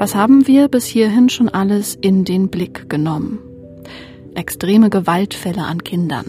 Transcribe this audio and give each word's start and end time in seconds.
Was 0.00 0.14
haben 0.14 0.46
wir 0.46 0.68
bis 0.68 0.86
hierhin 0.86 1.28
schon 1.28 1.50
alles 1.50 1.94
in 2.00 2.24
den 2.24 2.48
Blick 2.48 2.88
genommen? 2.88 3.38
Extreme 4.34 4.88
Gewaltfälle 4.88 5.64
an 5.64 5.84
Kindern. 5.84 6.24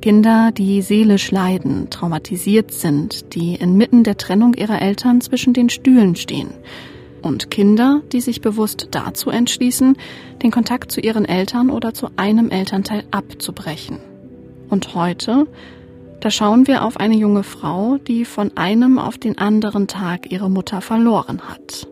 Kinder, 0.00 0.52
die 0.52 0.80
seelisch 0.80 1.30
leiden, 1.30 1.90
traumatisiert 1.90 2.72
sind, 2.72 3.34
die 3.34 3.56
inmitten 3.56 4.04
der 4.04 4.16
Trennung 4.16 4.54
ihrer 4.54 4.80
Eltern 4.80 5.20
zwischen 5.20 5.52
den 5.52 5.68
Stühlen 5.68 6.16
stehen. 6.16 6.48
Und 7.20 7.50
Kinder, 7.50 8.00
die 8.10 8.22
sich 8.22 8.40
bewusst 8.40 8.88
dazu 8.92 9.28
entschließen, 9.28 9.98
den 10.42 10.50
Kontakt 10.50 10.90
zu 10.90 11.02
ihren 11.02 11.26
Eltern 11.26 11.68
oder 11.68 11.92
zu 11.92 12.08
einem 12.16 12.48
Elternteil 12.48 13.04
abzubrechen. 13.10 13.98
Und 14.68 14.94
heute, 14.94 15.46
da 16.20 16.30
schauen 16.30 16.66
wir 16.66 16.84
auf 16.84 16.98
eine 16.98 17.14
junge 17.14 17.42
Frau, 17.42 17.98
die 17.98 18.24
von 18.24 18.56
einem 18.56 18.98
auf 18.98 19.18
den 19.18 19.38
anderen 19.38 19.86
Tag 19.86 20.30
ihre 20.30 20.50
Mutter 20.50 20.80
verloren 20.80 21.42
hat. 21.48 21.88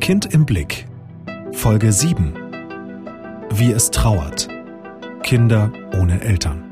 Kind 0.00 0.26
im 0.34 0.44
Blick. 0.44 0.88
Folge 1.52 1.92
7. 1.92 2.32
Wie 3.50 3.70
es 3.70 3.92
trauert. 3.92 4.48
Kinder 5.22 5.72
ohne 6.00 6.20
Eltern. 6.20 6.71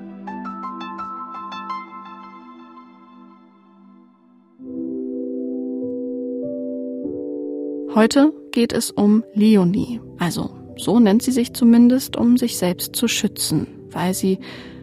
Heute 7.95 8.33
geht 8.53 8.73
es 8.73 8.93
um 8.93 9.25
Leonie, 9.35 10.01
also 10.19 10.51
so 10.77 11.01
nennt 11.01 11.23
sie 11.23 11.33
sich 11.33 11.55
zumindest, 11.55 12.17
um 12.17 12.37
sich 12.37 12.57
selbst 12.57 12.95
zu 12.95 13.09
schützen, 13.09 13.67
weil 13.91 14.15
sie 14.15 14.39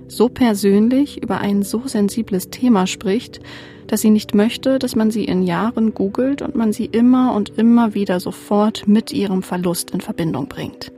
so 0.10 0.28
persönlich 0.28 1.24
über 1.24 1.40
ein 1.40 1.64
so 1.64 1.88
sensibles 1.88 2.50
Thema 2.50 2.86
spricht, 2.86 3.40
dass 3.88 4.02
sie 4.02 4.10
nicht 4.10 4.36
möchte, 4.36 4.78
dass 4.78 4.98
man 4.98 5.10
sie 5.10 5.24
in 5.24 5.44
Jahren 5.44 5.94
googelt 5.94 6.42
und 6.42 6.56
man 6.56 6.74
sie 6.74 6.86
immer 6.86 7.34
und 7.34 7.58
immer 7.58 7.94
wieder 7.94 8.20
sofort 8.20 8.90
mit 8.90 9.14
ihrem 9.14 9.42
Verlust 9.42 9.92
in 9.92 10.02
Verbindung 10.02 10.50
bringt. 10.50 10.92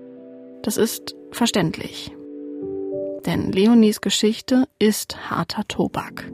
Das 0.64 0.78
ist 0.78 1.16
verständlich. 1.32 2.12
Denn 3.28 3.52
Leonies 3.52 4.02
Geschichte 4.02 4.66
ist 4.80 5.30
harter 5.30 5.68
Tobak. 5.68 6.32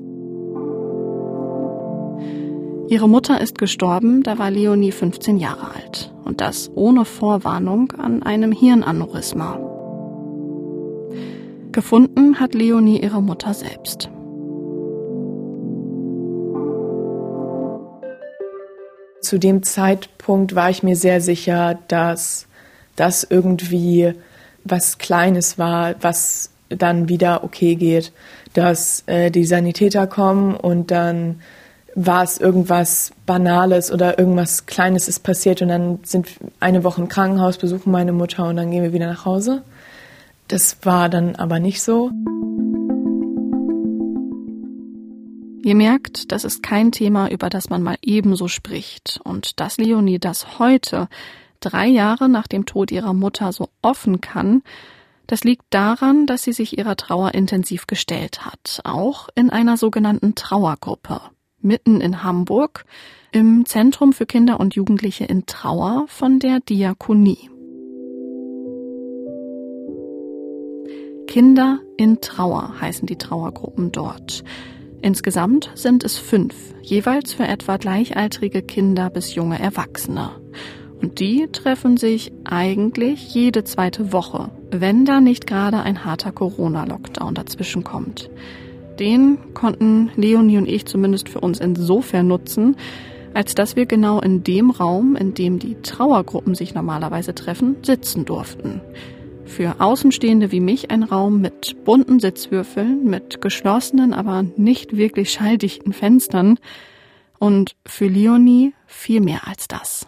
Ihre 2.87 3.09
Mutter 3.09 3.41
ist 3.41 3.57
gestorben, 3.57 4.21
da 4.21 4.37
war 4.37 4.51
Leonie 4.51 4.91
15 4.91 5.37
Jahre 5.37 5.73
alt. 5.73 6.13
Und 6.23 6.39
das 6.39 6.69
ohne 6.75 7.03
Vorwarnung 7.03 7.91
an 7.93 8.21
einem 8.21 8.51
Hirnaneurysma. 8.51 9.59
Gefunden 11.71 12.39
hat 12.39 12.53
Leonie 12.53 13.01
ihre 13.01 13.23
Mutter 13.23 13.55
selbst. 13.55 14.09
Zu 19.21 19.39
dem 19.39 19.63
Zeitpunkt 19.63 20.53
war 20.53 20.69
ich 20.69 20.83
mir 20.83 20.95
sehr 20.95 21.21
sicher, 21.21 21.79
dass 21.87 22.47
das 22.95 23.25
irgendwie 23.27 24.13
was 24.63 24.99
Kleines 24.99 25.57
war, 25.57 25.95
was 26.01 26.51
dann 26.69 27.09
wieder 27.09 27.43
okay 27.43 27.75
geht, 27.75 28.13
dass 28.53 29.03
äh, 29.07 29.31
die 29.31 29.45
Sanitäter 29.45 30.05
kommen 30.05 30.55
und 30.55 30.91
dann 30.91 31.41
war 31.95 32.23
es 32.23 32.37
irgendwas 32.37 33.13
Banales 33.25 33.91
oder 33.91 34.19
irgendwas 34.19 34.65
Kleines 34.65 35.07
ist 35.07 35.23
passiert 35.23 35.61
und 35.61 35.69
dann 35.69 35.99
sind 36.03 36.27
eine 36.59 36.83
Woche 36.83 37.01
im 37.01 37.07
Krankenhaus, 37.07 37.57
besuchen 37.57 37.91
meine 37.91 38.11
Mutter 38.11 38.47
und 38.47 38.57
dann 38.57 38.69
gehen 38.69 38.83
wir 38.83 38.93
wieder 38.93 39.07
nach 39.07 39.25
Hause. 39.25 39.63
Das 40.49 40.77
war 40.83 41.09
dann 41.09 41.35
aber 41.35 41.59
nicht 41.59 41.81
so. 41.81 42.11
Ihr 45.63 45.73
merkt, 45.73 46.31
das 46.31 46.43
ist 46.43 46.61
kein 46.61 46.91
Thema, 46.91 47.31
über 47.31 47.49
das 47.49 47.71
man 47.71 47.81
mal 47.81 47.95
ebenso 48.03 48.47
spricht. 48.47 49.19
Und 49.23 49.59
dass 49.59 49.77
Leonie 49.77 50.19
das 50.19 50.59
heute, 50.59 51.07
drei 51.59 51.87
Jahre 51.87 52.29
nach 52.29 52.45
dem 52.45 52.67
Tod 52.67 52.91
ihrer 52.91 53.15
Mutter, 53.15 53.51
so 53.51 53.69
offen 53.81 54.21
kann, 54.21 54.61
das 55.25 55.43
liegt 55.43 55.65
daran, 55.71 56.27
dass 56.27 56.43
sie 56.43 56.53
sich 56.53 56.77
ihrer 56.77 56.95
Trauer 56.95 57.33
intensiv 57.33 57.87
gestellt 57.87 58.45
hat, 58.45 58.81
auch 58.83 59.27
in 59.33 59.49
einer 59.49 59.75
sogenannten 59.75 60.35
Trauergruppe, 60.35 61.19
mitten 61.65 61.99
in 61.99 62.23
Hamburg, 62.23 62.85
im 63.31 63.65
Zentrum 63.65 64.13
für 64.13 64.25
Kinder 64.25 64.59
und 64.59 64.75
Jugendliche 64.75 65.25
in 65.25 65.45
Trauer 65.45 66.05
von 66.07 66.39
der 66.39 66.61
Diakonie. 66.61 67.49
Kinder 71.27 71.79
in 71.97 72.21
Trauer 72.21 72.79
heißen 72.79 73.07
die 73.07 73.17
Trauergruppen 73.17 73.91
dort. 73.91 74.43
Insgesamt 75.01 75.69
sind 75.75 76.03
es 76.03 76.17
fünf, 76.17 76.55
jeweils 76.81 77.33
für 77.33 77.43
etwa 77.45 77.77
gleichaltrige 77.77 78.61
Kinder 78.61 79.09
bis 79.09 79.35
junge 79.35 79.59
Erwachsene. 79.59 80.31
Und 81.01 81.19
die 81.19 81.47
treffen 81.51 81.97
sich 81.97 82.31
eigentlich 82.45 83.33
jede 83.33 83.63
zweite 83.65 84.13
Woche, 84.13 84.49
wenn 84.71 85.03
da 85.03 85.19
nicht 85.19 85.45
gerade 85.45 85.81
ein 85.81 86.05
harter 86.05 86.31
Corona-Lockdown 86.31 87.35
dazwischen 87.35 87.83
kommt. 87.83 88.29
Den 88.99 89.53
konnten 89.53 90.11
Leonie 90.15 90.57
und 90.57 90.67
ich 90.67 90.85
zumindest 90.85 91.29
für 91.29 91.41
uns 91.41 91.59
insofern 91.59 92.27
nutzen, 92.27 92.75
als 93.33 93.53
dass 93.53 93.75
wir 93.75 93.85
genau 93.85 94.21
in 94.21 94.43
dem 94.43 94.69
Raum, 94.69 95.15
in 95.15 95.33
dem 95.33 95.59
die 95.59 95.75
Trauergruppen 95.81 96.55
sich 96.55 96.73
normalerweise 96.73 97.35
treffen, 97.35 97.75
sitzen 97.81 98.23
durften. 98.23 98.81
Für 99.43 99.75
Außenstehende 99.79 100.51
wie 100.51 100.61
mich 100.61 100.89
ein 100.89 101.03
Raum 101.03 101.41
mit 101.41 101.83
bunten 101.83 102.19
Sitzwürfeln, 102.19 103.03
mit 103.03 103.41
geschlossenen, 103.41 104.13
aber 104.13 104.43
nicht 104.55 104.95
wirklich 104.95 105.31
schalldichten 105.31 105.93
Fenstern 105.93 106.57
und 107.37 107.75
für 107.85 108.07
Leonie 108.07 108.73
viel 108.87 109.21
mehr 109.21 109.47
als 109.47 109.67
das. 109.67 110.07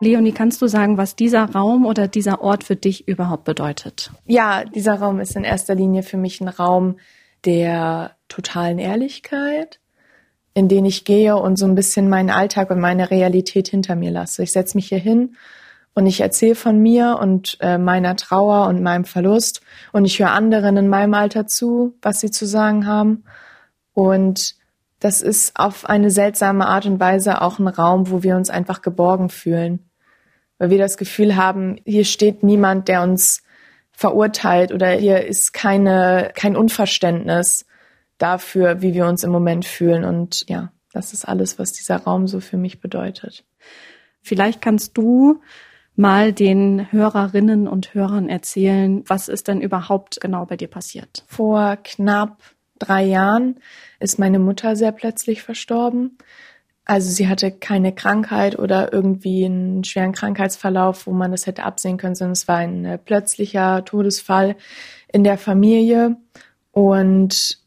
Leonie, 0.00 0.32
kannst 0.32 0.62
du 0.62 0.68
sagen, 0.68 0.96
was 0.96 1.16
dieser 1.16 1.44
Raum 1.44 1.84
oder 1.84 2.06
dieser 2.06 2.40
Ort 2.40 2.62
für 2.62 2.76
dich 2.76 3.08
überhaupt 3.08 3.44
bedeutet? 3.44 4.12
Ja, 4.26 4.64
dieser 4.64 4.94
Raum 4.94 5.18
ist 5.18 5.34
in 5.34 5.44
erster 5.44 5.74
Linie 5.74 6.04
für 6.04 6.16
mich 6.16 6.40
ein 6.40 6.48
Raum 6.48 6.98
der 7.44 8.12
totalen 8.28 8.78
Ehrlichkeit, 8.78 9.80
in 10.54 10.68
den 10.68 10.84
ich 10.84 11.04
gehe 11.04 11.36
und 11.36 11.56
so 11.56 11.66
ein 11.66 11.74
bisschen 11.74 12.08
meinen 12.08 12.30
Alltag 12.30 12.70
und 12.70 12.80
meine 12.80 13.10
Realität 13.10 13.68
hinter 13.68 13.96
mir 13.96 14.12
lasse. 14.12 14.42
Ich 14.44 14.52
setze 14.52 14.76
mich 14.76 14.88
hier 14.88 14.98
hin 14.98 15.36
und 15.94 16.06
ich 16.06 16.20
erzähle 16.20 16.54
von 16.54 16.78
mir 16.78 17.18
und 17.20 17.58
äh, 17.60 17.76
meiner 17.76 18.14
Trauer 18.14 18.68
und 18.68 18.82
meinem 18.82 19.04
Verlust 19.04 19.62
und 19.92 20.04
ich 20.04 20.20
höre 20.20 20.30
anderen 20.30 20.76
in 20.76 20.88
meinem 20.88 21.14
Alter 21.14 21.48
zu, 21.48 21.96
was 22.02 22.20
sie 22.20 22.30
zu 22.30 22.46
sagen 22.46 22.86
haben. 22.86 23.24
Und 23.94 24.54
das 25.00 25.22
ist 25.22 25.58
auf 25.58 25.88
eine 25.88 26.10
seltsame 26.10 26.66
Art 26.66 26.86
und 26.86 27.00
Weise 27.00 27.40
auch 27.42 27.58
ein 27.58 27.68
Raum, 27.68 28.10
wo 28.10 28.22
wir 28.22 28.36
uns 28.36 28.50
einfach 28.50 28.82
geborgen 28.82 29.28
fühlen. 29.28 29.87
Weil 30.58 30.70
wir 30.70 30.78
das 30.78 30.96
Gefühl 30.96 31.36
haben, 31.36 31.80
hier 31.84 32.04
steht 32.04 32.42
niemand, 32.42 32.88
der 32.88 33.02
uns 33.02 33.42
verurteilt 33.92 34.72
oder 34.72 34.90
hier 34.90 35.24
ist 35.24 35.52
keine, 35.52 36.30
kein 36.34 36.56
Unverständnis 36.56 37.66
dafür, 38.18 38.82
wie 38.82 38.94
wir 38.94 39.06
uns 39.06 39.24
im 39.24 39.30
Moment 39.30 39.64
fühlen. 39.64 40.04
Und 40.04 40.44
ja, 40.48 40.72
das 40.92 41.12
ist 41.12 41.24
alles, 41.24 41.58
was 41.58 41.72
dieser 41.72 41.96
Raum 41.96 42.26
so 42.26 42.40
für 42.40 42.56
mich 42.56 42.80
bedeutet. 42.80 43.44
Vielleicht 44.22 44.60
kannst 44.60 44.96
du 44.96 45.40
mal 45.96 46.32
den 46.32 46.92
Hörerinnen 46.92 47.66
und 47.66 47.92
Hörern 47.94 48.28
erzählen, 48.28 49.02
was 49.08 49.28
ist 49.28 49.48
denn 49.48 49.60
überhaupt 49.60 50.20
genau 50.20 50.46
bei 50.46 50.56
dir 50.56 50.68
passiert? 50.68 51.24
Vor 51.26 51.76
knapp 51.82 52.38
drei 52.78 53.04
Jahren 53.04 53.58
ist 53.98 54.18
meine 54.18 54.38
Mutter 54.38 54.76
sehr 54.76 54.92
plötzlich 54.92 55.42
verstorben. 55.42 56.18
Also 56.88 57.10
sie 57.10 57.28
hatte 57.28 57.50
keine 57.50 57.94
Krankheit 57.94 58.58
oder 58.58 58.94
irgendwie 58.94 59.44
einen 59.44 59.84
schweren 59.84 60.12
Krankheitsverlauf, 60.12 61.06
wo 61.06 61.12
man 61.12 61.32
das 61.32 61.46
hätte 61.46 61.64
absehen 61.64 61.98
können, 61.98 62.14
sondern 62.14 62.32
es 62.32 62.48
war 62.48 62.56
ein 62.56 62.86
äh, 62.86 62.96
plötzlicher 62.96 63.84
Todesfall 63.84 64.56
in 65.12 65.22
der 65.22 65.36
Familie. 65.36 66.16
Und 66.72 67.58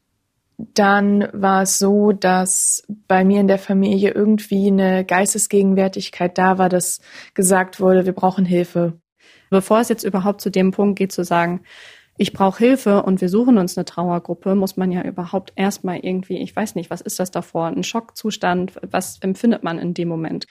dann 0.57 1.27
war 1.33 1.61
es 1.61 1.77
so, 1.77 2.13
dass 2.13 2.83
bei 3.07 3.23
mir 3.23 3.41
in 3.41 3.47
der 3.47 3.59
Familie 3.59 4.09
irgendwie 4.09 4.67
eine 4.67 5.05
Geistesgegenwärtigkeit 5.05 6.35
da 6.39 6.57
war, 6.57 6.69
dass 6.69 6.99
gesagt 7.35 7.79
wurde, 7.79 8.07
wir 8.07 8.13
brauchen 8.13 8.43
Hilfe. 8.43 8.99
Bevor 9.51 9.81
es 9.81 9.89
jetzt 9.89 10.03
überhaupt 10.03 10.41
zu 10.41 10.49
dem 10.49 10.71
Punkt 10.71 10.97
geht, 10.97 11.11
zu 11.11 11.23
sagen, 11.23 11.61
ich 12.17 12.33
brauche 12.33 12.59
Hilfe 12.59 13.03
und 13.03 13.21
wir 13.21 13.29
suchen 13.29 13.57
uns 13.57 13.77
eine 13.77 13.85
Trauergruppe, 13.85 14.55
muss 14.55 14.77
man 14.77 14.91
ja 14.91 15.03
überhaupt 15.03 15.53
erstmal 15.55 15.99
irgendwie, 15.99 16.37
ich 16.37 16.55
weiß 16.55 16.75
nicht, 16.75 16.89
was 16.89 17.01
ist 17.01 17.19
das 17.19 17.31
davor, 17.31 17.67
ein 17.67 17.83
Schockzustand, 17.83 18.73
was 18.89 19.19
empfindet 19.21 19.63
man 19.63 19.79
in 19.79 19.93
dem 19.93 20.07
Moment? 20.07 20.45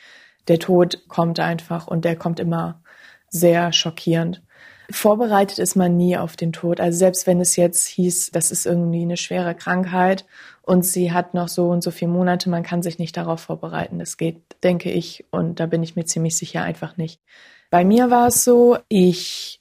Der 0.49 0.59
Tod 0.59 1.07
kommt 1.09 1.39
einfach 1.39 1.87
und 1.87 2.05
der 2.05 2.17
kommt 2.17 2.41
immer 2.41 2.83
sehr 3.29 3.73
schockierend. 3.73 4.43
Vorbereitet 4.91 5.61
ist 5.61 5.77
man 5.77 5.97
nie 5.97 6.17
auf 6.17 6.37
den 6.37 6.53
Tod. 6.53 6.81
Also 6.81 6.99
selbst 6.99 7.29
wenn 7.29 7.41
es 7.41 7.55
jetzt 7.55 7.87
hieß, 7.87 8.33
das 8.33 8.51
ist 8.51 8.67
irgendwie 8.67 9.03
eine 9.03 9.17
schwere 9.17 9.55
Krankheit 9.55 10.27
und 10.63 10.85
sie 10.85 11.13
hat 11.13 11.35
noch 11.35 11.47
so 11.47 11.69
und 11.69 11.83
so 11.83 11.93
viele 11.93 12.11
Monate, 12.11 12.51
man 12.51 12.65
kann 12.65 12.83
sich 12.83 12.99
nicht 12.99 13.17
darauf 13.17 13.41
vorbereiten. 13.41 14.01
Das 14.01 14.17
geht, 14.17 14.43
denke 14.65 14.91
ich, 14.91 15.25
und 15.31 15.61
da 15.61 15.67
bin 15.67 15.85
ich 15.85 15.95
mir 15.95 16.07
ziemlich 16.07 16.37
sicher 16.37 16.63
einfach 16.63 16.97
nicht. 16.97 17.21
Bei 17.71 17.85
mir 17.85 18.11
war 18.11 18.27
es 18.27 18.43
so, 18.43 18.79
ich 18.89 19.60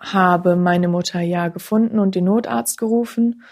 habe 0.00 0.56
meine 0.56 0.88
Mutter 0.88 1.20
ja 1.20 1.48
gefunden 1.48 1.98
und 1.98 2.14
den 2.14 2.24
Notarzt 2.24 2.78
gerufen 2.78 3.42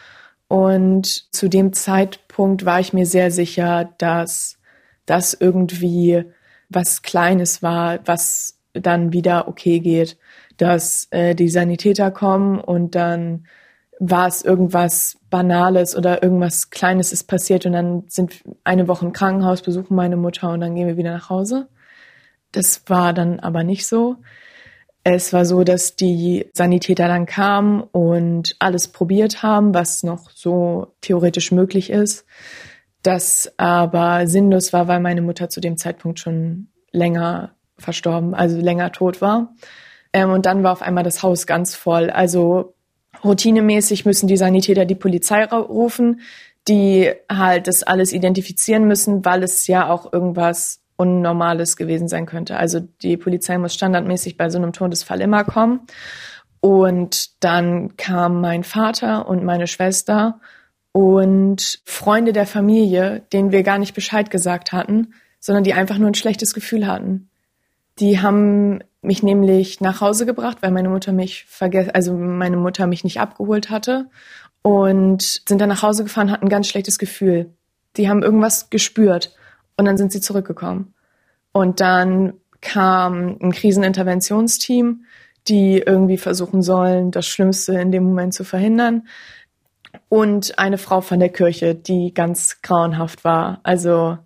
und 0.48 1.32
zu 1.34 1.48
dem 1.48 1.74
Zeitpunkt 1.74 2.64
war 2.64 2.80
ich 2.80 2.92
mir 2.92 3.06
sehr 3.06 3.30
sicher, 3.30 3.90
dass 3.98 4.58
das 5.04 5.34
irgendwie 5.34 6.24
was 6.70 7.02
Kleines 7.02 7.62
war, 7.62 8.00
was 8.06 8.58
dann 8.72 9.12
wieder 9.12 9.48
okay 9.48 9.80
geht, 9.80 10.18
dass 10.56 11.06
äh, 11.10 11.34
die 11.34 11.48
Sanitäter 11.48 12.10
kommen 12.10 12.60
und 12.60 12.94
dann 12.94 13.46
war 14.00 14.28
es 14.28 14.42
irgendwas 14.42 15.18
Banales 15.28 15.96
oder 15.96 16.22
irgendwas 16.22 16.70
Kleines 16.70 17.12
ist 17.12 17.24
passiert 17.24 17.66
und 17.66 17.72
dann 17.72 18.04
sind 18.06 18.42
eine 18.64 18.88
Woche 18.88 19.06
im 19.06 19.12
Krankenhaus, 19.12 19.62
besuchen 19.62 19.96
meine 19.96 20.16
Mutter 20.16 20.50
und 20.50 20.60
dann 20.60 20.74
gehen 20.74 20.86
wir 20.86 20.96
wieder 20.96 21.12
nach 21.12 21.30
Hause. 21.30 21.68
Das 22.52 22.82
war 22.86 23.12
dann 23.12 23.40
aber 23.40 23.64
nicht 23.64 23.86
so. 23.86 24.16
Es 25.10 25.32
war 25.32 25.44
so, 25.44 25.64
dass 25.64 25.96
die 25.96 26.50
Sanitäter 26.52 27.08
dann 27.08 27.24
kamen 27.26 27.82
und 27.82 28.56
alles 28.58 28.88
probiert 28.88 29.42
haben, 29.42 29.72
was 29.72 30.02
noch 30.02 30.30
so 30.30 30.94
theoretisch 31.00 31.50
möglich 31.50 31.90
ist 31.90 32.26
das 33.02 33.52
aber 33.56 34.26
sinnlos 34.26 34.72
war, 34.72 34.88
weil 34.88 35.00
meine 35.00 35.22
Mutter 35.22 35.48
zu 35.48 35.60
dem 35.60 35.76
Zeitpunkt 35.76 36.18
schon 36.18 36.68
länger 36.90 37.54
verstorben, 37.78 38.34
also 38.34 38.60
länger 38.60 38.92
tot 38.92 39.20
war. 39.20 39.54
Ähm, 40.12 40.30
und 40.30 40.46
dann 40.46 40.62
war 40.62 40.72
auf 40.72 40.82
einmal 40.82 41.04
das 41.04 41.22
Haus 41.22 41.46
ganz 41.46 41.74
voll. 41.74 42.10
Also 42.10 42.74
routinemäßig 43.22 44.04
müssen 44.04 44.26
die 44.26 44.36
Sanitäter 44.36 44.84
die 44.84 44.94
Polizei 44.94 45.44
rufen, 45.44 46.20
die 46.66 47.12
halt 47.30 47.66
das 47.66 47.82
alles 47.82 48.12
identifizieren 48.12 48.84
müssen, 48.84 49.24
weil 49.24 49.42
es 49.42 49.66
ja 49.66 49.88
auch 49.88 50.12
irgendwas 50.12 50.80
Unnormales 50.98 51.76
gewesen 51.76 52.08
sein 52.08 52.26
könnte. 52.26 52.56
Also 52.56 52.80
die 52.80 53.16
Polizei 53.16 53.56
muss 53.56 53.72
standardmäßig 53.72 54.36
bei 54.36 54.50
so 54.50 54.58
einem 54.58 54.72
Todesfall 54.72 55.20
immer 55.20 55.44
kommen. 55.44 55.80
Und 56.60 57.42
dann 57.42 57.96
kam 57.96 58.40
mein 58.40 58.64
Vater 58.64 59.28
und 59.28 59.44
meine 59.44 59.68
Schwester 59.68 60.40
und 60.90 61.80
Freunde 61.84 62.32
der 62.32 62.46
Familie, 62.46 63.22
denen 63.32 63.52
wir 63.52 63.62
gar 63.62 63.78
nicht 63.78 63.94
Bescheid 63.94 64.28
gesagt 64.30 64.72
hatten, 64.72 65.14
sondern 65.38 65.62
die 65.62 65.72
einfach 65.72 65.98
nur 65.98 66.08
ein 66.08 66.14
schlechtes 66.14 66.52
Gefühl 66.52 66.88
hatten. 66.88 67.30
Die 68.00 68.20
haben 68.20 68.80
mich 69.00 69.22
nämlich 69.22 69.80
nach 69.80 70.00
Hause 70.00 70.26
gebracht, 70.26 70.58
weil 70.62 70.72
meine 70.72 70.88
Mutter 70.88 71.12
mich 71.12 71.44
vergessen, 71.44 71.92
also 71.92 72.12
meine 72.12 72.56
Mutter 72.56 72.88
mich 72.88 73.04
nicht 73.04 73.20
abgeholt 73.20 73.70
hatte 73.70 74.06
und 74.62 75.22
sind 75.22 75.60
dann 75.60 75.68
nach 75.68 75.82
Hause 75.82 76.02
gefahren, 76.02 76.32
hatten 76.32 76.46
ein 76.46 76.50
ganz 76.50 76.66
schlechtes 76.66 76.98
Gefühl. 76.98 77.54
Die 77.96 78.08
haben 78.08 78.24
irgendwas 78.24 78.68
gespürt 78.68 79.36
und 79.78 79.86
dann 79.86 79.96
sind 79.96 80.12
sie 80.12 80.20
zurückgekommen. 80.20 80.92
Und 81.52 81.80
dann 81.80 82.34
kam 82.60 83.38
ein 83.40 83.52
Kriseninterventionsteam, 83.52 85.04
die 85.46 85.78
irgendwie 85.78 86.18
versuchen 86.18 86.62
sollen, 86.62 87.10
das 87.10 87.26
Schlimmste 87.26 87.80
in 87.80 87.90
dem 87.90 88.04
Moment 88.04 88.34
zu 88.34 88.44
verhindern 88.44 89.08
und 90.08 90.58
eine 90.58 90.78
Frau 90.78 91.00
von 91.00 91.20
der 91.20 91.30
Kirche, 91.30 91.74
die 91.74 92.12
ganz 92.12 92.60
grauenhaft 92.62 93.24
war. 93.24 93.60
Also 93.62 94.18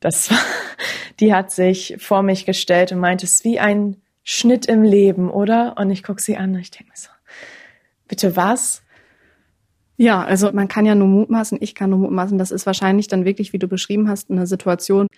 das 0.00 0.30
war, 0.30 0.38
die 1.20 1.32
hat 1.32 1.50
sich 1.50 1.96
vor 1.98 2.22
mich 2.22 2.44
gestellt 2.44 2.92
und 2.92 2.98
meinte, 2.98 3.24
es 3.24 3.34
ist 3.34 3.44
wie 3.44 3.58
ein 3.58 3.96
Schnitt 4.24 4.66
im 4.66 4.82
Leben, 4.82 5.30
oder? 5.30 5.76
Und 5.78 5.90
ich 5.90 6.02
gucke 6.02 6.20
sie 6.20 6.36
an 6.36 6.54
und 6.54 6.60
ich 6.60 6.70
denke 6.70 6.90
mir 6.90 6.96
so, 6.96 7.08
bitte 8.08 8.36
was? 8.36 8.82
Ja, 9.98 10.22
also 10.22 10.52
man 10.52 10.68
kann 10.68 10.86
ja 10.86 10.94
nur 10.94 11.08
mutmaßen, 11.08 11.58
ich 11.60 11.74
kann 11.74 11.90
nur 11.90 11.98
mutmaßen, 11.98 12.38
das 12.38 12.52
ist 12.52 12.66
wahrscheinlich 12.66 13.08
dann 13.08 13.24
wirklich, 13.24 13.52
wie 13.52 13.58
du 13.58 13.66
beschrieben 13.66 14.08
hast, 14.08 14.30
eine 14.30 14.46
Situation, 14.46 15.08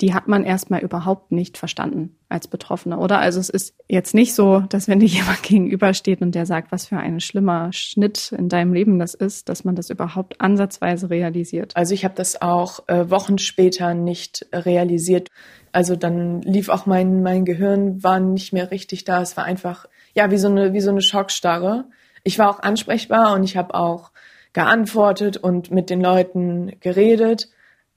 die 0.00 0.14
hat 0.14 0.28
man 0.28 0.44
erstmal 0.44 0.80
überhaupt 0.80 1.32
nicht 1.32 1.58
verstanden 1.58 2.16
als 2.28 2.46
Betroffener, 2.46 3.00
oder? 3.00 3.18
Also 3.18 3.40
es 3.40 3.48
ist 3.48 3.74
jetzt 3.88 4.14
nicht 4.14 4.34
so, 4.34 4.60
dass 4.60 4.88
wenn 4.88 5.00
dir 5.00 5.06
jemand 5.06 5.42
gegenübersteht 5.42 6.20
und 6.20 6.34
der 6.34 6.44
sagt, 6.44 6.70
was 6.70 6.86
für 6.86 6.98
ein 6.98 7.20
schlimmer 7.20 7.72
Schnitt 7.72 8.32
in 8.36 8.48
deinem 8.48 8.74
Leben 8.74 8.98
das 8.98 9.14
ist, 9.14 9.48
dass 9.48 9.64
man 9.64 9.74
das 9.74 9.88
überhaupt 9.88 10.40
ansatzweise 10.40 11.08
realisiert. 11.08 11.76
Also 11.76 11.94
ich 11.94 12.04
habe 12.04 12.14
das 12.14 12.40
auch 12.40 12.88
äh, 12.88 13.10
Wochen 13.10 13.38
später 13.38 13.94
nicht 13.94 14.46
realisiert. 14.52 15.28
Also 15.72 15.96
dann 15.96 16.42
lief 16.42 16.68
auch 16.68 16.84
mein 16.84 17.22
mein 17.22 17.44
Gehirn 17.46 18.02
war 18.02 18.20
nicht 18.20 18.52
mehr 18.52 18.70
richtig 18.70 19.04
da. 19.04 19.22
Es 19.22 19.36
war 19.36 19.44
einfach 19.44 19.86
ja 20.14 20.30
wie 20.30 20.38
so 20.38 20.48
eine 20.48 20.72
wie 20.72 20.80
so 20.80 20.90
eine 20.90 21.02
Schockstarre. 21.02 21.86
Ich 22.22 22.38
war 22.38 22.50
auch 22.50 22.60
ansprechbar 22.60 23.34
und 23.34 23.44
ich 23.44 23.56
habe 23.56 23.74
auch 23.74 24.10
geantwortet 24.52 25.36
und 25.36 25.70
mit 25.70 25.90
den 25.90 26.00
Leuten 26.00 26.78
geredet, 26.80 27.48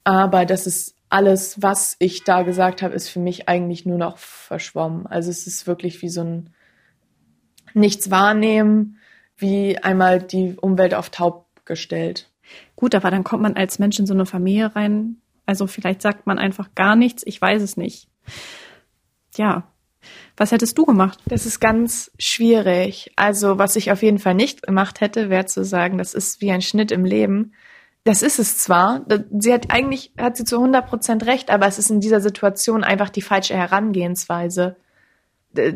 aber 0.04 0.44
das 0.44 0.66
ist 0.66 0.94
alles, 1.08 1.62
was 1.62 1.96
ich 1.98 2.24
da 2.24 2.42
gesagt 2.42 2.82
habe, 2.82 2.94
ist 2.94 3.08
für 3.08 3.20
mich 3.20 3.48
eigentlich 3.48 3.86
nur 3.86 3.98
noch 3.98 4.18
verschwommen. 4.18 5.06
Also 5.06 5.30
es 5.30 5.46
ist 5.46 5.66
wirklich 5.66 6.02
wie 6.02 6.08
so 6.08 6.22
ein 6.22 6.50
Nichts 7.76 8.10
wahrnehmen, 8.10 8.98
wie 9.36 9.78
einmal 9.78 10.22
die 10.22 10.56
Umwelt 10.60 10.94
auf 10.94 11.10
taub 11.10 11.46
gestellt. 11.64 12.30
Gut, 12.76 12.94
aber 12.94 13.10
dann 13.10 13.24
kommt 13.24 13.42
man 13.42 13.56
als 13.56 13.80
Mensch 13.80 13.98
in 13.98 14.06
so 14.06 14.14
eine 14.14 14.26
Familie 14.26 14.76
rein. 14.76 15.16
Also 15.46 15.66
vielleicht 15.66 16.00
sagt 16.00 16.26
man 16.26 16.38
einfach 16.38 16.74
gar 16.74 16.94
nichts, 16.94 17.22
ich 17.26 17.40
weiß 17.40 17.62
es 17.62 17.76
nicht. 17.76 18.08
Ja. 19.36 19.64
Was 20.36 20.52
hättest 20.52 20.76
du 20.78 20.84
gemacht? 20.84 21.18
Das 21.26 21.46
ist 21.46 21.60
ganz 21.60 22.10
schwierig. 22.18 23.12
Also, 23.16 23.58
was 23.58 23.76
ich 23.76 23.92
auf 23.92 24.02
jeden 24.02 24.18
Fall 24.18 24.34
nicht 24.34 24.62
gemacht 24.62 25.00
hätte, 25.00 25.30
wäre 25.30 25.46
zu 25.46 25.64
sagen, 25.64 25.98
das 25.98 26.14
ist 26.14 26.40
wie 26.40 26.50
ein 26.50 26.62
Schnitt 26.62 26.90
im 26.90 27.04
Leben 27.04 27.52
das 28.04 28.22
ist 28.22 28.38
es 28.38 28.58
zwar. 28.58 29.04
Sie 29.38 29.52
hat 29.52 29.70
eigentlich, 29.70 30.12
hat 30.18 30.36
sie 30.36 30.44
zu 30.44 30.56
100 30.56 30.86
Prozent 30.86 31.26
recht, 31.26 31.50
aber 31.50 31.66
es 31.66 31.78
ist 31.78 31.90
in 31.90 32.00
dieser 32.00 32.20
Situation 32.20 32.84
einfach 32.84 33.08
die 33.08 33.22
falsche 33.22 33.56
Herangehensweise. 33.56 34.76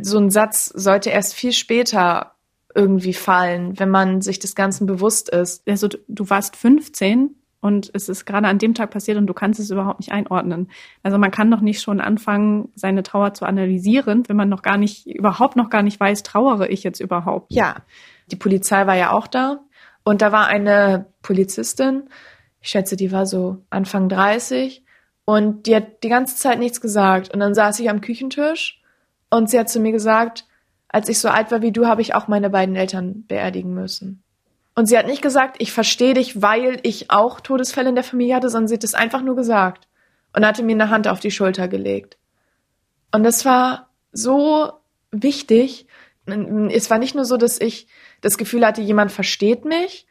So 0.02 0.18
ein 0.18 0.30
Satz 0.30 0.66
sollte 0.66 1.08
erst 1.08 1.34
viel 1.34 1.52
später 1.52 2.34
irgendwie 2.74 3.14
fallen, 3.14 3.78
wenn 3.78 3.88
man 3.88 4.20
sich 4.20 4.38
des 4.38 4.54
Ganzen 4.54 4.86
bewusst 4.86 5.30
ist. 5.30 5.66
Also 5.66 5.88
du 5.88 6.28
warst 6.28 6.56
15 6.56 7.34
und 7.60 7.90
es 7.92 8.08
ist 8.08 8.24
gerade 8.24 8.46
an 8.46 8.58
dem 8.58 8.74
Tag 8.74 8.90
passiert 8.90 9.18
und 9.18 9.26
du 9.26 9.34
kannst 9.34 9.58
es 9.58 9.70
überhaupt 9.70 10.00
nicht 10.00 10.12
einordnen. 10.12 10.70
Also 11.02 11.18
man 11.18 11.30
kann 11.30 11.50
doch 11.50 11.60
nicht 11.60 11.82
schon 11.82 12.00
anfangen, 12.00 12.68
seine 12.74 13.02
Trauer 13.02 13.34
zu 13.34 13.46
analysieren, 13.46 14.22
wenn 14.28 14.36
man 14.36 14.48
noch 14.48 14.62
gar 14.62 14.76
nicht, 14.76 15.06
überhaupt 15.06 15.56
noch 15.56 15.70
gar 15.70 15.82
nicht 15.82 15.98
weiß, 15.98 16.22
trauere 16.22 16.70
ich 16.70 16.84
jetzt 16.84 17.00
überhaupt. 17.00 17.52
Ja, 17.52 17.76
die 18.30 18.36
Polizei 18.36 18.86
war 18.86 18.96
ja 18.96 19.12
auch 19.12 19.26
da. 19.26 19.60
Und 20.04 20.22
da 20.22 20.32
war 20.32 20.46
eine 20.46 21.06
Polizistin, 21.22 22.08
ich 22.60 22.70
schätze, 22.70 22.96
die 22.96 23.12
war 23.12 23.26
so 23.26 23.64
Anfang 23.70 24.08
30 24.08 24.84
und 25.24 25.66
die 25.66 25.76
hat 25.76 26.02
die 26.02 26.08
ganze 26.08 26.36
Zeit 26.36 26.58
nichts 26.58 26.80
gesagt. 26.80 27.32
Und 27.34 27.40
dann 27.40 27.54
saß 27.54 27.78
ich 27.80 27.90
am 27.90 28.00
Küchentisch 28.00 28.82
und 29.30 29.50
sie 29.50 29.58
hat 29.58 29.68
zu 29.68 29.80
mir 29.80 29.92
gesagt, 29.92 30.46
als 30.88 31.08
ich 31.08 31.18
so 31.18 31.28
alt 31.28 31.50
war 31.50 31.60
wie 31.60 31.72
du, 31.72 31.86
habe 31.86 32.02
ich 32.02 32.14
auch 32.14 32.28
meine 32.28 32.50
beiden 32.50 32.76
Eltern 32.76 33.24
beerdigen 33.26 33.74
müssen. 33.74 34.22
Und 34.78 34.86
sie 34.86 34.96
hat 34.96 35.08
nicht 35.08 35.22
gesagt, 35.22 35.56
ich 35.58 35.72
verstehe 35.72 36.14
dich, 36.14 36.40
weil 36.40 36.78
ich 36.84 37.10
auch 37.10 37.40
Todesfälle 37.40 37.88
in 37.88 37.96
der 37.96 38.04
Familie 38.04 38.36
hatte, 38.36 38.48
sondern 38.48 38.68
sie 38.68 38.74
hat 38.74 38.84
es 38.84 38.94
einfach 38.94 39.22
nur 39.22 39.34
gesagt 39.34 39.88
und 40.32 40.46
hatte 40.46 40.62
mir 40.62 40.74
eine 40.74 40.88
Hand 40.88 41.08
auf 41.08 41.18
die 41.18 41.32
Schulter 41.32 41.66
gelegt. 41.66 42.16
Und 43.10 43.24
das 43.24 43.44
war 43.44 43.90
so 44.12 44.70
wichtig. 45.10 45.88
Es 46.26 46.90
war 46.90 46.98
nicht 46.98 47.16
nur 47.16 47.24
so, 47.24 47.36
dass 47.36 47.60
ich 47.60 47.88
das 48.20 48.38
Gefühl 48.38 48.64
hatte, 48.64 48.80
jemand 48.80 49.10
versteht 49.10 49.64
mich 49.64 50.06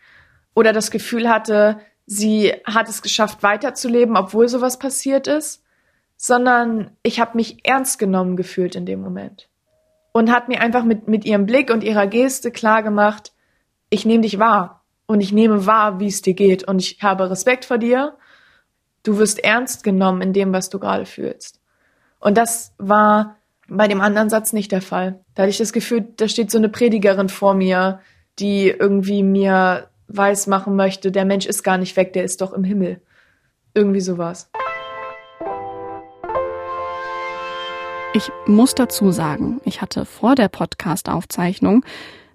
oder 0.53 0.73
das 0.73 0.91
Gefühl 0.91 1.29
hatte, 1.29 1.79
sie 2.05 2.51
hat 2.65 2.89
es 2.89 3.01
geschafft, 3.01 3.43
weiterzuleben, 3.43 4.17
obwohl 4.17 4.49
sowas 4.49 4.79
passiert 4.79 5.27
ist, 5.27 5.63
sondern 6.17 6.91
ich 7.03 7.21
habe 7.21 7.37
mich 7.37 7.65
ernst 7.65 7.99
genommen 7.99 8.35
gefühlt 8.35 8.75
in 8.75 8.85
dem 8.85 8.99
Moment 8.99 9.47
und 10.11 10.29
hat 10.29 10.49
mir 10.49 10.59
einfach 10.59 10.83
mit, 10.83 11.07
mit 11.07 11.23
ihrem 11.23 11.45
Blick 11.45 11.71
und 11.71 11.85
ihrer 11.85 12.07
Geste 12.07 12.51
klar 12.51 12.83
gemacht, 12.83 13.31
ich 13.89 14.05
nehme 14.05 14.23
dich 14.23 14.39
wahr 14.39 14.83
und 15.05 15.21
ich 15.21 15.31
nehme 15.31 15.65
wahr, 15.65 15.99
wie 15.99 16.07
es 16.07 16.21
dir 16.21 16.33
geht 16.33 16.67
und 16.67 16.79
ich 16.79 17.01
habe 17.01 17.29
Respekt 17.29 17.65
vor 17.65 17.77
dir. 17.77 18.17
Du 19.03 19.17
wirst 19.17 19.39
ernst 19.39 19.83
genommen 19.83 20.21
in 20.21 20.33
dem, 20.33 20.51
was 20.51 20.69
du 20.69 20.79
gerade 20.79 21.05
fühlst. 21.05 21.61
Und 22.19 22.37
das 22.37 22.73
war 22.77 23.37
bei 23.69 23.87
dem 23.87 24.01
anderen 24.01 24.29
Satz 24.29 24.53
nicht 24.53 24.71
der 24.71 24.81
Fall. 24.81 25.19
Da 25.35 25.43
hatte 25.43 25.49
ich 25.49 25.57
das 25.57 25.71
Gefühl, 25.71 26.07
da 26.17 26.27
steht 26.27 26.51
so 26.51 26.57
eine 26.57 26.69
Predigerin 26.69 27.29
vor 27.29 27.53
mir, 27.53 27.99
die 28.39 28.69
irgendwie 28.69 29.23
mir 29.23 29.89
weiß 30.09 30.47
machen 30.47 30.75
möchte, 30.75 31.11
der 31.11 31.25
Mensch 31.25 31.45
ist 31.45 31.63
gar 31.63 31.77
nicht 31.77 31.95
weg, 31.97 32.13
der 32.13 32.23
ist 32.23 32.41
doch 32.41 32.53
im 32.53 32.63
Himmel. 32.63 33.01
Irgendwie 33.73 34.01
sowas. 34.01 34.49
Ich 38.13 38.31
muss 38.45 38.73
dazu 38.73 39.11
sagen, 39.11 39.61
ich 39.63 39.81
hatte 39.81 40.05
vor 40.05 40.35
der 40.35 40.47
Podcast-Aufzeichnung 40.47 41.83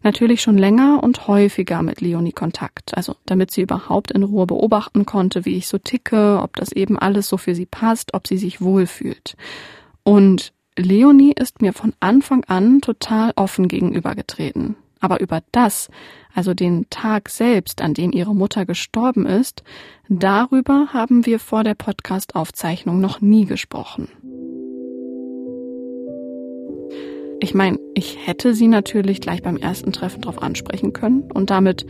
natürlich 0.02 0.42
schon 0.42 0.59
länger 0.59 1.02
und 1.02 1.28
häufiger 1.28 1.82
mit 1.82 2.00
Leonie 2.00 2.32
Kontakt, 2.32 2.97
also 2.97 3.16
damit 3.26 3.50
sie 3.50 3.62
überhaupt 3.62 4.11
in 4.11 4.23
Ruhe 4.23 4.47
beobachten 4.47 5.06
konnte, 5.06 5.44
wie 5.44 5.56
ich 5.56 5.68
so 5.68 5.78
ticke, 5.78 6.40
ob 6.42 6.56
das 6.56 6.73
eben 6.73 6.99
alles 6.99 7.28
so 7.28 7.37
für 7.37 7.54
sie 7.54 7.66
passt, 7.66 8.14
ob 8.14 8.26
sie 8.26 8.38
sich 8.38 8.61
wohlfühlt. 8.61 9.37
Und 10.02 10.52
Leonie 10.76 11.32
ist 11.32 11.61
mir 11.61 11.73
von 11.73 11.92
Anfang 12.00 12.44
an 12.44 12.80
total 12.80 13.32
offen 13.37 13.68
gegenübergetreten. 13.68 14.76
Aber 15.00 15.21
über 15.21 15.42
das, 15.50 15.90
also 16.32 16.54
den 16.54 16.88
Tag 16.88 17.28
selbst, 17.28 17.82
an 17.82 17.92
dem 17.92 18.12
ihre 18.12 18.35
Mutter 18.35 18.64
gestorben 18.64 19.26
ist, 19.26 19.64
darüber 20.09 20.88
haben 20.92 21.26
wir 21.26 21.40
vor 21.40 21.64
der 21.64 21.75
Podcast-Aufzeichnung 21.75 23.00
noch 23.00 23.21
nie 23.21 23.44
gesprochen. 23.44 24.09
Ich 27.42 27.54
meine, 27.54 27.80
ich 27.94 28.25
hätte 28.25 28.54
sie 28.54 28.68
natürlich 28.68 29.20
gleich 29.20 29.42
beim 29.42 29.56
ersten 29.56 29.92
Treffen 29.92 30.20
drauf 30.20 30.40
ansprechen 30.40 30.92
können 30.92 31.25
und 31.34 31.50
damit 31.50 31.84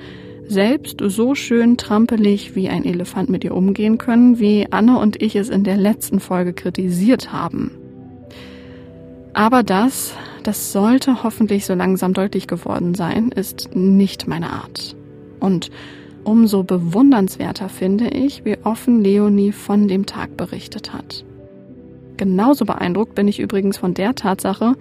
selbst 0.48 0.96
so 1.04 1.34
schön 1.34 1.76
trampelig 1.76 2.56
wie 2.56 2.70
ein 2.70 2.86
Elefant 2.86 3.28
mit 3.28 3.44
ihr 3.44 3.54
umgehen 3.54 3.98
können, 3.98 4.38
wie 4.38 4.66
Anne 4.70 4.98
und 4.98 5.20
ich 5.20 5.36
es 5.36 5.50
in 5.50 5.62
der 5.62 5.76
letzten 5.76 6.20
Folge 6.20 6.54
kritisiert 6.54 7.34
haben. 7.34 7.72
Aber 9.34 9.62
das, 9.62 10.14
das 10.42 10.72
sollte 10.72 11.22
hoffentlich 11.22 11.66
so 11.66 11.74
langsam 11.74 12.14
deutlich 12.14 12.46
geworden 12.46 12.94
sein, 12.94 13.28
ist 13.28 13.76
nicht 13.76 14.26
meine 14.26 14.48
Art. 14.48 14.96
Und 15.38 15.70
umso 16.24 16.62
bewundernswerter 16.62 17.68
finde 17.68 18.08
ich, 18.08 18.46
wie 18.46 18.56
offen 18.64 19.02
Leonie 19.02 19.52
von 19.52 19.86
dem 19.86 20.06
Tag 20.06 20.34
berichtet 20.34 20.94
hat. 20.94 21.26
Genauso 22.16 22.64
beeindruckt 22.64 23.14
bin 23.14 23.28
ich 23.28 23.38
übrigens 23.38 23.76
von 23.76 23.92
der 23.92 24.14
Tatsache, 24.14 24.76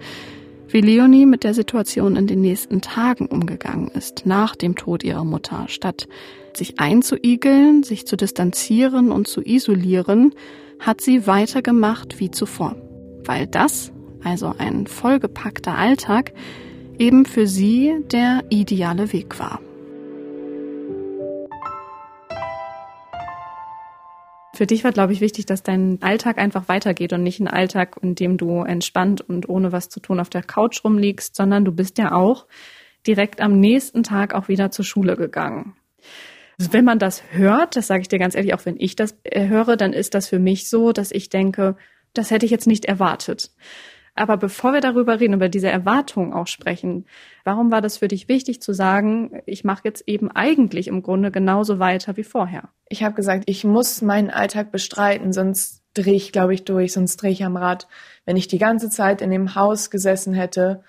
wie 0.72 0.80
Leonie 0.80 1.26
mit 1.26 1.44
der 1.44 1.54
Situation 1.54 2.16
in 2.16 2.26
den 2.26 2.40
nächsten 2.40 2.80
Tagen 2.80 3.26
umgegangen 3.26 3.88
ist, 3.88 4.26
nach 4.26 4.56
dem 4.56 4.76
Tod 4.76 5.04
ihrer 5.04 5.24
Mutter. 5.24 5.66
Statt 5.68 6.08
sich 6.54 6.78
einzuigeln, 6.80 7.82
sich 7.82 8.06
zu 8.06 8.16
distanzieren 8.16 9.10
und 9.10 9.28
zu 9.28 9.42
isolieren, 9.42 10.34
hat 10.78 11.00
sie 11.00 11.26
weitergemacht 11.26 12.20
wie 12.20 12.30
zuvor. 12.30 12.76
Weil 13.24 13.46
das, 13.46 13.92
also 14.24 14.54
ein 14.58 14.86
vollgepackter 14.86 15.76
Alltag, 15.76 16.32
eben 16.98 17.24
für 17.24 17.46
sie 17.46 17.94
der 18.10 18.44
ideale 18.50 19.12
Weg 19.12 19.38
war. 19.38 19.60
Für 24.54 24.66
dich 24.66 24.84
war, 24.84 24.92
glaube 24.92 25.14
ich, 25.14 25.20
wichtig, 25.20 25.46
dass 25.46 25.62
dein 25.62 25.98
Alltag 26.02 26.36
einfach 26.38 26.68
weitergeht 26.68 27.14
und 27.14 27.22
nicht 27.22 27.40
ein 27.40 27.48
Alltag, 27.48 27.96
in 28.02 28.14
dem 28.14 28.36
du 28.36 28.62
entspannt 28.62 29.22
und 29.22 29.48
ohne 29.48 29.72
was 29.72 29.88
zu 29.88 29.98
tun 29.98 30.20
auf 30.20 30.28
der 30.28 30.42
Couch 30.42 30.84
rumliegst, 30.84 31.34
sondern 31.34 31.64
du 31.64 31.72
bist 31.72 31.96
ja 31.96 32.12
auch 32.12 32.46
direkt 33.06 33.40
am 33.40 33.58
nächsten 33.58 34.02
Tag 34.02 34.34
auch 34.34 34.48
wieder 34.48 34.70
zur 34.70 34.84
Schule 34.84 35.16
gegangen. 35.16 35.74
Also 36.58 36.74
wenn 36.74 36.84
man 36.84 36.98
das 36.98 37.22
hört, 37.30 37.76
das 37.76 37.86
sage 37.86 38.02
ich 38.02 38.08
dir 38.08 38.18
ganz 38.18 38.34
ehrlich, 38.34 38.54
auch 38.54 38.66
wenn 38.66 38.78
ich 38.78 38.94
das 38.94 39.16
äh, 39.24 39.48
höre, 39.48 39.76
dann 39.76 39.94
ist 39.94 40.14
das 40.14 40.28
für 40.28 40.38
mich 40.38 40.68
so, 40.68 40.92
dass 40.92 41.10
ich 41.10 41.30
denke, 41.30 41.76
das 42.12 42.30
hätte 42.30 42.44
ich 42.44 42.52
jetzt 42.52 42.66
nicht 42.66 42.84
erwartet. 42.84 43.50
Aber 44.14 44.36
bevor 44.36 44.74
wir 44.74 44.80
darüber 44.80 45.20
reden, 45.20 45.34
über 45.34 45.48
diese 45.48 45.70
Erwartungen 45.70 46.34
auch 46.34 46.46
sprechen, 46.46 47.06
warum 47.44 47.70
war 47.70 47.80
das 47.80 47.96
für 47.96 48.08
dich 48.08 48.28
wichtig 48.28 48.60
zu 48.60 48.74
sagen, 48.74 49.40
ich 49.46 49.64
mache 49.64 49.82
jetzt 49.84 50.06
eben 50.06 50.30
eigentlich 50.30 50.88
im 50.88 51.02
Grunde 51.02 51.30
genauso 51.30 51.78
weiter 51.78 52.16
wie 52.16 52.24
vorher? 52.24 52.68
Ich 52.88 53.02
habe 53.02 53.14
gesagt, 53.14 53.44
ich 53.46 53.64
muss 53.64 54.02
meinen 54.02 54.30
Alltag 54.30 54.70
bestreiten, 54.70 55.32
sonst 55.32 55.82
drehe 55.94 56.14
ich, 56.14 56.32
glaube 56.32 56.52
ich, 56.52 56.64
durch, 56.64 56.92
sonst 56.92 57.16
drehe 57.16 57.30
ich 57.30 57.44
am 57.44 57.56
Rad. 57.56 57.88
Wenn 58.26 58.36
ich 58.36 58.48
die 58.48 58.58
ganze 58.58 58.90
Zeit 58.90 59.22
in 59.22 59.30
dem 59.30 59.54
Haus 59.54 59.90
gesessen 59.90 60.34
hätte, 60.34 60.82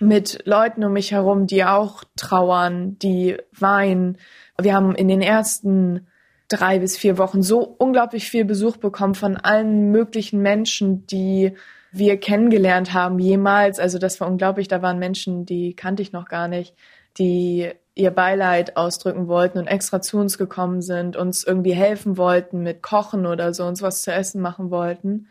mit 0.00 0.40
Leuten 0.44 0.84
um 0.84 0.92
mich 0.92 1.12
herum, 1.12 1.46
die 1.46 1.64
auch 1.64 2.04
trauern, 2.16 2.98
die 2.98 3.36
weinen. 3.52 4.18
Wir 4.60 4.74
haben 4.74 4.94
in 4.94 5.08
den 5.08 5.22
ersten 5.22 6.08
drei 6.48 6.80
bis 6.80 6.96
vier 6.96 7.18
Wochen 7.18 7.42
so 7.42 7.60
unglaublich 7.60 8.28
viel 8.28 8.44
Besuch 8.44 8.76
bekommen 8.76 9.14
von 9.14 9.36
allen 9.36 9.90
möglichen 9.90 10.42
Menschen, 10.42 11.06
die 11.06 11.54
wir 11.94 12.18
kennengelernt 12.18 12.92
haben 12.92 13.18
jemals. 13.18 13.78
Also 13.78 13.98
das 13.98 14.20
war 14.20 14.28
unglaublich. 14.28 14.68
Da 14.68 14.82
waren 14.82 14.98
Menschen, 14.98 15.46
die 15.46 15.74
kannte 15.74 16.02
ich 16.02 16.12
noch 16.12 16.28
gar 16.28 16.48
nicht, 16.48 16.74
die 17.18 17.70
ihr 17.94 18.10
Beileid 18.10 18.76
ausdrücken 18.76 19.28
wollten 19.28 19.58
und 19.58 19.68
extra 19.68 20.00
zu 20.00 20.18
uns 20.18 20.36
gekommen 20.36 20.82
sind, 20.82 21.16
uns 21.16 21.44
irgendwie 21.44 21.74
helfen 21.74 22.16
wollten 22.16 22.62
mit 22.62 22.82
Kochen 22.82 23.26
oder 23.26 23.54
so, 23.54 23.64
uns 23.64 23.82
was 23.82 24.02
zu 24.02 24.12
essen 24.12 24.40
machen 24.40 24.70
wollten. 24.70 25.28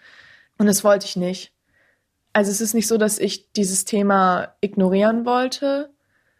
Und 0.57 0.67
das 0.67 0.85
wollte 0.85 1.05
ich 1.05 1.17
nicht. 1.17 1.51
Also 2.31 2.49
es 2.51 2.61
ist 2.61 2.73
nicht 2.73 2.87
so, 2.87 2.97
dass 2.97 3.19
ich 3.19 3.51
dieses 3.51 3.83
Thema 3.83 4.55
ignorieren 4.61 5.25
wollte, 5.25 5.91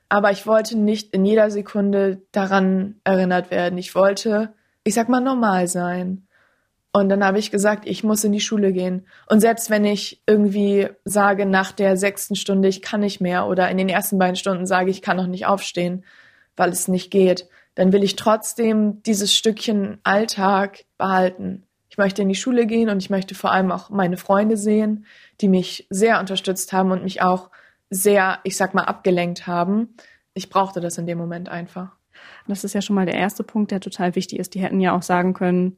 aber 0.07 0.31
ich 0.31 0.47
wollte 0.47 0.77
nicht 0.77 1.13
in 1.13 1.25
jeder 1.25 1.51
Sekunde 1.51 2.21
daran 2.31 2.95
erinnert 3.03 3.51
werden. 3.51 3.77
Ich 3.77 3.93
wollte, 3.93 4.53
ich 4.85 4.93
sag 4.93 5.09
mal, 5.09 5.19
normal 5.19 5.67
sein. 5.67 6.25
Und 6.95 7.09
dann 7.09 7.23
habe 7.23 7.39
ich 7.39 7.49
gesagt, 7.49 7.87
ich 7.87 8.03
muss 8.03 8.23
in 8.23 8.31
die 8.31 8.39
Schule 8.39 8.71
gehen. 8.71 9.07
Und 9.27 9.39
selbst 9.39 9.71
wenn 9.71 9.83
ich 9.83 10.21
irgendwie 10.27 10.89
sage, 11.05 11.47
nach 11.47 11.71
der 11.71 11.97
sechsten 11.97 12.35
Stunde, 12.35 12.67
ich 12.67 12.83
kann 12.83 13.01
nicht 13.01 13.19
mehr, 13.19 13.47
oder 13.47 13.69
in 13.69 13.77
den 13.77 13.89
ersten 13.89 14.19
beiden 14.19 14.35
Stunden 14.35 14.67
sage, 14.67 14.91
ich 14.91 15.01
kann 15.01 15.17
noch 15.17 15.25
nicht 15.25 15.47
aufstehen, 15.47 16.05
weil 16.55 16.69
es 16.69 16.87
nicht 16.87 17.09
geht, 17.09 17.49
dann 17.73 17.91
will 17.91 18.03
ich 18.03 18.15
trotzdem 18.15 19.01
dieses 19.01 19.35
Stückchen 19.35 19.97
Alltag 20.03 20.85
behalten. 20.99 21.63
Ich 21.89 21.97
möchte 21.97 22.21
in 22.21 22.29
die 22.29 22.35
Schule 22.35 22.67
gehen 22.67 22.89
und 22.89 23.01
ich 23.01 23.09
möchte 23.09 23.33
vor 23.33 23.51
allem 23.51 23.71
auch 23.71 23.89
meine 23.89 24.17
Freunde 24.17 24.55
sehen, 24.55 25.07
die 25.41 25.47
mich 25.47 25.87
sehr 25.89 26.19
unterstützt 26.19 26.73
haben 26.73 26.91
und 26.91 27.03
mich 27.03 27.23
auch 27.23 27.49
sehr, 27.89 28.37
ich 28.43 28.55
sag 28.55 28.75
mal, 28.75 28.83
abgelenkt 28.83 29.47
haben. 29.47 29.95
Ich 30.35 30.51
brauchte 30.51 30.79
das 30.79 30.99
in 30.99 31.07
dem 31.07 31.17
Moment 31.17 31.49
einfach. 31.49 31.95
Das 32.47 32.63
ist 32.63 32.73
ja 32.73 32.81
schon 32.83 32.95
mal 32.95 33.07
der 33.07 33.15
erste 33.15 33.43
Punkt, 33.43 33.71
der 33.71 33.79
total 33.79 34.15
wichtig 34.15 34.37
ist. 34.37 34.53
Die 34.53 34.61
hätten 34.61 34.79
ja 34.79 34.95
auch 34.95 35.01
sagen 35.01 35.33
können, 35.33 35.77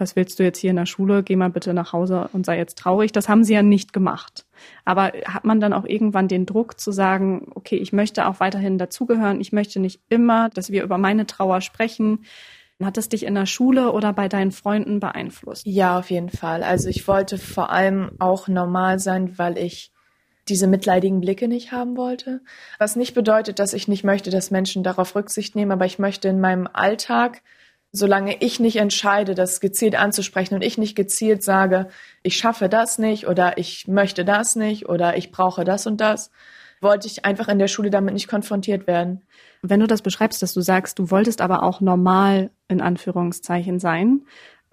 was 0.00 0.16
willst 0.16 0.38
du 0.38 0.42
jetzt 0.42 0.58
hier 0.58 0.70
in 0.70 0.76
der 0.76 0.86
Schule? 0.86 1.22
Geh 1.22 1.36
mal 1.36 1.50
bitte 1.50 1.74
nach 1.74 1.92
Hause 1.92 2.28
und 2.32 2.46
sei 2.46 2.56
jetzt 2.56 2.78
traurig. 2.78 3.12
Das 3.12 3.28
haben 3.28 3.44
sie 3.44 3.54
ja 3.54 3.62
nicht 3.62 3.92
gemacht. 3.92 4.46
Aber 4.84 5.12
hat 5.24 5.44
man 5.44 5.60
dann 5.60 5.72
auch 5.72 5.84
irgendwann 5.84 6.28
den 6.28 6.46
Druck 6.46 6.80
zu 6.80 6.92
sagen, 6.92 7.50
okay, 7.54 7.76
ich 7.76 7.92
möchte 7.92 8.26
auch 8.26 8.40
weiterhin 8.40 8.78
dazugehören. 8.78 9.40
Ich 9.40 9.52
möchte 9.52 9.80
nicht 9.80 10.00
immer, 10.08 10.48
dass 10.50 10.70
wir 10.70 10.82
über 10.82 10.98
meine 10.98 11.26
Trauer 11.26 11.60
sprechen. 11.60 12.24
Hat 12.82 12.96
es 12.96 13.08
dich 13.08 13.24
in 13.24 13.34
der 13.34 13.46
Schule 13.46 13.92
oder 13.92 14.12
bei 14.12 14.28
deinen 14.28 14.52
Freunden 14.52 15.00
beeinflusst? 15.00 15.66
Ja, 15.66 15.98
auf 15.98 16.10
jeden 16.10 16.28
Fall. 16.28 16.62
Also 16.62 16.88
ich 16.88 17.08
wollte 17.08 17.36
vor 17.36 17.70
allem 17.70 18.12
auch 18.20 18.46
normal 18.46 19.00
sein, 19.00 19.36
weil 19.36 19.58
ich 19.58 19.90
diese 20.48 20.66
mitleidigen 20.66 21.20
Blicke 21.20 21.48
nicht 21.48 21.72
haben 21.72 21.96
wollte. 21.96 22.40
Was 22.78 22.96
nicht 22.96 23.14
bedeutet, 23.14 23.58
dass 23.58 23.72
ich 23.72 23.88
nicht 23.88 24.04
möchte, 24.04 24.30
dass 24.30 24.50
Menschen 24.50 24.82
darauf 24.82 25.14
Rücksicht 25.14 25.56
nehmen, 25.56 25.72
aber 25.72 25.86
ich 25.86 25.98
möchte 25.98 26.28
in 26.28 26.40
meinem 26.40 26.68
Alltag 26.72 27.42
solange 27.92 28.36
ich 28.40 28.60
nicht 28.60 28.76
entscheide, 28.76 29.34
das 29.34 29.60
gezielt 29.60 29.96
anzusprechen 29.96 30.54
und 30.54 30.62
ich 30.62 30.78
nicht 30.78 30.94
gezielt 30.94 31.42
sage, 31.42 31.88
ich 32.22 32.36
schaffe 32.36 32.68
das 32.68 32.98
nicht 32.98 33.26
oder 33.26 33.58
ich 33.58 33.88
möchte 33.88 34.24
das 34.24 34.56
nicht 34.56 34.88
oder 34.88 35.16
ich 35.16 35.32
brauche 35.32 35.64
das 35.64 35.86
und 35.86 36.00
das, 36.00 36.30
wollte 36.80 37.06
ich 37.06 37.24
einfach 37.24 37.48
in 37.48 37.58
der 37.58 37.68
Schule 37.68 37.90
damit 37.90 38.14
nicht 38.14 38.28
konfrontiert 38.28 38.86
werden. 38.86 39.22
Wenn 39.62 39.80
du 39.80 39.86
das 39.86 40.02
beschreibst, 40.02 40.42
dass 40.42 40.54
du 40.54 40.60
sagst, 40.60 40.98
du 40.98 41.10
wolltest 41.10 41.40
aber 41.40 41.62
auch 41.62 41.80
normal 41.80 42.50
in 42.68 42.80
Anführungszeichen 42.80 43.80
sein, 43.80 44.22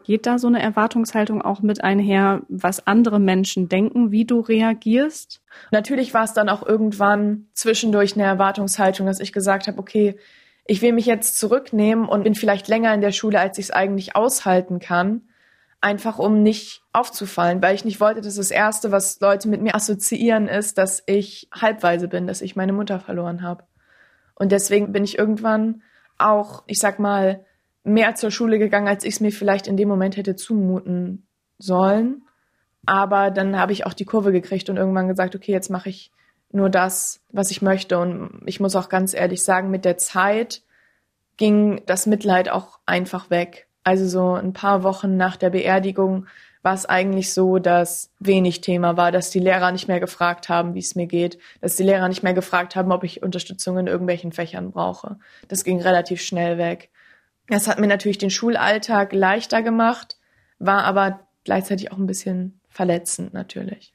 geht 0.03 0.27
da 0.27 0.37
so 0.37 0.47
eine 0.47 0.61
Erwartungshaltung 0.61 1.41
auch 1.41 1.61
mit 1.61 1.83
einher, 1.83 2.43
was 2.47 2.85
andere 2.85 3.19
Menschen 3.19 3.69
denken, 3.69 4.11
wie 4.11 4.25
du 4.25 4.39
reagierst? 4.39 5.41
Natürlich 5.71 6.13
war 6.13 6.23
es 6.23 6.33
dann 6.33 6.47
auch 6.47 6.63
irgendwann 6.63 7.47
zwischendurch 7.53 8.13
eine 8.13 8.23
Erwartungshaltung, 8.23 9.07
dass 9.07 9.19
ich 9.19 9.33
gesagt 9.33 9.67
habe, 9.67 9.79
okay, 9.79 10.15
ich 10.67 10.81
will 10.81 10.93
mich 10.93 11.05
jetzt 11.05 11.37
zurücknehmen 11.37 12.07
und 12.07 12.23
bin 12.23 12.35
vielleicht 12.35 12.67
länger 12.67 12.93
in 12.93 13.01
der 13.01 13.11
Schule, 13.11 13.39
als 13.39 13.57
ich 13.57 13.65
es 13.65 13.71
eigentlich 13.71 14.15
aushalten 14.15 14.79
kann, 14.79 15.21
einfach 15.79 16.17
um 16.17 16.41
nicht 16.41 16.81
aufzufallen, 16.93 17.61
weil 17.61 17.75
ich 17.75 17.85
nicht 17.85 17.99
wollte, 17.99 18.21
dass 18.21 18.35
das 18.35 18.49
Erste, 18.49 18.91
was 18.91 19.19
Leute 19.19 19.47
mit 19.47 19.61
mir 19.61 19.75
assoziieren, 19.75 20.47
ist, 20.47 20.79
dass 20.79 21.03
ich 21.05 21.47
halbweise 21.53 22.07
bin, 22.07 22.25
dass 22.25 22.41
ich 22.41 22.55
meine 22.55 22.73
Mutter 22.73 22.99
verloren 22.99 23.43
habe. 23.43 23.65
Und 24.33 24.51
deswegen 24.51 24.91
bin 24.91 25.03
ich 25.03 25.17
irgendwann 25.19 25.83
auch, 26.17 26.63
ich 26.65 26.79
sag 26.79 26.97
mal, 26.97 27.45
mehr 27.83 28.15
zur 28.15 28.31
Schule 28.31 28.57
gegangen, 28.57 28.87
als 28.87 29.03
ich 29.03 29.15
es 29.15 29.19
mir 29.19 29.31
vielleicht 29.31 29.67
in 29.67 29.77
dem 29.77 29.87
Moment 29.87 30.17
hätte 30.17 30.35
zumuten 30.35 31.27
sollen. 31.59 32.23
Aber 32.87 33.29
dann 33.29 33.57
habe 33.59 33.71
ich 33.71 33.85
auch 33.85 33.93
die 33.93 34.05
Kurve 34.05 34.31
gekriegt 34.31 34.69
und 34.69 34.77
irgendwann 34.77 35.07
gesagt, 35.07 35.35
okay, 35.35 35.51
jetzt 35.51 35.69
mache 35.69 35.89
ich 35.89 36.11
nur 36.55 36.69
das, 36.69 37.21
was 37.31 37.51
ich 37.51 37.61
möchte. 37.61 37.99
Und 37.99 38.41
ich 38.45 38.59
muss 38.59 38.75
auch 38.75 38.89
ganz 38.89 39.13
ehrlich 39.13 39.43
sagen, 39.43 39.69
mit 39.69 39.85
der 39.85 39.97
Zeit 39.97 40.63
ging 41.37 41.81
das 41.85 42.05
Mitleid 42.05 42.49
auch 42.49 42.79
einfach 42.85 43.29
weg. 43.29 43.67
Also 43.83 44.07
so 44.07 44.33
ein 44.33 44.53
paar 44.53 44.83
Wochen 44.83 45.17
nach 45.17 45.35
der 45.35 45.51
Beerdigung 45.51 46.25
war 46.63 46.73
es 46.73 46.87
eigentlich 46.87 47.31
so, 47.31 47.59
dass 47.59 48.09
wenig 48.19 48.61
Thema 48.61 48.97
war, 48.97 49.11
dass 49.11 49.29
die 49.29 49.39
Lehrer 49.39 49.71
nicht 49.71 49.87
mehr 49.87 49.99
gefragt 49.99 50.49
haben, 50.49 50.73
wie 50.73 50.79
es 50.79 50.95
mir 50.95 51.05
geht, 51.05 51.37
dass 51.61 51.75
die 51.75 51.83
Lehrer 51.83 52.09
nicht 52.09 52.23
mehr 52.23 52.33
gefragt 52.33 52.75
haben, 52.75 52.91
ob 52.91 53.03
ich 53.03 53.21
Unterstützung 53.21 53.77
in 53.77 53.85
irgendwelchen 53.85 54.31
Fächern 54.31 54.71
brauche. 54.71 55.19
Das 55.47 55.63
ging 55.63 55.79
relativ 55.79 56.21
schnell 56.21 56.57
weg. 56.57 56.89
Das 57.47 57.67
hat 57.67 57.79
mir 57.79 57.85
natürlich 57.85 58.17
den 58.17 58.31
Schulalltag 58.31 59.13
leichter 59.13 59.61
gemacht, 59.61 60.17
war 60.57 60.85
aber 60.85 61.19
gleichzeitig 61.43 61.91
auch 61.91 61.97
ein 61.97 62.07
bisschen 62.07 62.59
verletzend 62.67 63.35
natürlich. 63.35 63.93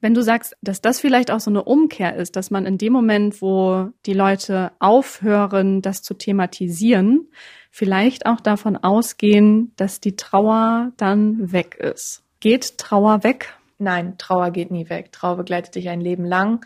Wenn 0.00 0.14
du 0.14 0.22
sagst, 0.22 0.56
dass 0.62 0.80
das 0.80 1.00
vielleicht 1.00 1.30
auch 1.30 1.40
so 1.40 1.50
eine 1.50 1.62
Umkehr 1.62 2.16
ist, 2.16 2.36
dass 2.36 2.50
man 2.50 2.66
in 2.66 2.78
dem 2.78 2.92
Moment, 2.92 3.42
wo 3.42 3.90
die 4.06 4.14
Leute 4.14 4.72
aufhören, 4.78 5.82
das 5.82 6.02
zu 6.02 6.14
thematisieren, 6.14 7.28
vielleicht 7.70 8.26
auch 8.26 8.40
davon 8.40 8.76
ausgehen, 8.76 9.72
dass 9.76 10.00
die 10.00 10.16
Trauer 10.16 10.92
dann 10.96 11.52
weg 11.52 11.76
ist. 11.76 12.22
Geht 12.40 12.78
Trauer 12.78 13.22
weg? 13.24 13.54
nein, 13.80 14.18
Trauer 14.18 14.50
geht 14.50 14.70
nie 14.70 14.88
weg. 14.88 15.10
Trauer 15.10 15.38
begleitet 15.38 15.74
dich 15.74 15.88
ein 15.88 16.00
Leben 16.00 16.24
lang 16.24 16.64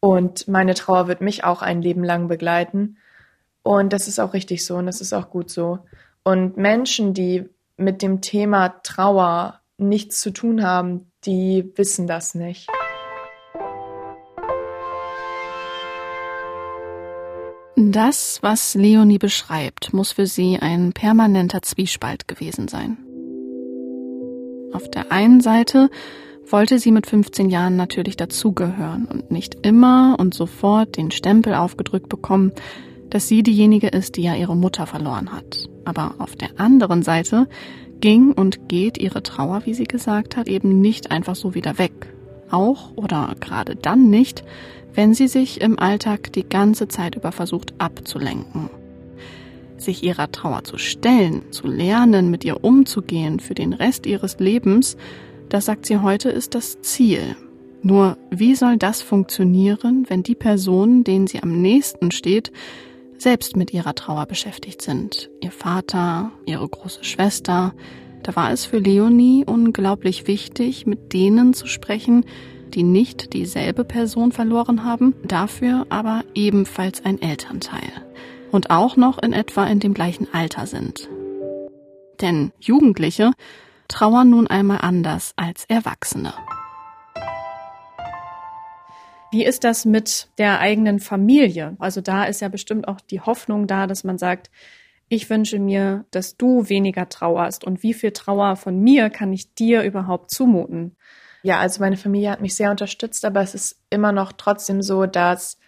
und 0.00 0.48
meine 0.48 0.74
Trauer 0.74 1.06
wird 1.06 1.20
mich 1.20 1.44
auch 1.44 1.62
ein 1.62 1.82
Leben 1.82 2.02
lang 2.02 2.26
begleiten. 2.26 2.96
Und 3.62 3.92
das 3.92 4.08
ist 4.08 4.18
auch 4.18 4.34
richtig 4.34 4.64
so 4.64 4.76
und 4.76 4.86
das 4.86 5.00
ist 5.00 5.12
auch 5.12 5.30
gut 5.30 5.50
so. 5.50 5.78
Und 6.22 6.56
Menschen, 6.56 7.14
die 7.14 7.48
mit 7.76 8.02
dem 8.02 8.20
Thema 8.20 8.80
Trauer 8.82 9.60
nichts 9.78 10.20
zu 10.20 10.30
tun 10.30 10.62
haben, 10.62 11.10
die 11.24 11.70
wissen 11.76 12.06
das 12.06 12.34
nicht. 12.34 12.68
Das, 17.76 18.38
was 18.42 18.74
Leonie 18.74 19.18
beschreibt, 19.18 19.92
muss 19.92 20.12
für 20.12 20.26
sie 20.26 20.58
ein 20.58 20.92
permanenter 20.92 21.62
Zwiespalt 21.62 22.28
gewesen 22.28 22.68
sein. 22.68 22.98
Auf 24.72 24.90
der 24.90 25.12
einen 25.12 25.40
Seite 25.40 25.90
wollte 26.50 26.78
sie 26.78 26.92
mit 26.92 27.06
15 27.06 27.50
Jahren 27.50 27.76
natürlich 27.76 28.16
dazugehören 28.16 29.06
und 29.06 29.30
nicht 29.30 29.66
immer 29.66 30.16
und 30.18 30.34
sofort 30.34 30.96
den 30.96 31.10
Stempel 31.10 31.54
aufgedrückt 31.54 32.08
bekommen, 32.08 32.52
dass 33.10 33.28
sie 33.28 33.42
diejenige 33.42 33.88
ist, 33.88 34.16
die 34.16 34.22
ja 34.22 34.34
ihre 34.34 34.56
Mutter 34.56 34.86
verloren 34.86 35.32
hat. 35.32 35.68
Aber 35.84 36.16
auf 36.18 36.34
der 36.36 36.58
anderen 36.58 37.02
Seite 37.02 37.48
ging 38.04 38.32
und 38.32 38.68
geht 38.68 38.98
ihre 38.98 39.22
Trauer, 39.22 39.62
wie 39.64 39.72
sie 39.72 39.84
gesagt 39.84 40.36
hat, 40.36 40.46
eben 40.46 40.82
nicht 40.82 41.10
einfach 41.10 41.34
so 41.34 41.54
wieder 41.54 41.78
weg. 41.78 42.12
Auch 42.50 42.94
oder 42.96 43.34
gerade 43.40 43.76
dann 43.76 44.10
nicht, 44.10 44.44
wenn 44.92 45.14
sie 45.14 45.26
sich 45.26 45.62
im 45.62 45.78
Alltag 45.78 46.30
die 46.34 46.46
ganze 46.46 46.86
Zeit 46.86 47.14
über 47.14 47.32
versucht 47.32 47.72
abzulenken. 47.78 48.68
Sich 49.78 50.02
ihrer 50.02 50.30
Trauer 50.30 50.64
zu 50.64 50.76
stellen, 50.76 51.50
zu 51.50 51.66
lernen, 51.66 52.30
mit 52.30 52.44
ihr 52.44 52.62
umzugehen 52.62 53.40
für 53.40 53.54
den 53.54 53.72
Rest 53.72 54.04
ihres 54.04 54.38
Lebens, 54.38 54.98
das 55.48 55.64
sagt 55.64 55.86
sie 55.86 55.96
heute, 55.96 56.28
ist 56.28 56.54
das 56.54 56.82
Ziel. 56.82 57.36
Nur 57.80 58.18
wie 58.30 58.54
soll 58.54 58.76
das 58.76 59.00
funktionieren, 59.00 60.04
wenn 60.08 60.22
die 60.22 60.34
Person, 60.34 61.04
denen 61.04 61.26
sie 61.26 61.42
am 61.42 61.62
nächsten 61.62 62.10
steht, 62.10 62.52
selbst 63.18 63.56
mit 63.56 63.72
ihrer 63.72 63.94
Trauer 63.94 64.26
beschäftigt 64.26 64.82
sind? 64.82 65.30
Ihr 65.40 65.50
Vater, 65.50 66.32
ihre 66.46 66.68
große 66.68 67.04
Schwester. 67.04 67.74
Da 68.22 68.36
war 68.36 68.50
es 68.52 68.64
für 68.64 68.78
Leonie 68.78 69.44
unglaublich 69.46 70.26
wichtig, 70.26 70.86
mit 70.86 71.12
denen 71.12 71.54
zu 71.54 71.66
sprechen, 71.66 72.24
die 72.74 72.82
nicht 72.82 73.32
dieselbe 73.32 73.84
Person 73.84 74.32
verloren 74.32 74.84
haben, 74.84 75.14
dafür 75.24 75.86
aber 75.90 76.24
ebenfalls 76.34 77.04
ein 77.04 77.20
Elternteil. 77.20 77.92
Und 78.50 78.70
auch 78.70 78.96
noch 78.96 79.22
in 79.22 79.32
etwa 79.32 79.66
in 79.66 79.80
dem 79.80 79.94
gleichen 79.94 80.28
Alter 80.32 80.66
sind. 80.66 81.08
Denn 82.20 82.52
Jugendliche 82.60 83.32
trauern 83.88 84.30
nun 84.30 84.46
einmal 84.46 84.78
anders 84.80 85.32
als 85.36 85.64
Erwachsene. 85.66 86.32
Wie 89.34 89.44
ist 89.44 89.64
das 89.64 89.84
mit 89.84 90.28
der 90.38 90.60
eigenen 90.60 91.00
Familie? 91.00 91.74
Also 91.80 92.00
da 92.00 92.22
ist 92.22 92.40
ja 92.40 92.48
bestimmt 92.48 92.86
auch 92.86 93.00
die 93.00 93.20
Hoffnung 93.20 93.66
da, 93.66 93.88
dass 93.88 94.04
man 94.04 94.16
sagt, 94.16 94.48
ich 95.08 95.28
wünsche 95.28 95.58
mir, 95.58 96.04
dass 96.12 96.36
du 96.36 96.68
weniger 96.68 97.08
trauerst 97.08 97.64
und 97.64 97.82
wie 97.82 97.94
viel 97.94 98.12
Trauer 98.12 98.54
von 98.54 98.78
mir 98.78 99.10
kann 99.10 99.32
ich 99.32 99.52
dir 99.52 99.82
überhaupt 99.82 100.30
zumuten? 100.30 100.94
Ja, 101.42 101.58
also 101.58 101.80
meine 101.80 101.96
Familie 101.96 102.30
hat 102.30 102.42
mich 102.42 102.54
sehr 102.54 102.70
unterstützt, 102.70 103.24
aber 103.24 103.40
es 103.40 103.56
ist 103.56 103.80
immer 103.90 104.12
noch 104.12 104.30
trotzdem 104.30 104.82
so, 104.82 105.04
dass 105.04 105.58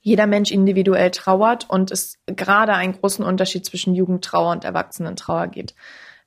jeder 0.00 0.26
Mensch 0.26 0.50
individuell 0.50 1.12
trauert 1.12 1.70
und 1.70 1.92
es 1.92 2.18
gerade 2.26 2.74
einen 2.74 2.94
großen 2.94 3.24
Unterschied 3.24 3.64
zwischen 3.64 3.94
Jugendtrauer 3.94 4.50
und 4.50 4.64
Erwachsenentrauer 4.64 5.46
gibt. 5.46 5.76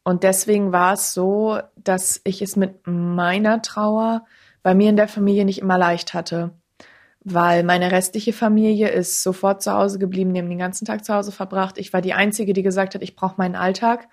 Und 0.06 0.24
deswegen 0.24 0.72
war 0.72 0.94
es 0.94 1.14
so, 1.14 1.60
dass 1.76 2.22
ich 2.24 2.42
es 2.42 2.56
mit 2.56 2.88
meiner 2.88 3.62
Trauer 3.62 4.26
bei 4.64 4.74
mir 4.74 4.90
in 4.90 4.96
der 4.96 5.10
Familie 5.10 5.44
nicht 5.44 5.60
immer 5.60 5.78
leicht 5.78 6.14
hatte, 6.14 6.54
weil 7.28 7.64
meine 7.64 7.92
restliche 7.92 8.34
Familie 8.34 8.90
ist 8.90 9.24
sofort 9.24 9.64
zu 9.64 9.74
Hause 9.74 9.98
geblieben, 9.98 10.34
die 10.34 10.40
haben 10.40 10.50
den 10.50 10.60
ganzen 10.60 10.86
Tag 10.86 11.04
zu 11.04 11.14
Hause 11.14 11.32
verbracht. 11.32 11.80
Ich 11.80 11.92
war 11.92 12.02
die 12.02 12.14
Einzige, 12.14 12.54
die 12.54 12.62
gesagt 12.62 12.94
hat, 12.94 13.02
ich 13.02 13.16
brauche 13.16 13.36
meinen 13.38 13.56
Alltag. 13.56 14.08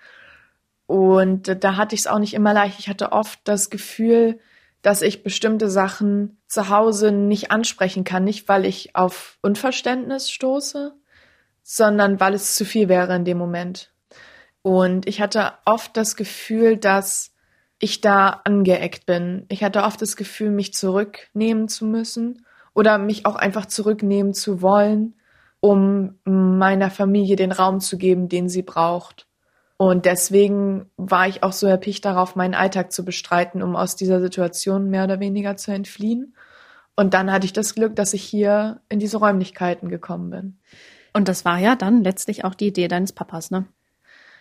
Und 0.87 1.63
da 1.63 1.77
hatte 1.77 1.93
ich 1.93 2.01
es 2.01 2.07
auch 2.07 2.17
nicht 2.17 2.33
immer 2.33 2.53
leicht. 2.55 2.79
Ich 2.79 2.89
hatte 2.89 3.11
oft 3.11 3.39
das 3.43 3.69
Gefühl, 3.69 4.39
dass 4.81 5.03
ich 5.03 5.21
bestimmte 5.21 5.69
Sachen 5.69 6.41
zu 6.47 6.69
Hause 6.69 7.11
nicht 7.11 7.51
ansprechen 7.51 8.03
kann. 8.03 8.23
Nicht, 8.23 8.49
weil 8.49 8.65
ich 8.65 8.95
auf 8.95 9.37
Unverständnis 9.43 10.31
stoße, 10.31 10.95
sondern 11.61 12.19
weil 12.19 12.33
es 12.33 12.55
zu 12.55 12.65
viel 12.65 12.89
wäre 12.89 13.15
in 13.15 13.25
dem 13.25 13.37
Moment. 13.37 13.93
Und 14.63 15.07
ich 15.07 15.21
hatte 15.21 15.53
oft 15.65 15.95
das 15.95 16.15
Gefühl, 16.15 16.77
dass 16.77 17.35
ich 17.77 18.01
da 18.01 18.41
angeeckt 18.43 19.05
bin. 19.05 19.45
Ich 19.49 19.63
hatte 19.63 19.83
oft 19.83 20.01
das 20.01 20.15
Gefühl, 20.15 20.49
mich 20.49 20.73
zurücknehmen 20.73 21.67
zu 21.67 21.85
müssen 21.85 22.43
oder 22.73 22.97
mich 22.97 23.25
auch 23.25 23.35
einfach 23.35 23.65
zurücknehmen 23.65 24.33
zu 24.33 24.61
wollen, 24.61 25.15
um 25.59 26.15
meiner 26.25 26.91
Familie 26.91 27.35
den 27.35 27.51
Raum 27.51 27.79
zu 27.79 27.97
geben, 27.97 28.29
den 28.29 28.49
sie 28.49 28.63
braucht. 28.63 29.27
Und 29.77 30.05
deswegen 30.05 30.89
war 30.97 31.27
ich 31.27 31.43
auch 31.43 31.51
so 31.51 31.67
erpicht 31.67 32.05
darauf, 32.05 32.35
meinen 32.35 32.53
Alltag 32.53 32.91
zu 32.91 33.03
bestreiten, 33.03 33.61
um 33.61 33.75
aus 33.75 33.95
dieser 33.95 34.21
Situation 34.21 34.89
mehr 34.89 35.03
oder 35.03 35.19
weniger 35.19 35.57
zu 35.57 35.71
entfliehen. 35.71 36.35
Und 36.95 37.13
dann 37.13 37.31
hatte 37.31 37.45
ich 37.45 37.53
das 37.53 37.75
Glück, 37.75 37.95
dass 37.95 38.13
ich 38.13 38.23
hier 38.23 38.81
in 38.89 38.99
diese 38.99 39.17
Räumlichkeiten 39.17 39.89
gekommen 39.89 40.29
bin. 40.29 40.59
Und 41.13 41.27
das 41.27 41.45
war 41.45 41.57
ja 41.59 41.75
dann 41.75 42.03
letztlich 42.03 42.43
auch 42.43 42.55
die 42.55 42.67
Idee 42.67 42.87
deines 42.87 43.13
Papas, 43.13 43.51
ne? 43.51 43.65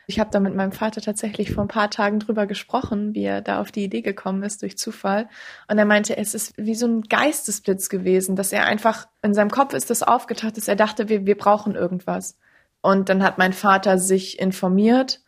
Ich 0.07 0.19
habe 0.19 0.31
da 0.31 0.41
mit 0.41 0.55
meinem 0.55 0.73
Vater 0.73 1.01
tatsächlich 1.01 1.53
vor 1.53 1.65
ein 1.65 1.69
paar 1.69 1.91
Tagen 1.91 2.19
drüber 2.19 2.47
gesprochen, 2.47 3.15
wie 3.15 3.25
er 3.25 3.41
da 3.41 3.61
auf 3.61 3.71
die 3.71 3.85
Idee 3.85 4.03
gekommen 4.03 4.43
ist 4.43 4.63
durch 4.63 4.77
Zufall. 4.77 5.29
Und 5.69 5.79
er 5.79 5.85
meinte, 5.85 6.17
es 6.17 6.35
ist 6.35 6.55
wie 6.57 6.75
so 6.75 6.87
ein 6.87 7.03
Geistesblitz 7.03 7.89
gewesen, 7.89 8.35
dass 8.35 8.53
er 8.53 8.65
einfach 8.65 9.07
in 9.23 9.35
seinem 9.35 9.51
Kopf 9.51 9.75
ist 9.75 9.91
das 9.91 10.03
aufgetaucht, 10.03 10.57
dass 10.57 10.69
er 10.69 10.77
dachte, 10.77 11.09
wir, 11.09 11.25
wir 11.25 11.37
brauchen 11.37 11.75
irgendwas. 11.75 12.37
Und 12.81 13.09
dann 13.09 13.23
hat 13.23 13.39
mein 13.39 13.53
Vater 13.53 13.99
sich 13.99 14.41
informiert. 14.41 15.21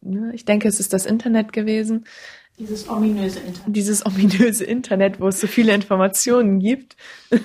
Ne, 0.00 0.32
ich 0.34 0.44
denke, 0.44 0.68
es 0.68 0.78
ist 0.78 0.92
das 0.92 1.04
Internet 1.04 1.52
gewesen. 1.52 2.06
Dieses 2.58 2.88
ominöse 2.88 3.40
Internet. 3.40 3.76
Dieses 3.76 4.06
ominöse 4.06 4.64
Internet, 4.64 5.20
wo 5.20 5.28
es 5.28 5.40
so 5.40 5.46
viele 5.48 5.74
Informationen 5.74 6.60
gibt. 6.60 6.96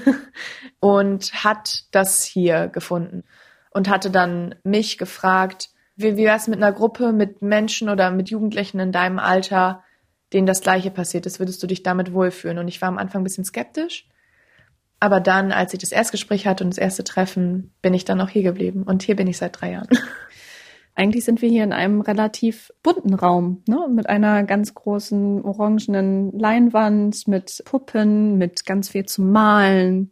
und 0.79 1.33
hat 1.43 1.85
das 1.91 2.23
hier 2.23 2.67
gefunden. 2.67 3.23
Und 3.71 3.89
hatte 3.89 4.11
dann 4.11 4.55
mich 4.63 4.97
gefragt, 4.97 5.69
wie, 5.97 6.15
wie 6.15 6.25
wär's 6.25 6.47
mit 6.47 6.57
einer 6.57 6.71
Gruppe, 6.71 7.11
mit 7.11 7.41
Menschen 7.41 7.89
oder 7.89 8.11
mit 8.11 8.29
Jugendlichen 8.29 8.79
in 8.79 8.91
deinem 8.91 9.19
Alter, 9.19 9.83
denen 10.31 10.47
das 10.47 10.61
Gleiche 10.61 10.91
passiert 10.91 11.25
ist? 11.25 11.39
Würdest 11.39 11.61
du 11.61 11.67
dich 11.67 11.83
damit 11.83 12.13
wohlfühlen? 12.13 12.59
Und 12.59 12.67
ich 12.67 12.81
war 12.81 12.87
am 12.87 12.99
Anfang 12.99 13.21
ein 13.21 13.23
bisschen 13.25 13.45
skeptisch. 13.45 14.07
Aber 14.99 15.19
dann, 15.19 15.51
als 15.51 15.73
ich 15.73 15.79
das 15.79 15.91
Erstgespräch 15.91 16.47
hatte 16.47 16.63
und 16.63 16.71
das 16.71 16.77
erste 16.77 17.03
Treffen, 17.03 17.73
bin 17.81 17.93
ich 17.93 18.05
dann 18.05 18.21
auch 18.21 18.29
hier 18.29 18.43
geblieben. 18.43 18.83
Und 18.83 19.03
hier 19.03 19.15
bin 19.15 19.27
ich 19.27 19.37
seit 19.37 19.59
drei 19.59 19.71
Jahren. 19.71 19.89
Eigentlich 20.95 21.25
sind 21.25 21.43
wir 21.43 21.49
hier 21.49 21.63
in 21.63 21.73
einem 21.73 22.01
relativ 22.01 22.71
bunten 22.81 23.13
Raum, 23.13 23.61
ne? 23.67 23.87
mit 23.87 24.09
einer 24.09 24.43
ganz 24.43 24.73
großen 24.73 25.43
orangenen 25.43 26.31
Leinwand, 26.31 27.27
mit 27.27 27.61
Puppen, 27.65 28.39
mit 28.39 28.65
ganz 28.65 28.89
viel 28.89 29.05
zu 29.05 29.21
malen, 29.21 30.11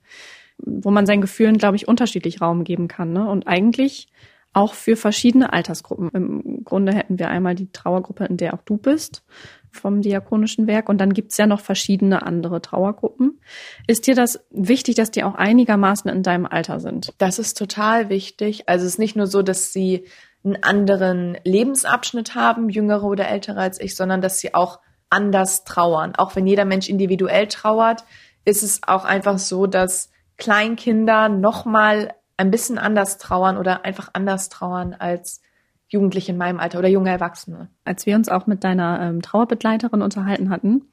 wo 0.60 0.92
man 0.92 1.08
seinen 1.08 1.22
Gefühlen, 1.22 1.58
glaube 1.58 1.76
ich, 1.76 1.88
unterschiedlich 1.88 2.40
Raum 2.40 2.64
geben 2.64 2.88
kann. 2.88 3.14
Ne? 3.14 3.28
Und 3.28 3.48
eigentlich 3.48 4.10
auch 4.56 4.74
für 4.74 4.96
verschiedene 4.96 5.52
Altersgruppen. 5.52 6.10
Im 6.14 6.64
Grunde 6.64 6.94
hätten 6.94 7.20
wir 7.20 7.30
einmal 7.30 7.56
die 7.56 7.72
Trauergruppe, 7.72 8.24
in 8.24 8.38
der 8.38 8.54
auch 8.54 8.62
du 8.64 8.78
bist, 8.78 9.24
vom 9.70 10.02
Diakonischen 10.02 10.66
Werk. 10.66 10.88
Und 10.88 11.00
dann 11.00 11.14
gibt's 11.14 11.38
ja 11.38 11.46
noch 11.46 11.60
verschiedene 11.60 12.26
andere 12.26 12.62
Trauergruppen. 12.62 13.42
Ist 13.86 14.08
dir 14.08 14.16
das 14.16 14.46
wichtig, 14.52 14.96
dass 14.96 15.12
die 15.12 15.26
auch 15.26 15.36
einigermaßen 15.36 16.10
in 16.10 16.24
deinem 16.24 16.46
Alter 16.46 16.80
sind? 16.80 17.14
Das 17.18 17.38
ist 17.38 17.58
total 17.58 18.08
wichtig. 18.08 18.70
Also 18.70 18.86
es 18.86 18.94
ist 18.94 19.00
nicht 19.00 19.18
nur 19.18 19.28
so, 19.28 19.42
dass 19.42 19.74
sie 19.74 20.06
einen 20.46 20.64
anderen 20.64 21.38
Lebensabschnitt 21.44 22.34
haben, 22.34 22.70
jüngere 22.70 23.04
oder 23.04 23.28
ältere 23.28 23.60
als 23.60 23.82
ich, 23.82 23.98
sondern 23.98 24.22
dass 24.22 24.40
sie 24.40 24.54
auch 24.54 24.80
anders 25.10 25.66
trauern. 25.66 26.16
Auch 26.16 26.38
wenn 26.38 26.48
jeder 26.48 26.64
Mensch 26.64 26.88
individuell 26.88 27.48
trauert, 27.48 28.06
ist 28.46 28.64
es 28.64 28.84
auch 28.88 29.04
einfach 29.04 29.38
so, 29.38 29.68
dass 29.68 30.12
Kleinkinder 30.38 31.28
nochmal 31.28 32.14
ein 32.38 32.52
bisschen 32.52 32.78
anders 32.78 33.18
trauern 33.18 33.58
oder 33.58 33.86
einfach 33.86 34.10
anders 34.14 34.50
trauern 34.50 34.94
als 34.94 35.42
Jugendliche 35.88 36.32
in 36.32 36.38
meinem 36.38 36.60
Alter 36.60 36.80
oder 36.80 36.88
junge 36.88 37.12
Erwachsene. 37.12 37.70
Als 37.84 38.06
wir 38.06 38.16
uns 38.16 38.28
auch 38.28 38.48
mit 38.48 38.64
deiner 38.64 39.00
ähm, 39.02 39.22
Trauerbegleiterin 39.22 40.02
unterhalten 40.02 40.50
hatten, 40.50 40.90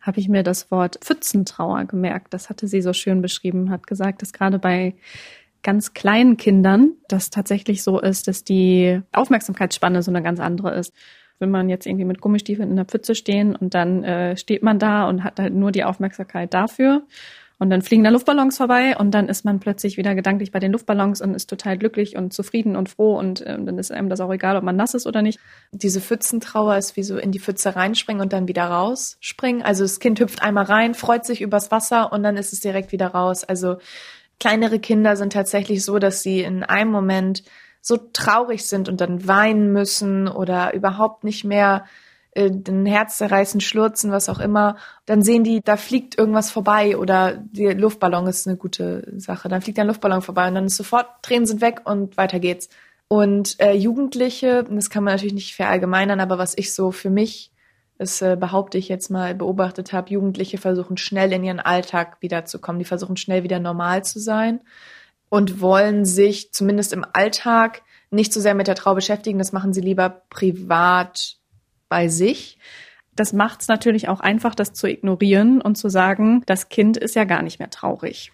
habe 0.00 0.20
ich 0.20 0.28
mir 0.28 0.42
das 0.42 0.70
Wort 0.70 0.98
Pfützentrauer 1.00 1.84
gemerkt. 1.86 2.34
Das 2.34 2.50
hatte 2.50 2.68
sie 2.68 2.82
so 2.82 2.92
schön 2.92 3.22
beschrieben, 3.22 3.70
hat 3.70 3.86
gesagt, 3.86 4.20
dass 4.20 4.32
gerade 4.32 4.58
bei 4.58 4.94
ganz 5.62 5.94
kleinen 5.94 6.36
Kindern 6.36 6.92
das 7.08 7.30
tatsächlich 7.30 7.82
so 7.82 7.98
ist, 7.98 8.28
dass 8.28 8.44
die 8.44 9.00
Aufmerksamkeitsspanne 9.12 10.02
so 10.02 10.10
eine 10.10 10.22
ganz 10.22 10.40
andere 10.40 10.74
ist. 10.74 10.92
Wenn 11.38 11.50
man 11.50 11.70
jetzt 11.70 11.86
irgendwie 11.86 12.04
mit 12.04 12.20
Gummistiefeln 12.20 12.70
in 12.70 12.76
der 12.76 12.84
Pfütze 12.84 13.14
stehen 13.14 13.56
und 13.56 13.74
dann 13.74 14.04
äh, 14.04 14.36
steht 14.36 14.62
man 14.62 14.78
da 14.78 15.08
und 15.08 15.24
hat 15.24 15.40
halt 15.40 15.54
nur 15.54 15.72
die 15.72 15.84
Aufmerksamkeit 15.84 16.52
dafür 16.52 17.02
Und 17.58 17.70
dann 17.70 17.82
fliegen 17.82 18.02
da 18.02 18.10
Luftballons 18.10 18.56
vorbei 18.56 18.96
und 18.96 19.12
dann 19.12 19.28
ist 19.28 19.44
man 19.44 19.60
plötzlich 19.60 19.96
wieder 19.96 20.16
gedanklich 20.16 20.50
bei 20.50 20.58
den 20.58 20.72
Luftballons 20.72 21.20
und 21.20 21.34
ist 21.34 21.48
total 21.48 21.78
glücklich 21.78 22.16
und 22.16 22.32
zufrieden 22.32 22.74
und 22.74 22.88
froh 22.88 23.16
und 23.16 23.42
äh, 23.42 23.56
dann 23.62 23.78
ist 23.78 23.92
einem 23.92 24.08
das 24.08 24.20
auch 24.20 24.32
egal, 24.32 24.56
ob 24.56 24.64
man 24.64 24.74
nass 24.74 24.94
ist 24.94 25.06
oder 25.06 25.22
nicht. 25.22 25.38
Diese 25.70 26.00
Pfützentrauer 26.00 26.76
ist 26.76 26.96
wie 26.96 27.04
so 27.04 27.16
in 27.16 27.30
die 27.30 27.38
Pfütze 27.38 27.76
reinspringen 27.76 28.20
und 28.20 28.32
dann 28.32 28.48
wieder 28.48 28.64
rausspringen. 28.64 29.62
Also 29.62 29.84
das 29.84 30.00
Kind 30.00 30.18
hüpft 30.18 30.42
einmal 30.42 30.64
rein, 30.64 30.94
freut 30.94 31.24
sich 31.24 31.42
übers 31.42 31.70
Wasser 31.70 32.12
und 32.12 32.24
dann 32.24 32.36
ist 32.36 32.52
es 32.52 32.60
direkt 32.60 32.90
wieder 32.90 33.08
raus. 33.08 33.44
Also 33.44 33.76
kleinere 34.40 34.80
Kinder 34.80 35.16
sind 35.16 35.32
tatsächlich 35.32 35.84
so, 35.84 36.00
dass 36.00 36.22
sie 36.24 36.40
in 36.40 36.64
einem 36.64 36.90
Moment 36.90 37.44
so 37.80 37.98
traurig 37.98 38.64
sind 38.64 38.88
und 38.88 39.00
dann 39.00 39.28
weinen 39.28 39.72
müssen 39.72 40.26
oder 40.26 40.74
überhaupt 40.74 41.22
nicht 41.22 41.44
mehr 41.44 41.84
äh, 42.34 42.50
den 42.50 42.84
Herz 42.84 43.18
zerreißen, 43.18 43.60
schlurzen, 43.60 44.10
was 44.10 44.28
auch 44.28 44.40
immer, 44.40 44.76
dann 45.06 45.22
sehen 45.22 45.44
die, 45.44 45.60
da 45.60 45.76
fliegt 45.76 46.18
irgendwas 46.18 46.50
vorbei 46.50 46.96
oder 46.96 47.36
der 47.36 47.74
Luftballon 47.74 48.26
ist 48.26 48.46
eine 48.46 48.56
gute 48.56 49.12
Sache. 49.16 49.48
Dann 49.48 49.62
fliegt 49.62 49.78
ein 49.78 49.86
Luftballon 49.86 50.22
vorbei 50.22 50.48
und 50.48 50.54
dann 50.56 50.66
ist 50.66 50.76
sofort, 50.76 51.06
Tränen 51.22 51.46
sind 51.46 51.60
weg 51.60 51.82
und 51.84 52.16
weiter 52.16 52.40
geht's. 52.40 52.68
Und 53.06 53.60
äh, 53.60 53.72
Jugendliche, 53.74 54.64
das 54.64 54.90
kann 54.90 55.04
man 55.04 55.14
natürlich 55.14 55.34
nicht 55.34 55.54
verallgemeinern, 55.54 56.20
aber 56.20 56.38
was 56.38 56.58
ich 56.58 56.74
so 56.74 56.90
für 56.90 57.10
mich, 57.10 57.52
das 57.98 58.20
äh, 58.22 58.36
behaupte 58.38 58.78
ich 58.78 58.88
jetzt 58.88 59.10
mal, 59.10 59.34
beobachtet 59.34 59.92
habe, 59.92 60.10
Jugendliche 60.10 60.58
versuchen 60.58 60.96
schnell 60.96 61.32
in 61.32 61.44
ihren 61.44 61.60
Alltag 61.60 62.16
wiederzukommen. 62.20 62.80
Die 62.80 62.84
versuchen 62.84 63.16
schnell 63.16 63.44
wieder 63.44 63.60
normal 63.60 64.04
zu 64.04 64.18
sein 64.18 64.60
und 65.28 65.60
wollen 65.60 66.04
sich 66.04 66.52
zumindest 66.52 66.92
im 66.92 67.04
Alltag 67.12 67.82
nicht 68.10 68.32
so 68.32 68.40
sehr 68.40 68.54
mit 68.54 68.66
der 68.66 68.74
Trauer 68.74 68.96
beschäftigen. 68.96 69.38
Das 69.38 69.52
machen 69.52 69.72
sie 69.72 69.80
lieber 69.80 70.22
privat 70.30 71.36
bei 71.88 72.08
sich. 72.08 72.58
Das 73.14 73.32
macht 73.32 73.62
es 73.62 73.68
natürlich 73.68 74.08
auch 74.08 74.20
einfach, 74.20 74.54
das 74.54 74.72
zu 74.72 74.88
ignorieren 74.88 75.60
und 75.60 75.76
zu 75.76 75.88
sagen, 75.88 76.42
das 76.46 76.68
Kind 76.68 76.96
ist 76.96 77.14
ja 77.14 77.24
gar 77.24 77.42
nicht 77.42 77.58
mehr 77.58 77.70
traurig. 77.70 78.32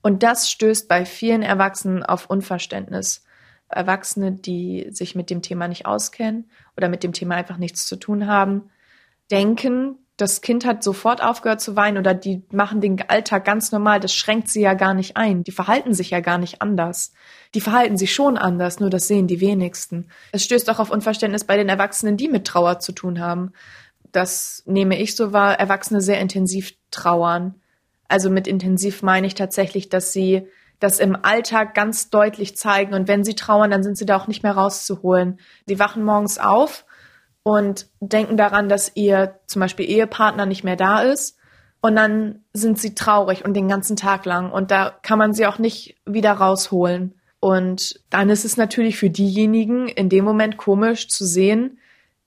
Und 0.00 0.22
das 0.22 0.50
stößt 0.50 0.88
bei 0.88 1.04
vielen 1.04 1.42
Erwachsenen 1.42 2.02
auf 2.02 2.28
Unverständnis. 2.28 3.24
Erwachsene, 3.68 4.32
die 4.32 4.88
sich 4.90 5.14
mit 5.14 5.30
dem 5.30 5.42
Thema 5.42 5.68
nicht 5.68 5.86
auskennen 5.86 6.50
oder 6.76 6.88
mit 6.88 7.02
dem 7.02 7.12
Thema 7.12 7.36
einfach 7.36 7.56
nichts 7.56 7.86
zu 7.86 7.96
tun 7.96 8.26
haben, 8.26 8.70
denken, 9.30 9.98
das 10.22 10.40
Kind 10.40 10.64
hat 10.64 10.84
sofort 10.84 11.20
aufgehört 11.20 11.60
zu 11.60 11.74
weinen 11.74 11.98
oder 11.98 12.14
die 12.14 12.42
machen 12.52 12.80
den 12.80 13.02
Alltag 13.08 13.44
ganz 13.44 13.72
normal. 13.72 13.98
Das 13.98 14.14
schränkt 14.14 14.48
sie 14.48 14.60
ja 14.60 14.74
gar 14.74 14.94
nicht 14.94 15.16
ein. 15.16 15.42
Die 15.42 15.50
verhalten 15.50 15.94
sich 15.94 16.10
ja 16.10 16.20
gar 16.20 16.38
nicht 16.38 16.62
anders. 16.62 17.12
Die 17.56 17.60
verhalten 17.60 17.96
sich 17.96 18.14
schon 18.14 18.38
anders, 18.38 18.78
nur 18.78 18.88
das 18.88 19.08
sehen 19.08 19.26
die 19.26 19.40
wenigsten. 19.40 20.08
Es 20.30 20.44
stößt 20.44 20.70
auch 20.70 20.78
auf 20.78 20.90
Unverständnis 20.90 21.44
bei 21.44 21.56
den 21.56 21.68
Erwachsenen, 21.68 22.16
die 22.16 22.28
mit 22.28 22.46
Trauer 22.46 22.78
zu 22.78 22.92
tun 22.92 23.18
haben. 23.18 23.52
Das 24.12 24.62
nehme 24.64 24.96
ich 24.96 25.16
so 25.16 25.32
wahr, 25.32 25.58
Erwachsene 25.58 26.00
sehr 26.00 26.20
intensiv 26.20 26.74
trauern. 26.92 27.56
Also 28.06 28.30
mit 28.30 28.46
intensiv 28.46 29.02
meine 29.02 29.26
ich 29.26 29.34
tatsächlich, 29.34 29.88
dass 29.88 30.12
sie 30.12 30.46
das 30.78 31.00
im 31.00 31.16
Alltag 31.24 31.74
ganz 31.74 32.10
deutlich 32.10 32.56
zeigen. 32.56 32.94
Und 32.94 33.08
wenn 33.08 33.24
sie 33.24 33.34
trauern, 33.34 33.72
dann 33.72 33.82
sind 33.82 33.98
sie 33.98 34.06
da 34.06 34.16
auch 34.16 34.28
nicht 34.28 34.44
mehr 34.44 34.52
rauszuholen. 34.52 35.40
Die 35.68 35.80
wachen 35.80 36.04
morgens 36.04 36.38
auf 36.38 36.84
und 37.42 37.88
denken 38.00 38.36
daran, 38.36 38.68
dass 38.68 38.92
ihr 38.94 39.38
zum 39.46 39.60
Beispiel 39.60 39.88
Ehepartner 39.88 40.46
nicht 40.46 40.64
mehr 40.64 40.76
da 40.76 41.02
ist. 41.02 41.38
Und 41.80 41.96
dann 41.96 42.44
sind 42.52 42.78
sie 42.78 42.94
traurig 42.94 43.44
und 43.44 43.54
den 43.54 43.68
ganzen 43.68 43.96
Tag 43.96 44.24
lang. 44.24 44.52
Und 44.52 44.70
da 44.70 44.90
kann 45.02 45.18
man 45.18 45.32
sie 45.32 45.46
auch 45.46 45.58
nicht 45.58 45.96
wieder 46.06 46.32
rausholen. 46.32 47.14
Und 47.40 48.00
dann 48.08 48.30
ist 48.30 48.44
es 48.44 48.56
natürlich 48.56 48.96
für 48.96 49.10
diejenigen 49.10 49.88
in 49.88 50.08
dem 50.08 50.24
Moment 50.24 50.56
komisch 50.56 51.08
zu 51.08 51.24
sehen, 51.24 51.78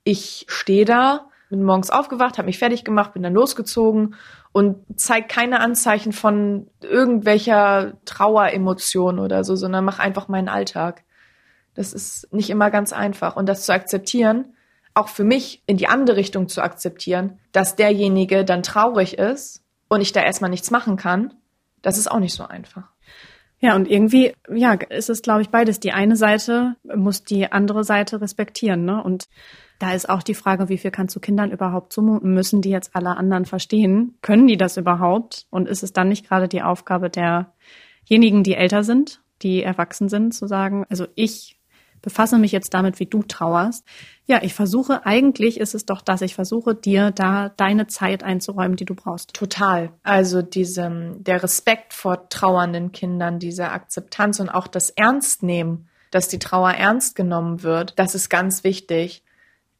ich 0.04 0.44
stehe 0.48 0.84
da, 0.84 1.30
bin 1.48 1.62
morgens 1.62 1.90
aufgewacht, 1.90 2.36
habe 2.36 2.46
mich 2.46 2.58
fertig 2.58 2.84
gemacht, 2.84 3.14
bin 3.14 3.22
dann 3.22 3.32
losgezogen 3.32 4.14
und 4.52 4.76
zeige 4.96 5.26
keine 5.26 5.60
Anzeichen 5.60 6.12
von 6.12 6.68
irgendwelcher 6.82 7.94
Traueremotion 8.04 9.18
oder 9.18 9.42
so, 9.42 9.56
sondern 9.56 9.84
mache 9.84 10.02
einfach 10.02 10.28
meinen 10.28 10.48
Alltag. 10.48 11.02
Das 11.74 11.92
ist 11.92 12.32
nicht 12.32 12.50
immer 12.50 12.70
ganz 12.70 12.92
einfach. 12.92 13.36
Und 13.36 13.48
das 13.48 13.64
zu 13.64 13.72
akzeptieren, 13.72 14.55
auch 14.96 15.08
für 15.08 15.24
mich 15.24 15.62
in 15.66 15.76
die 15.76 15.88
andere 15.88 16.16
Richtung 16.16 16.48
zu 16.48 16.62
akzeptieren, 16.62 17.38
dass 17.52 17.76
derjenige 17.76 18.44
dann 18.44 18.62
traurig 18.62 19.18
ist 19.18 19.62
und 19.88 20.00
ich 20.00 20.12
da 20.12 20.22
erstmal 20.22 20.50
nichts 20.50 20.70
machen 20.70 20.96
kann, 20.96 21.34
das 21.82 21.98
ist 21.98 22.10
auch 22.10 22.18
nicht 22.18 22.34
so 22.34 22.44
einfach. 22.44 22.88
Ja, 23.58 23.74
und 23.74 23.90
irgendwie, 23.90 24.34
ja, 24.52 24.74
ist 24.74 25.08
es, 25.08 25.22
glaube 25.22 25.42
ich, 25.42 25.48
beides. 25.48 25.80
Die 25.80 25.92
eine 25.92 26.16
Seite 26.16 26.76
muss 26.84 27.24
die 27.24 27.50
andere 27.50 27.84
Seite 27.84 28.20
respektieren, 28.20 28.84
ne? 28.84 29.02
Und 29.02 29.28
da 29.78 29.92
ist 29.92 30.08
auch 30.08 30.22
die 30.22 30.34
Frage, 30.34 30.68
wie 30.68 30.78
viel 30.78 30.90
kannst 30.90 31.14
du 31.16 31.20
Kindern 31.20 31.50
überhaupt 31.50 31.92
zumuten? 31.92 32.32
Müssen 32.32 32.62
die 32.62 32.70
jetzt 32.70 32.94
alle 32.94 33.16
anderen 33.16 33.44
verstehen? 33.44 34.16
Können 34.22 34.46
die 34.46 34.56
das 34.56 34.76
überhaupt? 34.76 35.46
Und 35.50 35.68
ist 35.68 35.82
es 35.82 35.92
dann 35.92 36.08
nicht 36.08 36.26
gerade 36.26 36.48
die 36.48 36.62
Aufgabe 36.62 37.10
derjenigen, 37.10 38.42
die 38.42 38.54
älter 38.54 38.82
sind, 38.84 39.22
die 39.42 39.62
erwachsen 39.62 40.08
sind, 40.08 40.34
zu 40.34 40.46
sagen, 40.46 40.84
also 40.88 41.06
ich 41.14 41.55
befasse 42.06 42.38
mich 42.38 42.52
jetzt 42.52 42.72
damit, 42.72 43.00
wie 43.00 43.06
du 43.06 43.24
trauerst. 43.24 43.84
Ja, 44.26 44.38
ich 44.40 44.54
versuche, 44.54 45.04
eigentlich 45.04 45.58
ist 45.58 45.74
es 45.74 45.86
doch 45.86 46.00
das, 46.00 46.22
ich 46.22 46.36
versuche 46.36 46.76
dir 46.76 47.10
da 47.10 47.48
deine 47.48 47.88
Zeit 47.88 48.22
einzuräumen, 48.22 48.76
die 48.76 48.84
du 48.84 48.94
brauchst. 48.94 49.34
Total. 49.34 49.90
Also 50.04 50.40
diesem, 50.40 51.24
der 51.24 51.42
Respekt 51.42 51.92
vor 51.92 52.28
trauernden 52.28 52.92
Kindern, 52.92 53.40
diese 53.40 53.70
Akzeptanz 53.70 54.38
und 54.38 54.50
auch 54.50 54.68
das 54.68 54.90
Ernstnehmen, 54.90 55.88
dass 56.12 56.28
die 56.28 56.38
Trauer 56.38 56.70
ernst 56.70 57.16
genommen 57.16 57.64
wird, 57.64 57.98
das 57.98 58.14
ist 58.14 58.28
ganz 58.28 58.62
wichtig. 58.62 59.24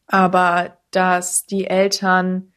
Aber 0.09 0.79
dass 0.91 1.47
die 1.47 1.69
Eltern 1.69 2.53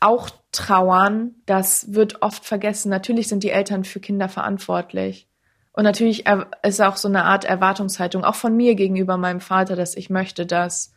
auch 0.00 0.28
trauern, 0.52 1.36
das 1.46 1.94
wird 1.94 2.20
oft 2.20 2.44
vergessen. 2.44 2.90
Natürlich 2.90 3.28
sind 3.28 3.42
die 3.42 3.52
Eltern 3.52 3.84
für 3.84 4.00
Kinder 4.00 4.28
verantwortlich. 4.28 5.30
Und 5.72 5.84
natürlich 5.84 6.24
ist 6.62 6.82
auch 6.82 6.96
so 6.96 7.08
eine 7.08 7.24
Art 7.24 7.44
Erwartungshaltung, 7.44 8.24
auch 8.24 8.34
von 8.34 8.56
mir 8.56 8.74
gegenüber 8.74 9.16
meinem 9.16 9.40
Vater, 9.40 9.74
dass 9.74 9.96
ich 9.96 10.10
möchte, 10.10 10.44
dass 10.44 10.92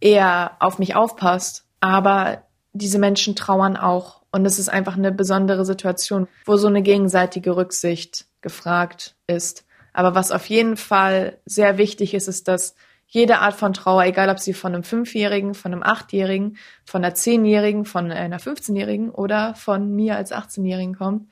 er 0.00 0.56
auf 0.58 0.78
mich 0.78 0.96
aufpasst. 0.96 1.64
Aber 1.80 2.42
diese 2.72 2.98
Menschen 2.98 3.36
trauern 3.36 3.76
auch. 3.76 4.22
Und 4.30 4.44
es 4.44 4.58
ist 4.58 4.68
einfach 4.68 4.96
eine 4.96 5.12
besondere 5.12 5.64
Situation, 5.64 6.28
wo 6.44 6.56
so 6.56 6.66
eine 6.66 6.82
gegenseitige 6.82 7.56
Rücksicht 7.56 8.26
gefragt 8.40 9.14
ist. 9.26 9.64
Aber 9.92 10.14
was 10.14 10.32
auf 10.32 10.46
jeden 10.46 10.76
Fall 10.76 11.38
sehr 11.44 11.78
wichtig 11.78 12.14
ist, 12.14 12.28
ist, 12.28 12.48
dass 12.48 12.74
jede 13.06 13.38
Art 13.38 13.54
von 13.54 13.72
Trauer, 13.72 14.04
egal 14.04 14.28
ob 14.28 14.38
sie 14.38 14.52
von 14.52 14.74
einem 14.74 14.84
Fünfjährigen, 14.84 15.54
von 15.54 15.72
einem 15.72 15.82
Achtjährigen, 15.82 16.58
von 16.84 17.02
einer 17.02 17.14
Zehnjährigen, 17.14 17.86
von 17.86 18.12
einer 18.12 18.38
15-Jährigen 18.38 19.10
oder 19.10 19.54
von 19.54 19.94
mir 19.94 20.16
als 20.16 20.30
18-Jährigen 20.30 20.94
kommt, 20.94 21.28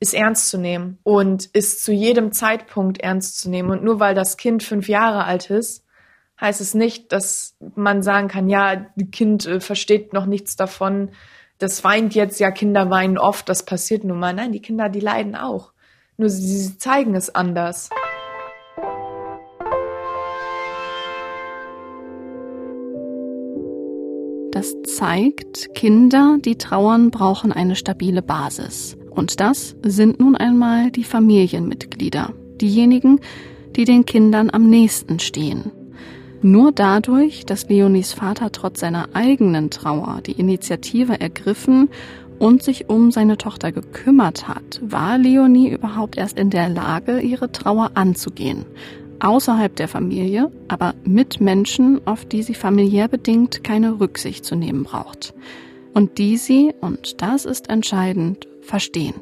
ist 0.00 0.14
ernst 0.14 0.48
zu 0.48 0.58
nehmen 0.58 0.98
und 1.02 1.44
ist 1.44 1.84
zu 1.84 1.92
jedem 1.92 2.32
Zeitpunkt 2.32 2.98
ernst 3.00 3.38
zu 3.38 3.50
nehmen. 3.50 3.70
Und 3.70 3.84
nur 3.84 4.00
weil 4.00 4.14
das 4.14 4.38
Kind 4.38 4.62
fünf 4.62 4.88
Jahre 4.88 5.24
alt 5.24 5.50
ist, 5.50 5.84
heißt 6.40 6.62
es 6.62 6.74
nicht, 6.74 7.12
dass 7.12 7.56
man 7.76 8.02
sagen 8.02 8.28
kann, 8.28 8.48
ja, 8.48 8.86
das 8.96 9.10
Kind 9.12 9.46
äh, 9.46 9.60
versteht 9.60 10.14
noch 10.14 10.24
nichts 10.24 10.56
davon, 10.56 11.10
das 11.58 11.84
weint 11.84 12.14
jetzt, 12.14 12.40
ja, 12.40 12.50
Kinder 12.50 12.88
weinen 12.88 13.18
oft, 13.18 13.46
das 13.50 13.66
passiert 13.66 14.02
nun 14.04 14.18
mal. 14.18 14.32
Nein, 14.32 14.52
die 14.52 14.62
Kinder, 14.62 14.88
die 14.88 15.00
leiden 15.00 15.36
auch. 15.36 15.72
Nur 16.16 16.30
sie, 16.30 16.46
sie 16.46 16.78
zeigen 16.78 17.14
es 17.14 17.34
anders. 17.34 17.90
Das 24.52 24.74
zeigt, 24.96 25.74
Kinder, 25.74 26.38
die 26.40 26.56
trauern, 26.56 27.10
brauchen 27.10 27.52
eine 27.52 27.76
stabile 27.76 28.22
Basis. 28.22 28.96
Und 29.10 29.40
das 29.40 29.76
sind 29.82 30.20
nun 30.20 30.36
einmal 30.36 30.90
die 30.90 31.04
Familienmitglieder, 31.04 32.32
diejenigen, 32.60 33.20
die 33.76 33.84
den 33.84 34.06
Kindern 34.06 34.50
am 34.50 34.68
nächsten 34.68 35.18
stehen. 35.18 35.70
Nur 36.42 36.72
dadurch, 36.72 37.44
dass 37.44 37.68
Leonies 37.68 38.12
Vater 38.12 38.50
trotz 38.50 38.80
seiner 38.80 39.10
eigenen 39.12 39.70
Trauer 39.70 40.20
die 40.24 40.32
Initiative 40.32 41.20
ergriffen 41.20 41.90
und 42.38 42.62
sich 42.62 42.88
um 42.88 43.10
seine 43.10 43.36
Tochter 43.36 43.72
gekümmert 43.72 44.48
hat, 44.48 44.80
war 44.82 45.18
Leonie 45.18 45.68
überhaupt 45.68 46.16
erst 46.16 46.38
in 46.38 46.48
der 46.48 46.70
Lage, 46.70 47.20
ihre 47.20 47.52
Trauer 47.52 47.90
anzugehen. 47.94 48.64
Außerhalb 49.20 49.76
der 49.76 49.88
Familie, 49.88 50.50
aber 50.66 50.94
mit 51.04 51.42
Menschen, 51.42 52.00
auf 52.06 52.24
die 52.24 52.42
sie 52.42 52.54
familiär 52.54 53.08
bedingt 53.08 53.62
keine 53.62 54.00
Rücksicht 54.00 54.46
zu 54.46 54.56
nehmen 54.56 54.84
braucht. 54.84 55.34
Und 55.92 56.16
die 56.16 56.38
sie, 56.38 56.72
und 56.80 57.20
das 57.20 57.44
ist 57.44 57.68
entscheidend, 57.68 58.48
verstehen. 58.62 59.14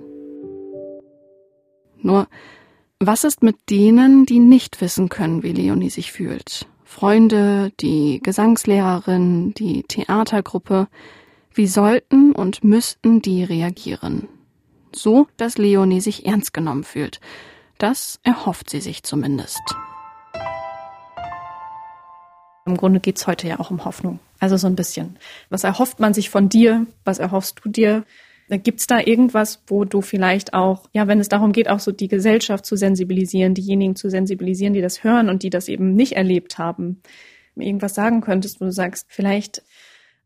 Nur, 2.01 2.29
was 3.01 3.25
ist 3.25 3.43
mit 3.43 3.57
denen, 3.71 4.27
die 4.27 4.39
nicht 4.39 4.81
wissen 4.81 5.09
können, 5.09 5.43
wie 5.43 5.53
Leonie 5.53 5.91
sich 5.91 6.13
fühlt? 6.13 6.67
Freunde, 6.85 7.71
die 7.81 8.21
Gesangslehrerin, 8.23 9.53
die 9.55 9.83
Theatergruppe, 9.83 10.89
wie 11.53 11.67
sollten 11.67 12.33
und 12.33 12.65
müssten 12.65 13.21
die 13.21 13.45
reagieren? 13.45 14.29
So, 14.95 15.27
dass 15.37 15.59
Leonie 15.59 16.01
sich 16.01 16.27
ernst 16.27 16.53
genommen 16.55 16.85
fühlt. 16.85 17.21
Das 17.79 18.21
erhofft 18.23 18.71
sie 18.71 18.81
sich 18.81 19.03
zumindest. 19.03 19.61
Im 22.65 22.77
Grunde 22.77 23.01
geht's 23.01 23.27
heute 23.27 23.49
ja 23.49 23.61
auch 23.61 23.71
um 23.71 23.85
Hoffnung. 23.85 24.19
Also 24.41 24.57
so 24.57 24.67
ein 24.67 24.77
bisschen. 24.77 25.19
Was 25.51 25.65
erhofft 25.65 26.01
man 26.01 26.15
sich 26.15 26.31
von 26.31 26.49
dir? 26.49 26.87
Was 27.05 27.19
erhoffst 27.19 27.61
du 27.63 27.69
dir? 27.69 28.05
Gibt 28.49 28.81
es 28.81 28.87
da 28.87 28.99
irgendwas, 29.01 29.63
wo 29.67 29.85
du 29.85 30.01
vielleicht 30.01 30.55
auch, 30.55 30.89
ja, 30.93 31.07
wenn 31.07 31.21
es 31.21 31.29
darum 31.29 31.53
geht, 31.53 31.69
auch 31.69 31.81
so 31.81 31.93
die 31.93 32.09
Gesellschaft 32.09 32.65
zu 32.65 32.77
sensibilisieren, 32.77 33.55
diejenigen 33.55 33.95
zu 33.95 34.09
sensibilisieren, 34.09 34.73
die 34.73 34.81
das 34.81 35.05
hören 35.05 35.29
und 35.29 35.43
die 35.43 35.51
das 35.51 35.69
eben 35.69 35.95
nicht 35.95 36.13
erlebt 36.13 36.57
haben, 36.57 37.03
irgendwas 37.57 37.95
sagen 37.95 38.21
könntest, 38.21 38.61
wo 38.61 38.65
du 38.65 38.73
sagst, 38.73 39.07
vielleicht 39.09 39.63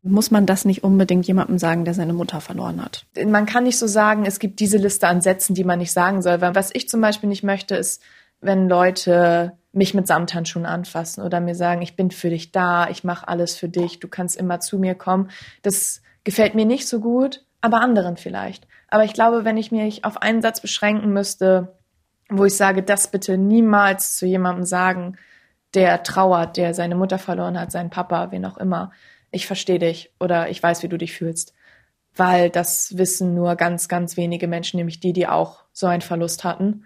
muss 0.02 0.30
man 0.30 0.46
das 0.46 0.64
nicht 0.64 0.82
unbedingt 0.82 1.26
jemandem 1.26 1.58
sagen, 1.58 1.84
der 1.84 1.94
seine 1.94 2.12
Mutter 2.12 2.40
verloren 2.40 2.84
hat. 2.84 3.06
Man 3.24 3.46
kann 3.46 3.64
nicht 3.64 3.78
so 3.78 3.86
sagen, 3.86 4.26
es 4.26 4.38
gibt 4.38 4.58
diese 4.58 4.78
Liste 4.78 5.06
an 5.06 5.20
Sätzen, 5.20 5.54
die 5.54 5.64
man 5.64 5.78
nicht 5.78 5.92
sagen 5.92 6.22
soll. 6.22 6.40
Weil 6.40 6.54
was 6.54 6.70
ich 6.74 6.88
zum 6.88 7.00
Beispiel 7.00 7.28
nicht 7.28 7.44
möchte, 7.44 7.76
ist, 7.76 8.02
wenn 8.40 8.68
Leute 8.68 9.52
mich 9.72 9.94
mit 9.94 10.06
Samthandschuhen 10.06 10.66
anfassen 10.66 11.22
oder 11.22 11.40
mir 11.40 11.54
sagen, 11.54 11.82
ich 11.82 11.96
bin 11.96 12.10
für 12.10 12.30
dich 12.30 12.52
da, 12.52 12.88
ich 12.90 13.04
mache 13.04 13.28
alles 13.28 13.56
für 13.56 13.68
dich, 13.68 14.00
du 14.00 14.08
kannst 14.08 14.36
immer 14.36 14.60
zu 14.60 14.78
mir 14.78 14.94
kommen. 14.94 15.30
Das 15.62 16.02
gefällt 16.24 16.54
mir 16.54 16.66
nicht 16.66 16.88
so 16.88 17.00
gut, 17.00 17.44
aber 17.62 17.80
anderen 17.80 18.16
vielleicht. 18.18 18.66
Aber 18.88 19.04
ich 19.04 19.14
glaube, 19.14 19.46
wenn 19.46 19.56
ich 19.56 19.72
mich 19.72 20.04
auf 20.04 20.20
einen 20.20 20.42
Satz 20.42 20.60
beschränken 20.60 21.12
müsste, 21.12 21.78
wo 22.28 22.44
ich 22.44 22.56
sage, 22.56 22.82
das 22.82 23.10
bitte 23.10 23.38
niemals 23.38 24.18
zu 24.18 24.26
jemandem 24.26 24.64
sagen, 24.64 25.16
der 25.72 26.02
trauert, 26.02 26.56
der 26.56 26.74
seine 26.74 26.96
Mutter 26.96 27.18
verloren 27.18 27.58
hat, 27.58 27.72
seinen 27.72 27.90
Papa, 27.90 28.30
wen 28.30 28.44
auch 28.44 28.58
immer, 28.58 28.90
ich 29.30 29.46
verstehe 29.46 29.78
dich 29.78 30.12
oder 30.20 30.50
ich 30.50 30.62
weiß, 30.62 30.82
wie 30.82 30.88
du 30.88 30.98
dich 30.98 31.14
fühlst. 31.14 31.54
Weil 32.14 32.50
das 32.50 32.98
wissen 32.98 33.34
nur 33.34 33.56
ganz, 33.56 33.88
ganz 33.88 34.18
wenige 34.18 34.48
Menschen, 34.48 34.76
nämlich 34.76 35.00
die, 35.00 35.14
die 35.14 35.26
auch 35.26 35.64
so 35.72 35.86
einen 35.86 36.02
Verlust 36.02 36.44
hatten. 36.44 36.84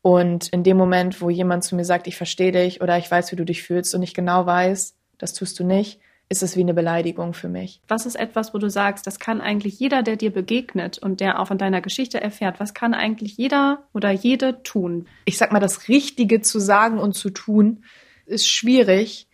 Und 0.00 0.48
in 0.48 0.62
dem 0.62 0.78
Moment, 0.78 1.20
wo 1.20 1.28
jemand 1.28 1.64
zu 1.64 1.76
mir 1.76 1.84
sagt, 1.84 2.06
ich 2.06 2.16
verstehe 2.16 2.52
dich 2.52 2.80
oder 2.80 2.96
ich 2.96 3.10
weiß, 3.10 3.32
wie 3.32 3.36
du 3.36 3.44
dich 3.44 3.62
fühlst 3.62 3.94
und 3.94 4.02
ich 4.02 4.14
genau 4.14 4.46
weiß, 4.46 4.96
das 5.18 5.34
tust 5.34 5.60
du 5.60 5.64
nicht, 5.64 6.00
ist 6.32 6.42
es 6.42 6.56
wie 6.56 6.60
eine 6.60 6.72
Beleidigung 6.72 7.34
für 7.34 7.48
mich. 7.48 7.82
Was 7.88 8.06
ist 8.06 8.16
etwas, 8.16 8.54
wo 8.54 8.58
du 8.58 8.70
sagst, 8.70 9.06
das 9.06 9.18
kann 9.18 9.42
eigentlich 9.42 9.78
jeder, 9.78 10.02
der 10.02 10.16
dir 10.16 10.32
begegnet 10.32 10.96
und 10.96 11.20
der 11.20 11.38
auch 11.38 11.48
von 11.48 11.58
deiner 11.58 11.82
Geschichte 11.82 12.22
erfährt, 12.22 12.58
was 12.58 12.72
kann 12.72 12.94
eigentlich 12.94 13.36
jeder 13.36 13.84
oder 13.92 14.10
jede 14.10 14.62
tun? 14.62 15.06
Ich 15.26 15.36
sag 15.36 15.52
mal, 15.52 15.60
das 15.60 15.88
Richtige 15.88 16.40
zu 16.40 16.58
sagen 16.58 16.98
und 16.98 17.12
zu 17.12 17.28
tun 17.28 17.84
ist 18.24 18.48
schwierig, 18.48 19.28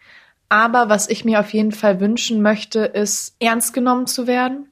aber 0.49 0.89
was 0.89 1.09
ich 1.09 1.25
mir 1.25 1.39
auf 1.39 1.53
jeden 1.53 1.71
Fall 1.71 2.01
wünschen 2.01 2.43
möchte, 2.43 2.81
ist 2.81 3.37
ernst 3.39 3.73
genommen 3.73 4.09
zu 4.09 4.27
werden. 4.27 4.69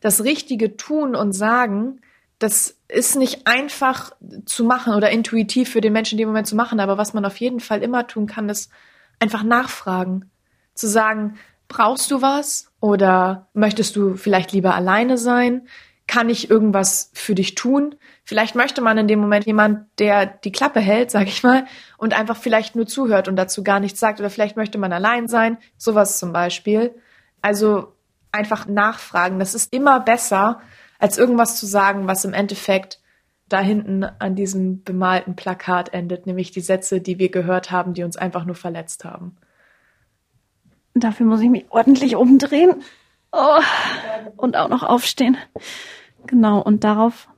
Das 0.00 0.24
richtige 0.24 0.76
Tun 0.76 1.16
und 1.16 1.32
Sagen, 1.32 2.02
das 2.38 2.76
ist 2.86 3.16
nicht 3.16 3.46
einfach 3.46 4.12
zu 4.44 4.62
machen 4.64 4.92
oder 4.92 5.10
intuitiv 5.10 5.70
für 5.70 5.80
den 5.80 5.94
Menschen 5.94 6.18
in 6.18 6.24
dem 6.24 6.28
Moment 6.28 6.48
zu 6.48 6.54
machen, 6.54 6.80
aber 6.80 6.98
was 6.98 7.14
man 7.14 7.24
auf 7.24 7.38
jeden 7.38 7.60
Fall 7.60 7.82
immer 7.82 8.06
tun 8.06 8.26
kann, 8.26 8.50
ist 8.50 8.70
einfach 9.20 9.42
nachfragen. 9.42 10.30
Zu 10.76 10.88
sagen, 10.88 11.38
brauchst 11.68 12.10
du 12.10 12.22
was? 12.22 12.70
Oder 12.80 13.48
möchtest 13.52 13.96
du 13.96 14.14
vielleicht 14.14 14.52
lieber 14.52 14.74
alleine 14.74 15.18
sein? 15.18 15.66
Kann 16.06 16.28
ich 16.28 16.50
irgendwas 16.50 17.10
für 17.14 17.34
dich 17.34 17.56
tun? 17.56 17.96
Vielleicht 18.24 18.54
möchte 18.54 18.80
man 18.80 18.96
in 18.96 19.08
dem 19.08 19.18
Moment 19.18 19.46
jemand, 19.46 19.86
der 19.98 20.26
die 20.26 20.52
Klappe 20.52 20.78
hält, 20.78 21.10
sag 21.10 21.26
ich 21.26 21.42
mal, 21.42 21.64
und 21.98 22.14
einfach 22.14 22.36
vielleicht 22.36 22.76
nur 22.76 22.86
zuhört 22.86 23.26
und 23.26 23.34
dazu 23.36 23.64
gar 23.64 23.80
nichts 23.80 23.98
sagt. 23.98 24.20
Oder 24.20 24.30
vielleicht 24.30 24.56
möchte 24.56 24.78
man 24.78 24.92
allein 24.92 25.26
sein. 25.26 25.58
Sowas 25.76 26.18
zum 26.18 26.32
Beispiel. 26.32 26.94
Also 27.42 27.92
einfach 28.30 28.66
nachfragen. 28.66 29.38
Das 29.38 29.54
ist 29.54 29.72
immer 29.72 29.98
besser, 29.98 30.60
als 30.98 31.18
irgendwas 31.18 31.58
zu 31.58 31.66
sagen, 31.66 32.06
was 32.06 32.24
im 32.24 32.32
Endeffekt 32.32 33.00
da 33.48 33.60
hinten 33.60 34.04
an 34.04 34.34
diesem 34.34 34.82
bemalten 34.82 35.36
Plakat 35.36 35.92
endet, 35.92 36.26
nämlich 36.26 36.50
die 36.50 36.60
Sätze, 36.60 37.00
die 37.00 37.18
wir 37.18 37.30
gehört 37.30 37.70
haben, 37.70 37.94
die 37.94 38.02
uns 38.02 38.16
einfach 38.16 38.44
nur 38.44 38.56
verletzt 38.56 39.04
haben. 39.04 39.36
Dafür 40.98 41.26
muss 41.26 41.42
ich 41.42 41.50
mich 41.50 41.66
ordentlich 41.68 42.16
umdrehen. 42.16 42.82
Oh, 43.30 43.60
und 44.36 44.56
auch 44.56 44.68
noch 44.68 44.82
aufstehen. 44.82 45.36
Genau, 46.26 46.60
und 46.60 46.84
darauf 46.84 47.28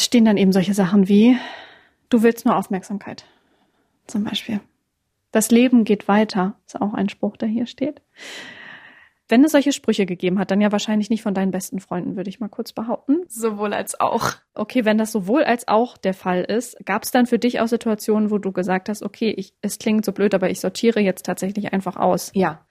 stehen 0.00 0.24
dann 0.24 0.38
eben 0.38 0.52
solche 0.52 0.72
Sachen 0.72 1.06
wie, 1.06 1.36
du 2.08 2.22
willst 2.22 2.46
nur 2.46 2.56
Aufmerksamkeit. 2.56 3.26
Zum 4.06 4.24
Beispiel. 4.24 4.60
Das 5.32 5.50
Leben 5.50 5.84
geht 5.84 6.08
weiter, 6.08 6.54
ist 6.66 6.80
auch 6.80 6.94
ein 6.94 7.10
Spruch, 7.10 7.36
der 7.36 7.48
hier 7.48 7.66
steht. 7.66 8.00
Wenn 9.32 9.44
es 9.44 9.52
solche 9.52 9.72
Sprüche 9.72 10.04
gegeben 10.04 10.38
hat, 10.38 10.50
dann 10.50 10.60
ja 10.60 10.72
wahrscheinlich 10.72 11.08
nicht 11.08 11.22
von 11.22 11.32
deinen 11.32 11.52
besten 11.52 11.80
Freunden, 11.80 12.16
würde 12.16 12.28
ich 12.28 12.38
mal 12.38 12.50
kurz 12.50 12.74
behaupten. 12.74 13.22
Sowohl 13.28 13.72
als 13.72 13.98
auch. 13.98 14.34
Okay, 14.52 14.84
wenn 14.84 14.98
das 14.98 15.10
sowohl 15.10 15.42
als 15.42 15.68
auch 15.68 15.96
der 15.96 16.12
Fall 16.12 16.42
ist, 16.42 16.76
gab 16.84 17.04
es 17.04 17.12
dann 17.12 17.24
für 17.24 17.38
dich 17.38 17.58
auch 17.58 17.66
Situationen, 17.66 18.30
wo 18.30 18.36
du 18.36 18.52
gesagt 18.52 18.90
hast, 18.90 19.02
okay, 19.02 19.30
ich, 19.30 19.54
es 19.62 19.78
klingt 19.78 20.04
so 20.04 20.12
blöd, 20.12 20.34
aber 20.34 20.50
ich 20.50 20.60
sortiere 20.60 21.00
jetzt 21.00 21.24
tatsächlich 21.24 21.72
einfach 21.72 21.96
aus? 21.96 22.30
Ja. 22.34 22.66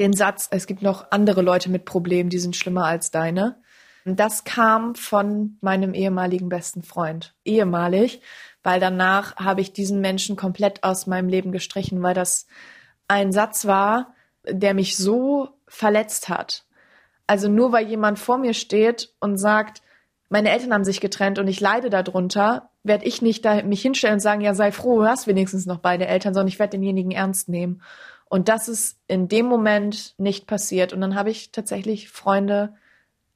Den 0.00 0.12
Satz, 0.12 0.48
es 0.50 0.66
gibt 0.66 0.82
noch 0.82 1.12
andere 1.12 1.42
Leute 1.42 1.70
mit 1.70 1.84
Problemen, 1.84 2.28
die 2.28 2.40
sind 2.40 2.56
schlimmer 2.56 2.86
als 2.86 3.12
deine. 3.12 3.62
Das 4.04 4.42
kam 4.42 4.96
von 4.96 5.58
meinem 5.60 5.94
ehemaligen 5.94 6.48
besten 6.48 6.82
Freund. 6.82 7.36
Ehemalig, 7.44 8.20
weil 8.64 8.80
danach 8.80 9.36
habe 9.36 9.60
ich 9.60 9.72
diesen 9.72 10.00
Menschen 10.00 10.34
komplett 10.34 10.82
aus 10.82 11.06
meinem 11.06 11.28
Leben 11.28 11.52
gestrichen, 11.52 12.02
weil 12.02 12.14
das 12.14 12.48
ein 13.06 13.30
Satz 13.30 13.64
war, 13.64 14.12
der 14.44 14.74
mich 14.74 14.96
so 14.96 15.59
verletzt 15.70 16.28
hat. 16.28 16.64
Also 17.26 17.48
nur 17.48 17.72
weil 17.72 17.86
jemand 17.86 18.18
vor 18.18 18.38
mir 18.38 18.54
steht 18.54 19.14
und 19.20 19.38
sagt, 19.38 19.82
meine 20.28 20.50
Eltern 20.50 20.74
haben 20.74 20.84
sich 20.84 21.00
getrennt 21.00 21.38
und 21.38 21.48
ich 21.48 21.60
leide 21.60 21.88
darunter, 21.88 22.70
werde 22.82 23.04
ich 23.04 23.22
nicht 23.22 23.44
da 23.44 23.62
mich 23.62 23.82
hinstellen 23.82 24.14
und 24.14 24.20
sagen, 24.20 24.40
ja, 24.40 24.54
sei 24.54 24.72
froh, 24.72 25.00
du 25.00 25.06
hast 25.06 25.26
wenigstens 25.26 25.66
noch 25.66 25.78
beide 25.78 26.06
Eltern, 26.06 26.34
sondern 26.34 26.48
ich 26.48 26.58
werde 26.58 26.72
denjenigen 26.72 27.12
ernst 27.12 27.48
nehmen. 27.48 27.82
Und 28.28 28.48
das 28.48 28.68
ist 28.68 28.98
in 29.06 29.28
dem 29.28 29.46
Moment 29.46 30.14
nicht 30.18 30.46
passiert. 30.46 30.92
Und 30.92 31.00
dann 31.00 31.14
habe 31.14 31.30
ich 31.30 31.52
tatsächlich 31.52 32.10
Freunde 32.10 32.74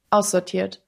aussortiert. 0.09 0.81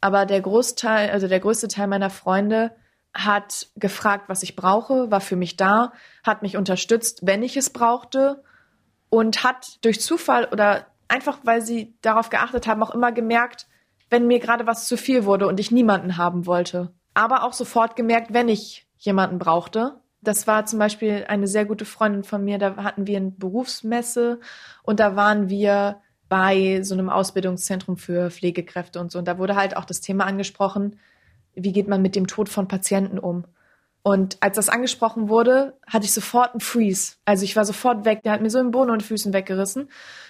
Aber 0.00 0.26
der 0.26 0.40
Großteil, 0.40 1.10
also 1.10 1.28
der 1.28 1.40
größte 1.40 1.68
Teil 1.68 1.86
meiner 1.86 2.10
Freunde 2.10 2.72
hat 3.14 3.68
gefragt, 3.76 4.28
was 4.28 4.42
ich 4.42 4.56
brauche, 4.56 5.10
war 5.10 5.20
für 5.20 5.36
mich 5.36 5.56
da, 5.56 5.92
hat 6.24 6.42
mich 6.42 6.56
unterstützt, 6.56 7.20
wenn 7.22 7.42
ich 7.42 7.56
es 7.56 7.70
brauchte 7.70 8.42
und 9.10 9.44
hat 9.44 9.78
durch 9.82 10.00
Zufall 10.00 10.48
oder 10.50 10.86
einfach, 11.12 11.38
weil 11.44 11.60
sie 11.60 11.94
darauf 12.02 12.30
geachtet 12.30 12.66
haben, 12.66 12.82
auch 12.82 12.94
immer 12.94 13.12
gemerkt, 13.12 13.66
wenn 14.10 14.26
mir 14.26 14.40
gerade 14.40 14.66
was 14.66 14.88
zu 14.88 14.96
viel 14.96 15.24
wurde 15.24 15.46
und 15.46 15.60
ich 15.60 15.70
niemanden 15.70 16.16
haben 16.16 16.46
wollte. 16.46 16.92
Aber 17.14 17.44
auch 17.44 17.52
sofort 17.52 17.96
gemerkt, 17.96 18.32
wenn 18.32 18.48
ich 18.48 18.86
jemanden 18.98 19.38
brauchte. 19.38 20.00
Das 20.22 20.46
war 20.46 20.66
zum 20.66 20.78
Beispiel 20.78 21.24
eine 21.28 21.46
sehr 21.46 21.64
gute 21.64 21.84
Freundin 21.84 22.24
von 22.24 22.44
mir, 22.44 22.58
da 22.58 22.76
hatten 22.76 23.06
wir 23.06 23.16
eine 23.16 23.32
Berufsmesse 23.32 24.40
und 24.82 25.00
da 25.00 25.16
waren 25.16 25.48
wir 25.48 26.00
bei 26.28 26.82
so 26.82 26.94
einem 26.94 27.10
Ausbildungszentrum 27.10 27.96
für 27.96 28.30
Pflegekräfte 28.30 29.00
und 29.00 29.10
so. 29.10 29.18
Und 29.18 29.28
da 29.28 29.38
wurde 29.38 29.56
halt 29.56 29.76
auch 29.76 29.84
das 29.84 30.00
Thema 30.00 30.24
angesprochen, 30.24 30.98
wie 31.54 31.72
geht 31.72 31.88
man 31.88 32.00
mit 32.00 32.16
dem 32.16 32.26
Tod 32.26 32.48
von 32.48 32.68
Patienten 32.68 33.18
um? 33.18 33.44
Und 34.04 34.36
als 34.40 34.56
das 34.56 34.68
angesprochen 34.68 35.28
wurde, 35.28 35.78
hatte 35.86 36.04
ich 36.04 36.12
sofort 36.12 36.52
einen 36.52 36.60
Freeze. 36.60 37.14
Also 37.24 37.44
ich 37.44 37.54
war 37.54 37.64
sofort 37.64 38.04
weg. 38.04 38.22
Der 38.24 38.32
hat 38.32 38.40
mir 38.40 38.50
so 38.50 38.58
im 38.58 38.72
Boden 38.72 38.90
und 38.90 39.02
Füßen 39.02 39.32
weggerissen. 39.32 39.88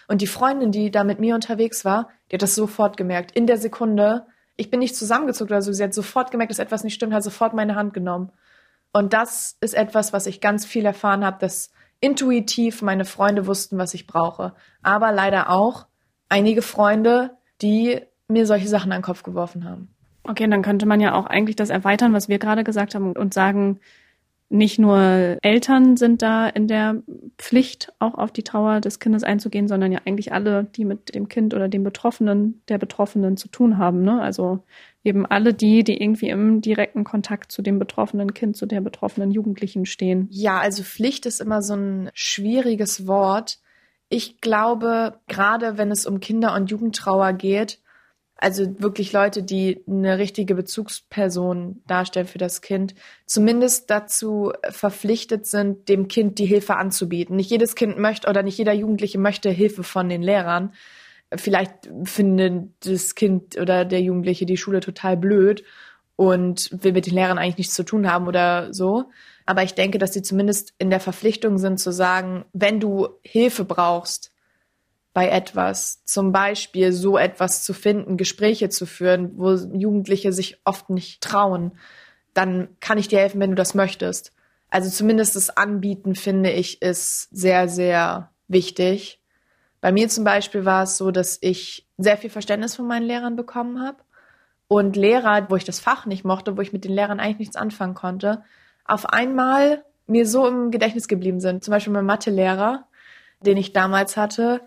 Und 0.09 0.21
die 0.21 0.27
Freundin, 0.27 0.73
die 0.73 0.91
da 0.91 1.05
mit 1.05 1.21
mir 1.21 1.35
unterwegs 1.35 1.85
war, 1.85 2.11
die 2.31 2.37
hat 2.37 2.43
das 2.43 2.55
sofort 2.55 2.97
gemerkt. 2.97 3.33
In 3.33 3.47
der 3.47 3.57
Sekunde. 3.57 4.27
Ich 4.57 4.71
bin 4.71 4.81
nicht 4.81 4.95
zusammengezuckt 4.95 5.51
oder 5.51 5.63
so. 5.63 5.73
Sie 5.73 5.83
hat 5.83 5.95
sofort 5.95 6.31
gemerkt, 6.31 6.51
dass 6.51 6.59
etwas 6.59 6.85
nicht 6.85 6.95
stimmt, 6.95 7.15
hat 7.15 7.25
sofort 7.25 7.55
meine 7.55 7.75
Hand 7.75 7.95
genommen. 7.95 8.31
Und 8.93 9.15
das 9.15 9.57
ist 9.63 9.75
etwas, 9.75 10.13
was 10.13 10.27
ich 10.27 10.43
ganz 10.43 10.67
viel 10.67 10.85
erfahren 10.85 11.25
habe, 11.25 11.39
dass 11.41 11.71
intuitiv 12.01 12.83
meine 12.83 13.07
Freunde 13.07 13.47
wussten, 13.47 13.79
was 13.79 13.95
ich 13.95 14.07
brauche. 14.07 14.53
Aber 14.83 15.13
leider 15.13 15.49
auch, 15.49 15.87
einige 16.29 16.61
Freunde, 16.61 17.39
die 17.63 18.03
mir 18.29 18.47
solche 18.47 18.69
Sachen 18.69 18.93
an 18.93 18.99
den 18.99 19.05
Kopf 19.05 19.23
geworfen 19.23 19.65
haben. 19.65 19.92
Okay, 20.25 20.49
dann 20.49 20.63
könnte 20.63 20.87
man 20.87 21.01
ja 21.01 21.15
auch 21.15 21.27
eigentlich 21.27 21.57
das 21.57 21.71
erweitern, 21.71 22.13
was 22.13 22.29
wir 22.29 22.39
gerade 22.39 22.65
gesagt 22.65 22.95
haben 22.95 23.13
und 23.17 23.35
sagen, 23.35 23.81
nicht 24.53 24.79
nur 24.79 25.39
Eltern 25.41 25.97
sind 25.97 26.21
da 26.21 26.47
in 26.47 26.69
der 26.69 27.03
Pflicht, 27.39 27.91
auch 27.99 28.15
auf 28.15 28.31
die 28.31 28.43
Trauer 28.43 28.81
des 28.81 28.99
Kindes 28.99 29.25
einzugehen, 29.25 29.67
sondern 29.67 29.93
ja 29.93 30.01
eigentlich 30.05 30.33
alle, 30.33 30.65
die 30.65 30.85
mit 30.85 31.15
dem 31.15 31.29
Kind 31.29 31.55
oder 31.55 31.69
dem 31.69 31.83
Betroffenen, 31.83 32.63
der 32.69 32.77
Betroffenen 32.77 33.39
zu 33.39 33.49
tun 33.49 33.79
haben. 33.79 34.03
Ne? 34.03 34.21
Also 34.21 34.63
eben 35.05 35.25
alle 35.25 35.55
die, 35.55 35.85
die 35.85 36.01
irgendwie 36.01 36.29
im 36.29 36.61
direkten 36.61 37.03
Kontakt 37.03 37.51
zu 37.51 37.63
dem 37.63 37.79
betroffenen 37.79 38.35
Kind, 38.35 38.57
zu 38.57 38.67
der 38.67 38.83
betroffenen 38.83 39.31
Jugendlichen 39.31 39.87
stehen. 39.87 40.29
Ja, 40.31 40.59
also 40.61 40.83
Pflicht 40.83 41.25
ist 41.25 41.41
immer 41.41 41.63
so 41.63 41.75
ein 41.75 42.11
schwieriges 42.13 43.07
Wort. 43.07 43.59
Ich 44.11 44.43
glaube, 44.43 45.19
gerade 45.29 45.79
wenn 45.79 45.91
es 45.91 46.05
um 46.05 46.21
Kinder- 46.21 46.55
und 46.55 46.71
Jugendtrauer 46.71 47.33
geht, 47.33 47.82
also 48.43 48.81
wirklich 48.81 49.13
Leute, 49.13 49.45
die 49.45 49.85
eine 49.87 50.19
richtige 50.19 50.57
Bezugsperson 50.57 51.81
darstellen 51.87 52.27
für 52.27 52.39
das 52.39 52.61
Kind, 52.61 52.97
zumindest 53.25 53.89
dazu 53.89 54.53
verpflichtet 54.69 55.47
sind, 55.47 55.89
dem 55.89 56.09
Kind 56.09 56.41
die 56.41 56.45
Hilfe 56.45 56.75
anzubieten. 56.75 57.37
Nicht 57.37 57.51
jedes 57.51 57.77
Kind 57.77 57.99
möchte 57.99 58.29
oder 58.29 58.43
nicht 58.43 58.59
jeder 58.59 58.73
Jugendliche 58.73 59.21
möchte 59.21 59.49
Hilfe 59.49 59.85
von 59.85 60.09
den 60.09 60.23
Lehrern. 60.23 60.73
Vielleicht 61.33 61.89
findet 62.03 62.71
das 62.81 63.15
Kind 63.15 63.57
oder 63.61 63.85
der 63.85 64.01
Jugendliche 64.01 64.45
die 64.45 64.57
Schule 64.57 64.81
total 64.81 65.17
blöd 65.17 65.63
und 66.17 66.69
will 66.83 66.93
mit 66.93 67.07
den 67.07 67.15
Lehrern 67.15 67.39
eigentlich 67.39 67.59
nichts 67.59 67.75
zu 67.75 67.85
tun 67.85 68.11
haben 68.11 68.27
oder 68.27 68.75
so. 68.75 69.05
Aber 69.47 69.63
ich 69.63 69.75
denke, 69.75 69.99
dass 69.99 70.15
sie 70.15 70.23
zumindest 70.23 70.75
in 70.79 70.91
der 70.91 71.01
Verpflichtung 71.01 71.59
sind 71.59 71.79
zu 71.79 71.93
sagen, 71.93 72.45
wenn 72.53 72.81
du 72.81 73.09
Hilfe 73.23 73.65
brauchst, 73.65 74.32
bei 75.13 75.29
etwas, 75.29 76.05
zum 76.05 76.33
Beispiel 76.33 76.93
so 76.93 77.19
etwas 77.19 77.65
zu 77.65 77.75
finden, 77.75 78.17
Gespräche 78.17 78.71
zu 78.71 78.87
führen, 78.87 79.33
wo 79.37 79.53
Jugendliche 79.53 80.33
sich 80.33 80.59
oft 80.65 80.89
nicht 80.91 81.21
trauen, 81.23 81.73
dann 82.35 82.69
kann 82.81 82.99
ich 82.99 83.09
dir 83.09 83.19
helfen, 83.19 83.41
wenn 83.41 83.51
du 83.51 83.57
das 83.57 83.75
möchtest. 83.75 84.33
Also 84.71 84.89
zumindest 84.89 85.37
das 85.37 85.55
Anbieten, 85.55 86.15
finde 86.15 86.51
ich, 86.51 86.81
ist 86.81 87.29
sehr, 87.31 87.69
sehr 87.69 88.31
wichtig. 88.49 89.21
Bei 89.83 89.93
mir 89.93 90.09
zum 90.09 90.25
Beispiel 90.25 90.65
war 90.65 90.85
es 90.85 90.97
so, 90.97 91.11
dass 91.11 91.37
ich 91.43 91.87
sehr 91.99 92.17
viel 92.17 92.31
Verständnis 92.31 92.77
von 92.77 92.87
meinen 92.87 93.07
Lehrern 93.07 93.37
bekommen 93.37 93.83
habe. 93.83 93.99
Und 94.69 94.97
Lehrer, 94.97 95.51
wo 95.51 95.57
ich 95.57 95.65
das 95.65 95.81
Fach 95.81 96.07
nicht 96.07 96.25
mochte, 96.25 96.57
wo 96.57 96.63
ich 96.63 96.73
mit 96.73 96.85
den 96.85 96.93
Lehrern 96.93 97.21
eigentlich 97.21 97.41
nichts 97.41 97.57
anfangen 97.57 97.95
konnte, 97.95 98.43
auf 98.87 99.05
einmal 99.07 99.85
mir 100.07 100.27
so 100.27 100.47
im 100.47 100.71
Gedächtnis 100.71 101.09
geblieben 101.09 101.41
sind. 101.41 101.63
Zum 101.63 101.73
Beispiel 101.73 101.93
mein 101.93 102.07
Mathelehrer, 102.07 102.87
den 103.41 103.59
ich 103.59 103.75
damals 103.75 104.17
hatte. 104.17 104.63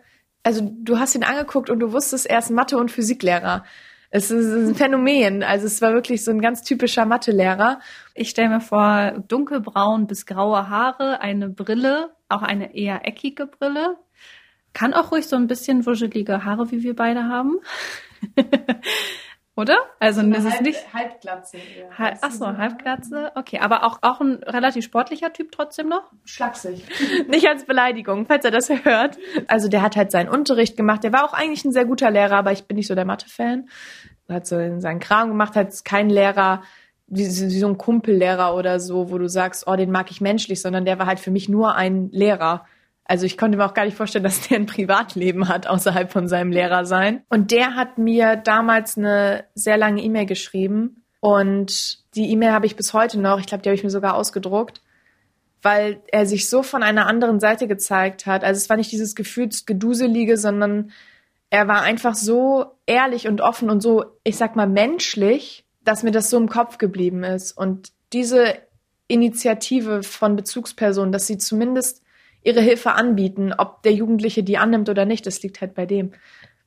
Also 0.45 0.61
du 0.61 0.99
hast 0.99 1.15
ihn 1.15 1.23
angeguckt 1.23 1.71
und 1.71 1.79
du 1.79 1.91
wusstest, 1.91 2.27
er 2.27 2.37
ist 2.37 2.51
Mathe- 2.51 2.77
und 2.77 2.91
Physiklehrer. 2.91 3.65
Es 4.11 4.29
ist 4.29 4.53
ein 4.53 4.75
Phänomen. 4.75 5.41
Also 5.41 5.65
es 5.65 5.81
war 5.81 5.91
wirklich 5.93 6.23
so 6.23 6.29
ein 6.29 6.39
ganz 6.39 6.61
typischer 6.61 7.07
Mathelehrer. 7.07 7.79
Ich 8.13 8.29
stelle 8.29 8.49
mir 8.49 8.61
vor, 8.61 9.23
dunkelbraun 9.27 10.05
bis 10.05 10.27
graue 10.27 10.69
Haare, 10.69 11.19
eine 11.19 11.49
Brille, 11.49 12.11
auch 12.29 12.43
eine 12.43 12.75
eher 12.75 13.07
eckige 13.07 13.47
Brille. 13.47 13.97
Kann 14.73 14.93
auch 14.93 15.11
ruhig 15.11 15.25
so 15.25 15.35
ein 15.35 15.47
bisschen 15.47 15.83
wuschelige 15.83 16.45
Haare, 16.45 16.69
wie 16.69 16.83
wir 16.83 16.95
beide 16.95 17.23
haben. 17.23 17.55
Oder? 19.57 19.77
Also 19.99 20.21
so 20.21 20.29
das 20.29 20.43
ist 20.43 20.61
nicht 20.61 20.93
Halbglatze. 20.93 21.57
Halb, 21.97 22.17
ach 22.21 22.31
so, 22.31 22.45
Halbglatze. 22.45 23.31
Okay, 23.35 23.59
aber 23.59 23.85
auch 23.85 23.99
auch 24.01 24.19
ein 24.19 24.43
relativ 24.43 24.83
sportlicher 24.83 25.31
Typ 25.31 25.53
trotzdem 25.53 25.87
noch. 25.87 26.11
Schlaksig. 26.25 26.83
nicht 27.29 27.47
als 27.47 27.63
Beleidigung, 27.63 28.25
falls 28.25 28.43
er 28.43 28.51
das 28.51 28.69
hört. 28.69 29.17
Also 29.47 29.69
der 29.69 29.81
hat 29.81 29.95
halt 29.95 30.11
seinen 30.11 30.27
Unterricht 30.27 30.75
gemacht. 30.75 31.05
Der 31.05 31.13
war 31.13 31.23
auch 31.23 31.33
eigentlich 31.33 31.63
ein 31.63 31.71
sehr 31.71 31.85
guter 31.85 32.11
Lehrer, 32.11 32.35
aber 32.35 32.51
ich 32.51 32.65
bin 32.65 32.75
nicht 32.75 32.87
so 32.87 32.95
der 32.95 33.05
Mathe-Fan. 33.05 33.69
Hat 34.27 34.45
so 34.45 34.57
seinen 34.79 34.99
Kram 34.99 35.29
gemacht, 35.29 35.55
hat 35.55 35.85
kein 35.85 36.09
Lehrer 36.09 36.61
wie, 37.07 37.25
wie 37.25 37.59
so 37.59 37.67
ein 37.67 37.77
Kumpellehrer 37.77 38.55
oder 38.55 38.79
so, 38.79 39.11
wo 39.11 39.17
du 39.17 39.29
sagst, 39.29 39.67
oh, 39.67 39.75
den 39.75 39.91
mag 39.91 40.11
ich 40.11 40.21
menschlich, 40.21 40.61
sondern 40.61 40.85
der 40.85 40.99
war 40.99 41.05
halt 41.05 41.19
für 41.19 41.31
mich 41.31 41.47
nur 41.49 41.75
ein 41.75 42.09
Lehrer. 42.11 42.65
Also 43.05 43.27
ich 43.27 43.37
konnte 43.37 43.57
mir 43.57 43.65
auch 43.65 43.75
gar 43.75 43.85
nicht 43.85 43.95
vorstellen, 43.95 44.23
dass 44.23 44.47
der 44.47 44.57
ein 44.57 44.65
Privatleben 44.65 45.47
hat 45.47 45.67
außerhalb 45.67 46.11
von 46.11 46.27
seinem 46.27 46.51
Lehrer 46.51 46.85
sein. 46.85 47.23
Und 47.29 47.51
der 47.51 47.75
hat 47.75 47.97
mir 47.97 48.35
damals 48.35 48.97
eine 48.97 49.45
sehr 49.53 49.77
lange 49.77 50.01
E-Mail 50.01 50.25
geschrieben 50.25 51.03
und 51.19 52.15
die 52.15 52.31
E-Mail 52.31 52.51
habe 52.51 52.65
ich 52.65 52.75
bis 52.75 52.93
heute 52.93 53.19
noch. 53.19 53.39
Ich 53.39 53.47
glaube, 53.47 53.61
die 53.61 53.69
habe 53.69 53.75
ich 53.75 53.83
mir 53.83 53.89
sogar 53.89 54.15
ausgedruckt, 54.15 54.81
weil 55.61 56.01
er 56.11 56.25
sich 56.25 56.49
so 56.49 56.63
von 56.63 56.83
einer 56.83 57.07
anderen 57.07 57.39
Seite 57.39 57.67
gezeigt 57.67 58.25
hat. 58.25 58.43
Also 58.43 58.57
es 58.57 58.69
war 58.69 58.77
nicht 58.77 58.91
dieses 58.91 59.15
Gefühlsgeduselige, 59.15 60.37
sondern 60.37 60.91
er 61.49 61.67
war 61.67 61.81
einfach 61.81 62.15
so 62.15 62.65
ehrlich 62.85 63.27
und 63.27 63.41
offen 63.41 63.69
und 63.69 63.81
so, 63.81 64.05
ich 64.23 64.37
sag 64.37 64.55
mal, 64.55 64.67
menschlich, 64.67 65.65
dass 65.83 66.03
mir 66.03 66.11
das 66.11 66.29
so 66.29 66.37
im 66.37 66.49
Kopf 66.49 66.77
geblieben 66.77 67.23
ist. 67.23 67.51
Und 67.51 67.91
diese 68.13 68.55
Initiative 69.07 70.03
von 70.03 70.35
Bezugspersonen, 70.35 71.11
dass 71.11 71.27
sie 71.27 71.37
zumindest 71.37 72.04
ihre 72.45 72.61
Hilfe 72.61 72.93
anbieten. 72.93 73.53
Ob 73.57 73.83
der 73.83 73.91
Jugendliche 73.91 74.43
die 74.43 74.57
annimmt 74.57 74.87
oder 74.87 75.05
nicht, 75.05 75.25
das 75.25 75.41
liegt 75.43 75.59
halt 75.59 75.73
bei 75.73 75.85
dem. 75.85 76.11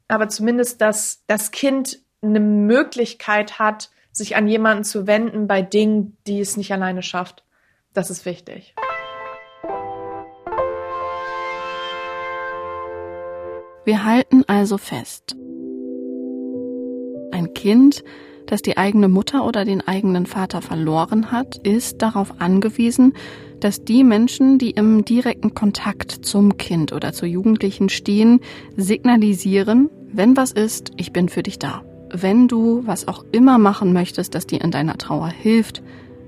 Aber 0.09 0.29
zumindest, 0.29 0.81
dass 0.81 1.25
das 1.27 1.51
Kind 1.51 2.01
eine 2.21 2.41
Möglichkeit 2.41 3.59
hat, 3.59 3.91
sich 4.11 4.37
an 4.37 4.49
jemanden 4.49 4.85
zu 4.85 5.07
wenden 5.07 5.47
bei 5.47 5.63
Dingen, 5.63 6.17
die 6.27 6.41
es 6.41 6.57
nicht 6.57 6.73
alleine 6.73 7.03
schafft. 7.03 7.45
Das 7.95 8.11
ist 8.11 8.27
wichtig. 8.27 8.75
Wir 13.85 14.05
halten 14.05 14.45
also 14.47 14.77
fest. 14.77 15.37
Ein 17.31 17.55
Kind, 17.55 18.03
das 18.47 18.63
die 18.63 18.77
eigene 18.77 19.09
Mutter 19.09 19.47
oder 19.47 19.65
den 19.65 19.87
eigenen 19.87 20.27
Vater 20.27 20.61
verloren 20.61 21.31
hat, 21.31 21.57
ist 21.57 22.03
darauf 22.03 22.41
angewiesen, 22.41 23.15
dass 23.61 23.85
die 23.85 24.05
Menschen, 24.05 24.59
die 24.59 24.71
im 24.71 25.05
direkten 25.05 25.55
Kontakt 25.55 26.11
zum 26.11 26.57
Kind 26.57 26.93
oder 26.93 27.13
zur 27.13 27.29
Jugendlichen 27.29 27.89
stehen, 27.89 28.41
signalisieren, 28.77 29.91
wenn 30.13 30.37
was 30.37 30.53
ist, 30.53 30.93
ich 30.97 31.13
bin 31.13 31.29
für 31.29 31.43
dich 31.43 31.59
da. 31.59 31.83
Wenn 32.11 32.49
du 32.49 32.87
was 32.87 33.07
auch 33.09 33.25
immer 33.33 33.59
machen 33.59 33.93
möchtest, 33.93 34.35
das 34.35 34.47
dir 34.47 34.61
in 34.63 34.71
deiner 34.71 34.97
Trauer 34.97 35.29
hilft, 35.29 35.83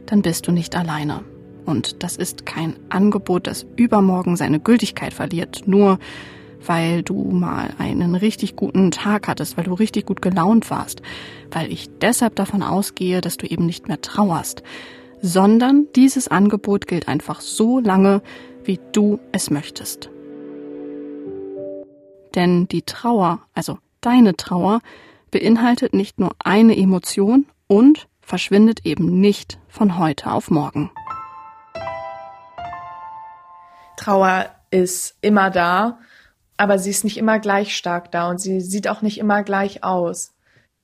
dann 0.06 0.22
bist 0.22 0.46
du 0.46 0.52
nicht 0.52 0.76
alleine. 0.76 1.24
Und 1.64 2.02
das 2.02 2.16
ist 2.16 2.46
kein 2.46 2.74
Angebot, 2.88 3.46
das 3.46 3.66
übermorgen 3.76 4.36
seine 4.36 4.60
Gültigkeit 4.60 5.14
verliert, 5.14 5.62
nur 5.66 5.98
weil 6.66 7.02
du 7.02 7.30
mal 7.30 7.70
einen 7.78 8.14
richtig 8.14 8.56
guten 8.56 8.90
Tag 8.90 9.28
hattest, 9.28 9.56
weil 9.56 9.64
du 9.64 9.74
richtig 9.74 10.04
gut 10.06 10.20
gelaunt 10.20 10.70
warst, 10.70 11.00
weil 11.50 11.72
ich 11.72 11.88
deshalb 12.00 12.36
davon 12.36 12.62
ausgehe, 12.62 13.20
dass 13.20 13.36
du 13.36 13.46
eben 13.46 13.66
nicht 13.66 13.88
mehr 13.88 14.00
trauerst, 14.00 14.62
sondern 15.22 15.86
dieses 15.94 16.28
Angebot 16.28 16.86
gilt 16.86 17.08
einfach 17.08 17.40
so 17.40 17.80
lange, 17.80 18.22
wie 18.64 18.80
du 18.92 19.18
es 19.32 19.50
möchtest. 19.50 20.10
Denn 22.34 22.68
die 22.68 22.82
Trauer, 22.82 23.40
also 23.54 23.78
deine 24.00 24.36
Trauer, 24.36 24.80
beinhaltet 25.30 25.94
nicht 25.94 26.18
nur 26.18 26.32
eine 26.38 26.76
Emotion 26.76 27.46
und 27.66 28.08
verschwindet 28.20 28.86
eben 28.86 29.20
nicht 29.20 29.58
von 29.68 29.98
heute 29.98 30.30
auf 30.30 30.50
morgen. 30.50 30.90
Trauer 33.96 34.46
ist 34.70 35.16
immer 35.20 35.50
da, 35.50 35.98
aber 36.56 36.78
sie 36.78 36.90
ist 36.90 37.04
nicht 37.04 37.16
immer 37.16 37.38
gleich 37.38 37.76
stark 37.76 38.12
da 38.12 38.30
und 38.30 38.40
sie 38.40 38.60
sieht 38.60 38.88
auch 38.88 39.02
nicht 39.02 39.18
immer 39.18 39.42
gleich 39.42 39.82
aus. 39.82 40.32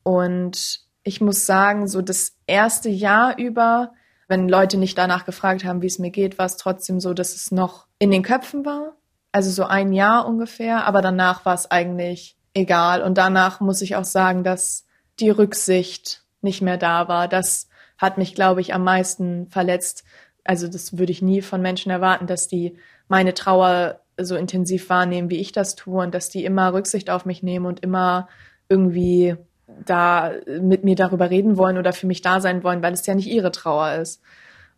Und 0.03 0.81
ich 1.03 1.21
muss 1.21 1.47
sagen, 1.47 1.87
so 1.87 2.03
das 2.03 2.37
erste 2.47 2.89
Jahr 2.89 3.39
über 3.39 3.93
wenn 4.29 4.49
Leute 4.49 4.77
nicht 4.77 4.99
danach 4.99 5.25
gefragt 5.25 5.65
haben, 5.65 5.83
wie 5.83 5.87
es 5.87 5.99
mir 5.99 6.11
geht, 6.11 6.39
war 6.39 6.47
es 6.47 6.57
trotzdem 6.57 7.01
so, 7.01 7.15
dass 7.15 7.35
es 7.35 7.51
noch 7.51 7.87
in 7.99 8.11
den 8.11 8.23
Köpfen 8.23 8.65
war. 8.65 8.97
Also 9.33 9.51
so 9.51 9.65
ein 9.65 9.93
Jahr 9.93 10.27
ungefähr, 10.27 10.85
aber 10.87 11.03
danach 11.03 11.45
war 11.45 11.55
es 11.55 11.71
eigentlich 11.71 12.37
egal. 12.55 13.03
Und 13.03 13.19
danach 13.19 13.61
muss 13.61 13.83
ich 13.83 13.97
auch 13.97 14.05
sagen, 14.05 14.43
dass 14.43 14.85
die 15.21 15.31
Rücksicht 15.31 16.25
nicht 16.41 16.63
mehr 16.63 16.79
da 16.79 17.09
war. 17.09 17.29
Das 17.29 17.69
hat 17.99 18.19
mich, 18.19 18.35
glaube 18.35 18.61
ich, 18.61 18.75
am 18.75 18.85
meisten 18.85 19.47
verletzt. 19.49 20.05
Also 20.45 20.69
das 20.69 20.99
würde 20.99 21.13
ich 21.13 21.23
nie 21.23 21.43
von 21.43 21.63
Menschen 21.63 21.91
erwarten, 21.91 22.27
dass 22.27 22.49
die 22.49 22.79
meine 23.09 23.35
Trauer 23.35 24.01
so 24.19 24.37
intensiv 24.37 24.89
wahrnehmen, 24.89 25.31
wie 25.31 25.41
ich 25.41 25.53
das 25.53 25.77
tue 25.77 26.03
und 26.03 26.15
dass 26.15 26.29
die 26.29 26.45
immer 26.45 26.73
Rücksicht 26.73 27.11
auf 27.11 27.27
mich 27.27 27.43
nehmen 27.43 27.67
und 27.67 27.81
immer 27.81 28.29
irgendwie 28.69 29.37
da 29.67 30.33
mit 30.61 30.85
mir 30.85 30.95
darüber 30.95 31.31
reden 31.31 31.57
wollen 31.57 31.79
oder 31.79 31.93
für 31.93 32.07
mich 32.07 32.23
da 32.23 32.41
sein 32.41 32.63
wollen, 32.63 32.83
weil 32.83 32.93
es 32.93 33.07
ja 33.07 33.15
nicht 33.15 33.29
ihre 33.29 33.51
Trauer 33.51 33.95
ist. 33.95 34.23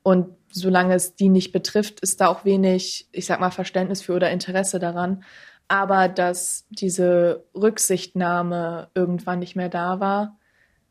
Und 0.03 0.29
solange 0.51 0.95
es 0.95 1.15
die 1.15 1.29
nicht 1.29 1.53
betrifft, 1.53 2.01
ist 2.01 2.21
da 2.21 2.29
auch 2.29 2.45
wenig, 2.45 3.09
ich 3.13 3.27
sag 3.27 3.41
mal, 3.41 3.51
Verständnis 3.51 4.03
für 4.03 4.15
oder 4.15 4.31
Interesse 4.31 4.79
daran. 4.79 5.23
Aber 5.69 6.09
dass 6.09 6.67
diese 6.71 7.45
Rücksichtnahme 7.55 8.89
irgendwann 8.95 9.41
nicht 9.41 9.57
mehr 9.57 9.69
da 9.69 10.01
war, 10.01 10.39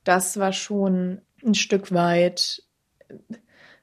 das 0.03 0.37
war 0.37 0.53
schon 0.53 1.21
ein 1.43 1.55
Stück 1.55 1.91
weit 1.91 2.63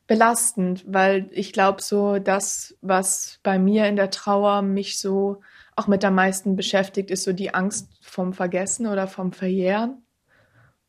belastend, 0.07 0.85
weil 0.87 1.29
ich 1.33 1.53
glaube, 1.53 1.83
so 1.83 2.18
das, 2.18 2.77
was 2.81 3.40
bei 3.42 3.59
mir 3.59 3.87
in 3.88 3.96
der 3.96 4.11
Trauer 4.11 4.62
mich 4.62 4.98
so 4.98 5.40
auch 5.77 5.88
mit 5.88 6.05
am 6.05 6.14
meisten 6.14 6.57
beschäftigt, 6.57 7.11
ist 7.11 7.24
so 7.24 7.33
die 7.33 7.53
Angst 7.53 7.88
vom 8.03 8.33
Vergessen 8.33 8.87
oder 8.87 9.09
vom 9.09 9.33
Verjähren. 9.33 10.04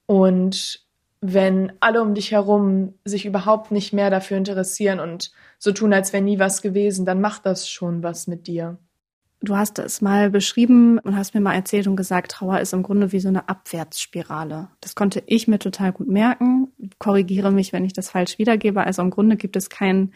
Und 0.06 0.86
wenn 1.22 1.74
alle 1.80 2.02
um 2.02 2.14
dich 2.14 2.32
herum 2.32 2.94
sich 3.04 3.26
überhaupt 3.26 3.72
nicht 3.72 3.94
mehr 3.94 4.10
dafür 4.10 4.38
interessieren 4.38 5.00
und 5.00 5.32
so 5.58 5.72
tun, 5.72 5.94
als 5.94 6.14
wäre 6.14 6.24
nie 6.24 6.40
was 6.40 6.62
gewesen, 6.62 7.06
dann 7.06 7.22
macht 7.22 7.46
das 7.46 7.68
schon 7.68 8.04
was 8.04 8.28
mit 8.28 8.48
dir. 8.48 8.78
Du 9.42 9.56
hast 9.56 9.80
es 9.80 10.02
mal 10.02 10.30
beschrieben 10.30 10.98
und 11.00 11.16
hast 11.16 11.36
mir 11.36 11.42
mal 11.42 11.54
erzählt 11.54 11.88
und 11.88 11.96
gesagt, 11.96 12.32
Trauer 12.32 12.60
ist 12.60 12.74
im 12.74 12.84
Grunde 12.84 13.12
wie 13.12 13.20
so 13.20 13.28
eine 13.28 13.48
Abwärtsspirale. 13.48 14.70
Das 14.82 14.96
konnte 14.96 15.22
ich 15.28 15.48
mir 15.48 15.60
total 15.60 15.92
gut 15.92 16.08
merken. 16.08 16.70
Korrigiere 17.00 17.52
mich, 17.52 17.72
wenn 17.72 17.86
ich 17.86 17.94
das 17.94 18.10
falsch 18.10 18.40
wiedergebe. 18.40 18.84
Also 18.84 19.02
im 19.02 19.12
Grunde 19.12 19.36
gibt 19.36 19.56
es 19.56 19.70
keinen 19.70 20.14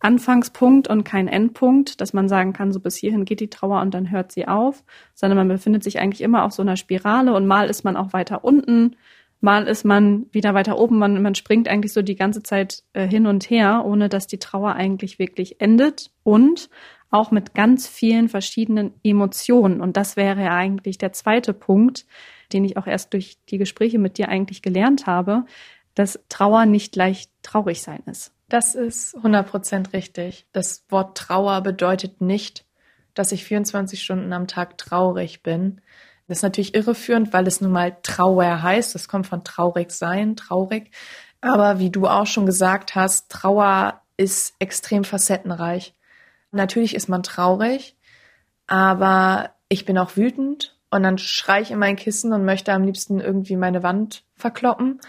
Anfangspunkt 0.00 0.88
und 0.88 1.04
keinen 1.04 1.28
Endpunkt, 1.28 2.00
dass 2.00 2.12
man 2.12 2.28
sagen 2.28 2.52
kann, 2.52 2.70
so 2.70 2.80
bis 2.80 2.96
hierhin 2.96 3.24
geht 3.24 3.40
die 3.40 3.48
Trauer 3.48 3.80
und 3.80 3.94
dann 3.94 4.10
hört 4.10 4.30
sie 4.30 4.46
auf, 4.46 4.84
sondern 5.14 5.38
man 5.38 5.48
befindet 5.48 5.82
sich 5.82 5.98
eigentlich 5.98 6.20
immer 6.20 6.44
auf 6.44 6.52
so 6.52 6.60
einer 6.60 6.76
Spirale 6.76 7.32
und 7.32 7.46
mal 7.46 7.70
ist 7.70 7.82
man 7.82 7.96
auch 7.96 8.12
weiter 8.12 8.44
unten, 8.44 8.96
mal 9.40 9.66
ist 9.66 9.84
man 9.84 10.26
wieder 10.32 10.54
weiter 10.54 10.78
oben, 10.78 10.98
man, 10.98 11.22
man 11.22 11.34
springt 11.34 11.68
eigentlich 11.68 11.92
so 11.92 12.02
die 12.02 12.16
ganze 12.16 12.42
Zeit 12.42 12.82
äh, 12.92 13.06
hin 13.06 13.26
und 13.26 13.48
her, 13.50 13.84
ohne 13.84 14.08
dass 14.08 14.26
die 14.26 14.38
Trauer 14.38 14.74
eigentlich 14.74 15.18
wirklich 15.18 15.60
endet 15.60 16.10
und 16.22 16.68
auch 17.10 17.30
mit 17.30 17.54
ganz 17.54 17.86
vielen 17.86 18.28
verschiedenen 18.28 18.92
Emotionen. 19.02 19.80
Und 19.80 19.96
das 19.96 20.16
wäre 20.16 20.42
ja 20.42 20.54
eigentlich 20.54 20.98
der 20.98 21.12
zweite 21.12 21.52
Punkt, 21.52 22.06
den 22.52 22.64
ich 22.64 22.76
auch 22.76 22.86
erst 22.86 23.12
durch 23.12 23.38
die 23.48 23.58
Gespräche 23.58 23.98
mit 23.98 24.18
dir 24.18 24.28
eigentlich 24.28 24.62
gelernt 24.62 25.06
habe, 25.06 25.44
dass 25.94 26.20
Trauer 26.28 26.66
nicht 26.66 26.92
gleich 26.92 27.28
traurig 27.42 27.82
sein 27.82 28.02
ist. 28.06 28.32
Das 28.48 28.74
ist 28.74 29.16
100% 29.16 29.92
richtig. 29.92 30.46
Das 30.52 30.84
Wort 30.88 31.16
Trauer 31.16 31.62
bedeutet 31.62 32.20
nicht 32.20 32.66
dass 33.16 33.32
ich 33.32 33.44
24 33.44 34.00
Stunden 34.00 34.32
am 34.32 34.46
Tag 34.46 34.78
traurig 34.78 35.42
bin. 35.42 35.80
Das 36.28 36.38
ist 36.38 36.42
natürlich 36.42 36.74
irreführend, 36.74 37.32
weil 37.32 37.46
es 37.46 37.60
nun 37.60 37.72
mal 37.72 37.96
Trauer 38.02 38.62
heißt. 38.62 38.94
Das 38.94 39.08
kommt 39.08 39.26
von 39.26 39.44
traurig 39.44 39.92
sein, 39.92 40.36
traurig. 40.36 40.90
Aber 41.40 41.78
wie 41.78 41.90
du 41.90 42.06
auch 42.06 42.26
schon 42.26 42.46
gesagt 42.46 42.94
hast, 42.94 43.30
Trauer 43.30 44.00
ist 44.16 44.54
extrem 44.58 45.04
facettenreich. 45.04 45.94
Natürlich 46.50 46.94
ist 46.94 47.08
man 47.08 47.22
traurig, 47.22 47.96
aber 48.66 49.50
ich 49.68 49.84
bin 49.84 49.98
auch 49.98 50.16
wütend 50.16 50.76
und 50.90 51.02
dann 51.02 51.18
schreie 51.18 51.62
ich 51.62 51.70
in 51.70 51.78
mein 51.78 51.96
Kissen 51.96 52.32
und 52.32 52.44
möchte 52.44 52.72
am 52.72 52.84
liebsten 52.84 53.20
irgendwie 53.20 53.56
meine 53.56 53.82
Wand 53.82 54.24
verkloppen. 54.34 55.00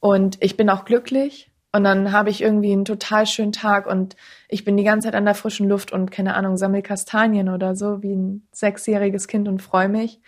Und 0.00 0.42
ich 0.42 0.56
bin 0.56 0.70
auch 0.70 0.84
glücklich 0.84 1.47
und 1.72 1.84
dann 1.84 2.12
habe 2.12 2.30
ich 2.30 2.42
irgendwie 2.42 2.72
einen 2.72 2.84
total 2.84 3.26
schönen 3.26 3.52
Tag 3.52 3.86
und 3.86 4.16
ich 4.48 4.64
bin 4.64 4.76
die 4.76 4.84
ganze 4.84 5.06
Zeit 5.06 5.14
an 5.14 5.26
der 5.26 5.34
frischen 5.34 5.68
Luft 5.68 5.92
und 5.92 6.10
keine 6.10 6.34
Ahnung, 6.34 6.56
sammel 6.56 6.82
Kastanien 6.82 7.48
oder 7.48 7.76
so 7.76 8.02
wie 8.02 8.14
ein 8.14 8.48
sechsjähriges 8.52 9.28
Kind 9.28 9.48
und 9.48 9.60
freue 9.60 9.88
mich. 9.88 10.20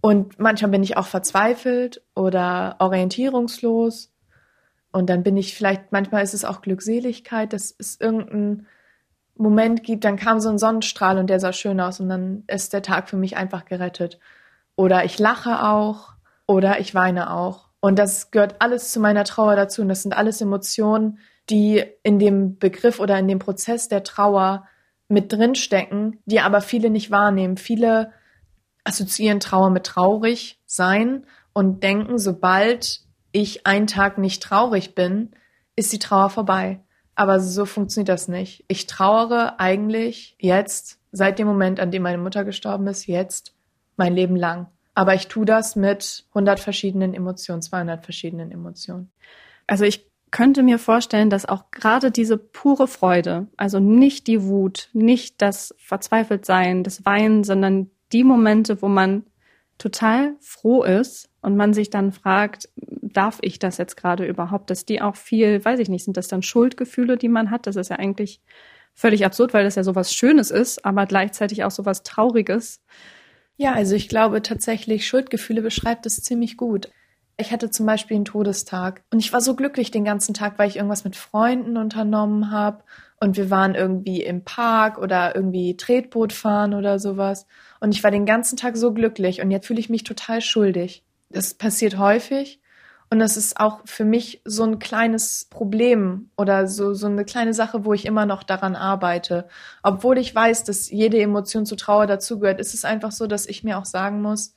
Und 0.00 0.38
manchmal 0.38 0.70
bin 0.70 0.82
ich 0.82 0.96
auch 0.96 1.06
verzweifelt 1.06 2.02
oder 2.14 2.76
orientierungslos. 2.78 4.10
Und 4.92 5.10
dann 5.10 5.22
bin 5.22 5.36
ich 5.36 5.54
vielleicht, 5.54 5.92
manchmal 5.92 6.22
ist 6.22 6.34
es 6.34 6.44
auch 6.44 6.62
Glückseligkeit, 6.62 7.52
dass 7.52 7.74
es 7.78 8.00
irgendeinen 8.00 8.66
Moment 9.36 9.84
gibt, 9.84 10.04
dann 10.04 10.16
kam 10.16 10.40
so 10.40 10.48
ein 10.50 10.58
Sonnenstrahl 10.58 11.18
und 11.18 11.28
der 11.28 11.40
sah 11.40 11.52
schön 11.52 11.80
aus 11.80 12.00
und 12.00 12.08
dann 12.08 12.44
ist 12.46 12.72
der 12.72 12.82
Tag 12.82 13.08
für 13.08 13.16
mich 13.16 13.36
einfach 13.36 13.64
gerettet. 13.64 14.18
Oder 14.76 15.04
ich 15.04 15.18
lache 15.18 15.62
auch 15.62 16.14
oder 16.46 16.80
ich 16.80 16.94
weine 16.94 17.32
auch. 17.32 17.69
Und 17.80 17.98
das 17.98 18.30
gehört 18.30 18.56
alles 18.60 18.92
zu 18.92 19.00
meiner 19.00 19.24
Trauer 19.24 19.56
dazu. 19.56 19.82
Und 19.82 19.88
das 19.88 20.02
sind 20.02 20.12
alles 20.12 20.40
Emotionen, 20.40 21.18
die 21.48 21.82
in 22.02 22.18
dem 22.18 22.58
Begriff 22.58 23.00
oder 23.00 23.18
in 23.18 23.28
dem 23.28 23.38
Prozess 23.38 23.88
der 23.88 24.04
Trauer 24.04 24.66
mit 25.08 25.32
drinstecken, 25.32 26.18
die 26.24 26.40
aber 26.40 26.60
viele 26.60 26.90
nicht 26.90 27.10
wahrnehmen. 27.10 27.56
Viele 27.56 28.12
assoziieren 28.84 29.40
Trauer 29.40 29.70
mit 29.70 29.84
traurig 29.84 30.60
sein 30.66 31.26
und 31.52 31.82
denken, 31.82 32.18
sobald 32.18 33.00
ich 33.32 33.66
einen 33.66 33.86
Tag 33.86 34.18
nicht 34.18 34.42
traurig 34.42 34.94
bin, 34.94 35.30
ist 35.76 35.92
die 35.92 35.98
Trauer 35.98 36.30
vorbei. 36.30 36.80
Aber 37.14 37.40
so 37.40 37.66
funktioniert 37.66 38.08
das 38.08 38.28
nicht. 38.28 38.64
Ich 38.68 38.86
trauere 38.86 39.58
eigentlich 39.58 40.36
jetzt, 40.38 40.98
seit 41.12 41.38
dem 41.38 41.46
Moment, 41.46 41.80
an 41.80 41.90
dem 41.90 42.02
meine 42.02 42.18
Mutter 42.18 42.44
gestorben 42.44 42.86
ist, 42.86 43.06
jetzt 43.06 43.54
mein 43.96 44.14
Leben 44.14 44.36
lang. 44.36 44.68
Aber 45.00 45.14
ich 45.14 45.28
tue 45.28 45.46
das 45.46 45.76
mit 45.76 46.26
100 46.34 46.60
verschiedenen 46.60 47.14
Emotionen, 47.14 47.62
200 47.62 48.04
verschiedenen 48.04 48.52
Emotionen. 48.52 49.10
Also 49.66 49.86
ich 49.86 50.06
könnte 50.30 50.62
mir 50.62 50.78
vorstellen, 50.78 51.30
dass 51.30 51.46
auch 51.46 51.70
gerade 51.70 52.10
diese 52.10 52.36
pure 52.36 52.86
Freude, 52.86 53.46
also 53.56 53.80
nicht 53.80 54.26
die 54.26 54.42
Wut, 54.42 54.90
nicht 54.92 55.40
das 55.40 55.74
Verzweifeltsein, 55.78 56.84
das 56.84 57.06
Weinen, 57.06 57.44
sondern 57.44 57.90
die 58.12 58.24
Momente, 58.24 58.82
wo 58.82 58.88
man 58.88 59.24
total 59.78 60.34
froh 60.38 60.82
ist 60.82 61.30
und 61.40 61.56
man 61.56 61.72
sich 61.72 61.88
dann 61.88 62.12
fragt, 62.12 62.68
darf 62.76 63.38
ich 63.40 63.58
das 63.58 63.78
jetzt 63.78 63.96
gerade 63.96 64.26
überhaupt, 64.26 64.68
dass 64.68 64.84
die 64.84 65.00
auch 65.00 65.16
viel, 65.16 65.64
weiß 65.64 65.80
ich 65.80 65.88
nicht, 65.88 66.04
sind 66.04 66.18
das 66.18 66.28
dann 66.28 66.42
Schuldgefühle, 66.42 67.16
die 67.16 67.30
man 67.30 67.50
hat? 67.50 67.66
Das 67.66 67.76
ist 67.76 67.88
ja 67.88 67.96
eigentlich 67.96 68.42
völlig 68.92 69.24
absurd, 69.24 69.54
weil 69.54 69.64
das 69.64 69.76
ja 69.76 69.82
sowas 69.82 70.12
Schönes 70.12 70.50
ist, 70.50 70.84
aber 70.84 71.06
gleichzeitig 71.06 71.64
auch 71.64 71.70
sowas 71.70 72.02
Trauriges. 72.02 72.82
Ja, 73.60 73.74
also 73.74 73.94
ich 73.94 74.08
glaube 74.08 74.40
tatsächlich, 74.40 75.06
Schuldgefühle 75.06 75.60
beschreibt 75.60 76.06
es 76.06 76.22
ziemlich 76.22 76.56
gut. 76.56 76.88
Ich 77.36 77.52
hatte 77.52 77.68
zum 77.68 77.84
Beispiel 77.84 78.14
einen 78.14 78.24
Todestag 78.24 79.02
und 79.12 79.18
ich 79.18 79.34
war 79.34 79.42
so 79.42 79.54
glücklich 79.54 79.90
den 79.90 80.02
ganzen 80.02 80.32
Tag, 80.32 80.58
weil 80.58 80.70
ich 80.70 80.76
irgendwas 80.76 81.04
mit 81.04 81.14
Freunden 81.14 81.76
unternommen 81.76 82.50
habe 82.50 82.82
und 83.20 83.36
wir 83.36 83.50
waren 83.50 83.74
irgendwie 83.74 84.22
im 84.22 84.44
Park 84.44 84.96
oder 84.96 85.36
irgendwie 85.36 85.76
Tretboot 85.76 86.32
fahren 86.32 86.72
oder 86.72 86.98
sowas 86.98 87.46
und 87.80 87.94
ich 87.94 88.02
war 88.02 88.10
den 88.10 88.24
ganzen 88.24 88.56
Tag 88.56 88.78
so 88.78 88.94
glücklich 88.94 89.42
und 89.42 89.50
jetzt 89.50 89.66
fühle 89.66 89.80
ich 89.80 89.90
mich 89.90 90.04
total 90.04 90.40
schuldig. 90.40 91.04
Das 91.28 91.52
passiert 91.52 91.98
häufig 91.98 92.60
und 93.10 93.18
das 93.18 93.36
ist 93.36 93.58
auch 93.58 93.80
für 93.86 94.04
mich 94.04 94.40
so 94.44 94.62
ein 94.62 94.78
kleines 94.78 95.46
Problem 95.50 96.30
oder 96.36 96.68
so, 96.68 96.94
so 96.94 97.08
eine 97.08 97.24
kleine 97.24 97.52
Sache, 97.52 97.84
wo 97.84 97.92
ich 97.92 98.06
immer 98.06 98.24
noch 98.24 98.44
daran 98.44 98.76
arbeite. 98.76 99.48
Obwohl 99.82 100.16
ich 100.16 100.32
weiß, 100.32 100.62
dass 100.62 100.88
jede 100.90 101.20
Emotion 101.20 101.66
zu 101.66 101.74
Trauer 101.74 102.06
dazugehört, 102.06 102.60
ist 102.60 102.72
es 102.72 102.84
einfach 102.84 103.10
so, 103.10 103.26
dass 103.26 103.46
ich 103.46 103.64
mir 103.64 103.78
auch 103.78 103.84
sagen 103.84 104.22
muss, 104.22 104.54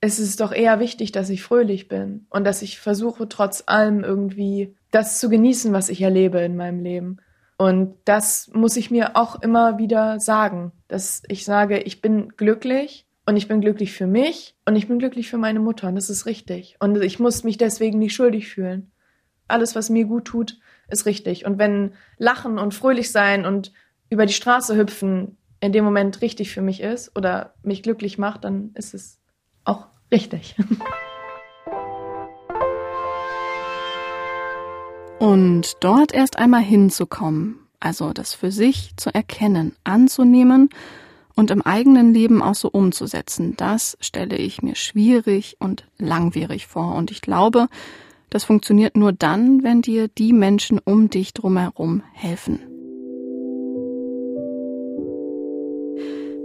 es 0.00 0.18
ist 0.18 0.40
doch 0.40 0.52
eher 0.52 0.80
wichtig, 0.80 1.12
dass 1.12 1.28
ich 1.28 1.42
fröhlich 1.42 1.86
bin 1.86 2.26
und 2.30 2.44
dass 2.44 2.62
ich 2.62 2.80
versuche, 2.80 3.28
trotz 3.28 3.64
allem 3.66 4.02
irgendwie 4.02 4.74
das 4.90 5.20
zu 5.20 5.28
genießen, 5.28 5.72
was 5.74 5.90
ich 5.90 6.00
erlebe 6.00 6.40
in 6.40 6.56
meinem 6.56 6.82
Leben. 6.82 7.18
Und 7.58 7.94
das 8.06 8.50
muss 8.54 8.76
ich 8.76 8.90
mir 8.90 9.16
auch 9.16 9.40
immer 9.42 9.78
wieder 9.78 10.18
sagen, 10.18 10.72
dass 10.88 11.22
ich 11.28 11.44
sage, 11.44 11.78
ich 11.78 12.00
bin 12.00 12.30
glücklich 12.30 13.06
und 13.24 13.36
ich 13.36 13.46
bin 13.48 13.60
glücklich 13.60 13.92
für 13.92 14.06
mich 14.06 14.56
und 14.66 14.74
ich 14.74 14.88
bin 14.88 14.98
glücklich 14.98 15.30
für 15.30 15.38
meine 15.38 15.60
Mutter 15.60 15.88
und 15.88 15.94
das 15.94 16.10
ist 16.10 16.26
richtig. 16.26 16.76
Und 16.80 17.00
ich 17.02 17.18
muss 17.20 17.44
mich 17.44 17.56
deswegen 17.56 17.98
nicht 17.98 18.14
schuldig 18.14 18.48
fühlen. 18.48 18.90
Alles, 19.46 19.76
was 19.76 19.90
mir 19.90 20.06
gut 20.06 20.24
tut, 20.24 20.58
ist 20.88 21.06
richtig. 21.06 21.44
Und 21.44 21.58
wenn 21.58 21.92
Lachen 22.18 22.58
und 22.58 22.74
fröhlich 22.74 23.12
sein 23.12 23.46
und 23.46 23.72
über 24.10 24.26
die 24.26 24.32
Straße 24.32 24.76
hüpfen 24.76 25.36
in 25.60 25.72
dem 25.72 25.84
Moment 25.84 26.20
richtig 26.20 26.52
für 26.52 26.62
mich 26.62 26.80
ist 26.80 27.16
oder 27.16 27.54
mich 27.62 27.82
glücklich 27.82 28.18
macht, 28.18 28.44
dann 28.44 28.72
ist 28.74 28.94
es 28.94 29.20
auch 29.64 29.86
richtig. 30.10 30.56
Und 35.20 35.76
dort 35.78 36.12
erst 36.12 36.36
einmal 36.36 36.62
hinzukommen, 36.62 37.60
also 37.78 38.12
das 38.12 38.34
für 38.34 38.50
sich 38.50 38.96
zu 38.96 39.14
erkennen, 39.14 39.76
anzunehmen 39.84 40.68
und 41.34 41.50
im 41.50 41.62
eigenen 41.62 42.12
Leben 42.12 42.42
auch 42.42 42.54
so 42.54 42.68
umzusetzen, 42.68 43.54
das 43.56 43.96
stelle 44.00 44.36
ich 44.36 44.62
mir 44.62 44.74
schwierig 44.74 45.56
und 45.58 45.84
langwierig 45.98 46.66
vor. 46.66 46.94
Und 46.94 47.10
ich 47.10 47.20
glaube, 47.22 47.68
das 48.30 48.44
funktioniert 48.44 48.96
nur 48.96 49.12
dann, 49.12 49.62
wenn 49.62 49.82
dir 49.82 50.08
die 50.08 50.32
Menschen 50.32 50.78
um 50.78 51.10
dich 51.10 51.34
drumherum 51.34 52.02
helfen. 52.12 52.60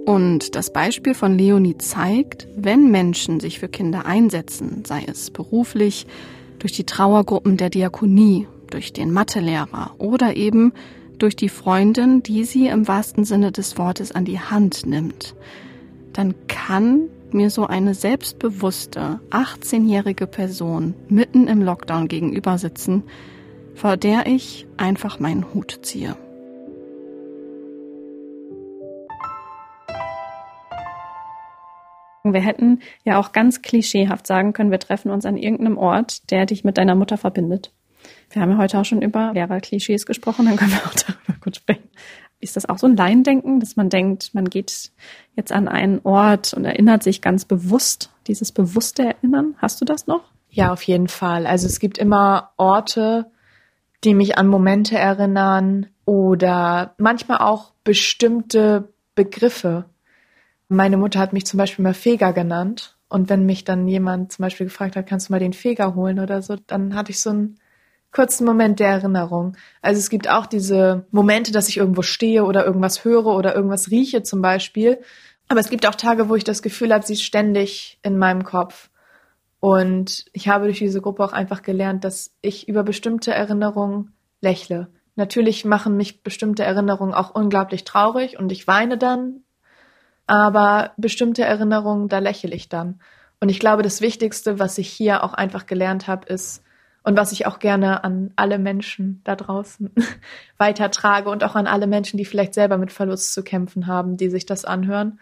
Und 0.06 0.56
das 0.56 0.72
Beispiel 0.72 1.14
von 1.14 1.38
Leonie 1.38 1.78
zeigt, 1.78 2.48
wenn 2.56 2.90
Menschen 2.92 3.42
sich 3.42 3.60
für 3.60 3.68
Kinder 3.68 4.06
einsetzen, 4.06 4.84
sei 4.86 5.04
es 5.06 5.32
beruflich, 5.32 6.08
durch 6.60 6.72
die 6.72 6.86
Trauergruppen 6.86 7.58
der 7.58 7.70
Diakonie, 7.70 8.48
durch 8.70 8.94
den 8.94 9.12
Mathelehrer 9.12 9.96
oder 9.98 10.36
eben 10.36 10.72
durch 11.18 11.36
die 11.36 11.49
Freundin, 11.49 12.24
die 12.24 12.43
sie 12.43 12.68
im 12.68 12.88
wahrsten 12.88 13.26
Sinne 13.26 13.51
des 13.51 13.78
Wortes 13.78 14.11
an 14.11 14.26
die 14.26 14.39
Hand 14.39 14.86
nimmt, 14.86 15.36
dann 16.13 16.36
kann 16.47 17.09
mir 17.32 17.49
so 17.49 17.68
eine 17.68 17.93
selbstbewusste 17.93 19.20
18-jährige 19.32 20.28
Person 20.28 20.93
mitten 21.09 21.47
im 21.47 21.61
Lockdown 21.61 22.07
gegenüber 22.07 22.57
sitzen, 22.57 23.03
vor 23.76 23.97
der 23.97 24.26
ich 24.28 24.65
einfach 24.78 25.20
meinen 25.20 25.53
Hut 25.53 25.80
ziehe. 25.82 26.15
Wir 32.24 32.41
hätten 32.41 32.80
ja 33.05 33.20
auch 33.20 33.32
ganz 33.32 33.61
klischeehaft 33.61 34.28
sagen 34.28 34.51
können, 34.51 34.72
wir 34.72 34.80
treffen 34.80 35.11
uns 35.11 35.26
an 35.26 35.38
irgendeinem 35.38 35.78
Ort, 35.78 36.30
der 36.32 36.45
dich 36.45 36.63
mit 36.63 36.78
deiner 36.78 36.95
Mutter 36.95 37.18
verbindet. 37.18 37.72
Wir 38.30 38.41
haben 38.41 38.51
ja 38.51 38.57
heute 38.57 38.80
auch 38.80 38.86
schon 38.86 39.01
über 39.01 39.32
Lehrerklischees 39.34 40.05
gesprochen, 40.05 40.45
dann 40.45 40.57
können 40.57 40.71
wir 40.71 40.86
auch 40.86 40.93
darüber 40.93 41.39
gut 41.41 41.55
sprechen. 41.57 41.89
Ist 42.39 42.55
das 42.55 42.67
auch 42.67 42.78
so 42.78 42.86
ein 42.88 42.95
Laiendenken, 42.95 43.59
dass 43.59 43.75
man 43.75 43.89
denkt, 43.89 44.34
man 44.34 44.45
geht 44.49 44.91
jetzt 45.36 45.51
an 45.51 45.67
einen 45.67 46.01
Ort 46.03 46.53
und 46.53 46.65
erinnert 46.65 47.01
sich 47.01 47.21
ganz 47.21 47.45
bewusst, 47.45 48.11
dieses 48.28 48.51
bewusste 48.51 49.05
Erinnern? 49.05 49.55
Hast 49.57 49.82
du 49.82 49.86
das 49.86 50.05
noch? 50.05 50.23
Ja, 50.49 50.71
auf 50.71 50.84
jeden 50.84 51.07
Fall. 51.07 51.47
Also 51.47 51.65
es 51.65 51.80
gibt 51.80 51.97
immer 51.97 52.51
Orte, 52.57 53.32
die 54.03 54.13
mich 54.13 54.38
an 54.38 54.47
Momente 54.47 54.97
erinnern 54.97 55.88
oder 56.05 56.93
manchmal 56.97 57.39
auch 57.39 57.73
bestimmte 57.84 58.93
Begriffe. 59.15 59.86
Meine 60.69 60.97
Mutter 60.97 61.19
hat 61.19 61.34
mich 61.34 61.45
zum 61.45 61.57
Beispiel 61.57 61.84
mal 61.84 61.93
Feger 61.93 62.34
genannt. 62.34 62.97
Und 63.09 63.30
wenn 63.30 63.45
mich 63.45 63.63
dann 63.63 63.88
jemand 63.88 64.34
zum 64.34 64.43
Beispiel 64.43 64.67
gefragt 64.67 64.95
hat, 64.95 65.07
kannst 65.07 65.30
du 65.30 65.34
mal 65.34 65.39
den 65.39 65.53
Feger 65.53 65.95
holen 65.95 66.19
oder 66.19 66.41
so, 66.41 66.57
dann 66.67 66.93
hatte 66.93 67.11
ich 67.11 67.21
so 67.21 67.30
ein 67.30 67.55
kurzen 68.18 68.45
Moment 68.45 68.80
der 68.80 68.88
Erinnerung. 68.88 69.55
Also 69.84 69.99
es 69.99 70.09
gibt 70.09 70.28
auch 70.28 70.47
diese 70.47 71.05
Momente, 71.11 71.51
dass 71.51 71.70
ich 71.70 71.78
irgendwo 71.78 72.01
stehe 72.01 72.45
oder 72.45 72.65
irgendwas 72.65 73.05
höre 73.05 73.28
oder 73.28 73.53
irgendwas 73.53 73.91
rieche 73.91 74.24
zum 74.24 74.41
Beispiel. 74.41 74.97
Aber 75.47 75.59
es 75.59 75.70
gibt 75.70 75.88
auch 75.88 75.93
Tage, 75.93 76.28
wo 76.28 76.34
ich 76.34 76.43
das 76.43 76.63
Gefühl 76.63 76.91
habe, 76.91 77.05
sie 77.05 77.13
ist 77.13 77.22
ständig 77.22 77.99
in 78.01 78.18
meinem 78.18 78.43
Kopf. 78.43 78.89
Und 79.59 80.26
ich 80.34 80.47
habe 80.47 80.65
durch 80.65 80.80
diese 80.80 80.99
Gruppe 80.99 81.24
auch 81.24 81.32
einfach 81.32 81.61
gelernt, 81.61 82.03
dass 82.05 82.34
ich 82.41 82.68
über 82.68 82.82
bestimmte 82.82 83.36
Erinnerungen 83.36 84.13
lächle. 84.41 84.88
Natürlich 85.15 85.63
machen 85.63 85.95
mich 85.95 86.24
bestimmte 86.24 86.63
Erinnerungen 86.63 87.13
auch 87.13 87.36
unglaublich 87.36 87.84
traurig 87.84 88.39
und 88.39 88.51
ich 88.51 88.65
weine 88.65 88.97
dann. 88.97 89.43
Aber 90.26 90.93
bestimmte 90.97 91.43
Erinnerungen, 91.43 92.07
da 92.07 92.18
lächle 92.18 92.55
ich 92.55 92.68
dann. 92.68 92.99
Und 93.39 93.49
ich 93.49 93.59
glaube, 93.59 93.84
das 93.84 94.01
Wichtigste, 94.01 94.57
was 94.57 94.80
ich 94.80 94.89
hier 94.89 95.24
auch 95.24 95.36
einfach 95.36 95.68
gelernt 95.68 96.07
habe, 96.07 96.26
ist, 96.34 96.63
und 97.04 97.18
was 97.18 97.32
ich 97.32 97.45
auch 97.45 97.60
gerne 97.60 98.04
an 98.04 98.32
alle 98.36 98.60
Menschen 98.60 99.22
da 99.24 99.36
draußen 99.36 99.91
weitertrage 100.58 101.30
und 101.30 101.43
auch 101.43 101.56
an 101.56 101.68
alle 101.68 101.88
Menschen, 101.88 102.18
die 102.18 102.26
vielleicht 102.26 102.54
selber 102.54 102.78
mit 102.78 102.91
Verlust 102.91 103.34
zu 103.34 103.43
kämpfen 103.43 103.88
haben, 103.88 104.18
die 104.18 104.30
sich 104.30 104.45
das 104.45 104.66
anhören. 104.66 105.20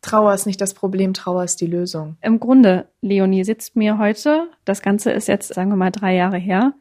Trauer 0.00 0.32
ist 0.32 0.46
nicht 0.46 0.60
das 0.60 0.74
Problem, 0.74 1.12
Trauer 1.12 1.44
ist 1.44 1.60
die 1.60 1.66
Lösung. 1.66 2.16
Im 2.22 2.38
Grunde, 2.38 2.86
Leonie 3.00 3.44
sitzt 3.44 3.76
mir 3.76 3.98
heute, 3.98 4.48
das 4.64 4.80
Ganze 4.80 5.10
ist 5.10 5.28
jetzt, 5.28 5.52
sagen 5.52 5.70
wir 5.70 5.76
mal, 5.76 5.90
drei 5.90 6.14
Jahre 6.14 6.38
her, 6.38 6.72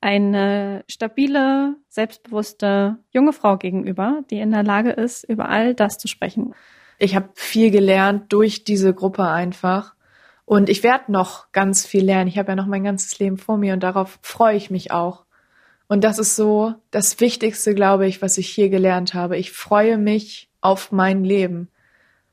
eine 0.00 0.84
stabile, 0.86 1.76
selbstbewusste 1.88 2.98
junge 3.10 3.32
Frau 3.32 3.56
gegenüber, 3.56 4.22
die 4.30 4.40
in 4.40 4.50
der 4.50 4.62
Lage 4.62 4.90
ist, 4.90 5.24
über 5.24 5.48
all 5.48 5.74
das 5.74 5.98
zu 5.98 6.08
sprechen. 6.08 6.54
Ich 6.98 7.14
habe 7.14 7.30
viel 7.34 7.70
gelernt 7.70 8.32
durch 8.32 8.64
diese 8.64 8.94
Gruppe 8.94 9.24
einfach. 9.24 9.94
Und 10.50 10.68
ich 10.68 10.82
werde 10.82 11.12
noch 11.12 11.52
ganz 11.52 11.86
viel 11.86 12.04
lernen. 12.04 12.26
Ich 12.26 12.36
habe 12.36 12.48
ja 12.48 12.56
noch 12.56 12.66
mein 12.66 12.82
ganzes 12.82 13.16
Leben 13.20 13.38
vor 13.38 13.56
mir 13.56 13.72
und 13.72 13.84
darauf 13.84 14.18
freue 14.20 14.56
ich 14.56 14.68
mich 14.68 14.90
auch. 14.90 15.24
Und 15.86 16.02
das 16.02 16.18
ist 16.18 16.34
so 16.34 16.74
das 16.90 17.20
Wichtigste, 17.20 17.72
glaube 17.72 18.08
ich, 18.08 18.20
was 18.20 18.36
ich 18.36 18.48
hier 18.48 18.68
gelernt 18.68 19.14
habe. 19.14 19.36
Ich 19.36 19.52
freue 19.52 19.96
mich 19.96 20.50
auf 20.60 20.90
mein 20.90 21.22
Leben. 21.22 21.68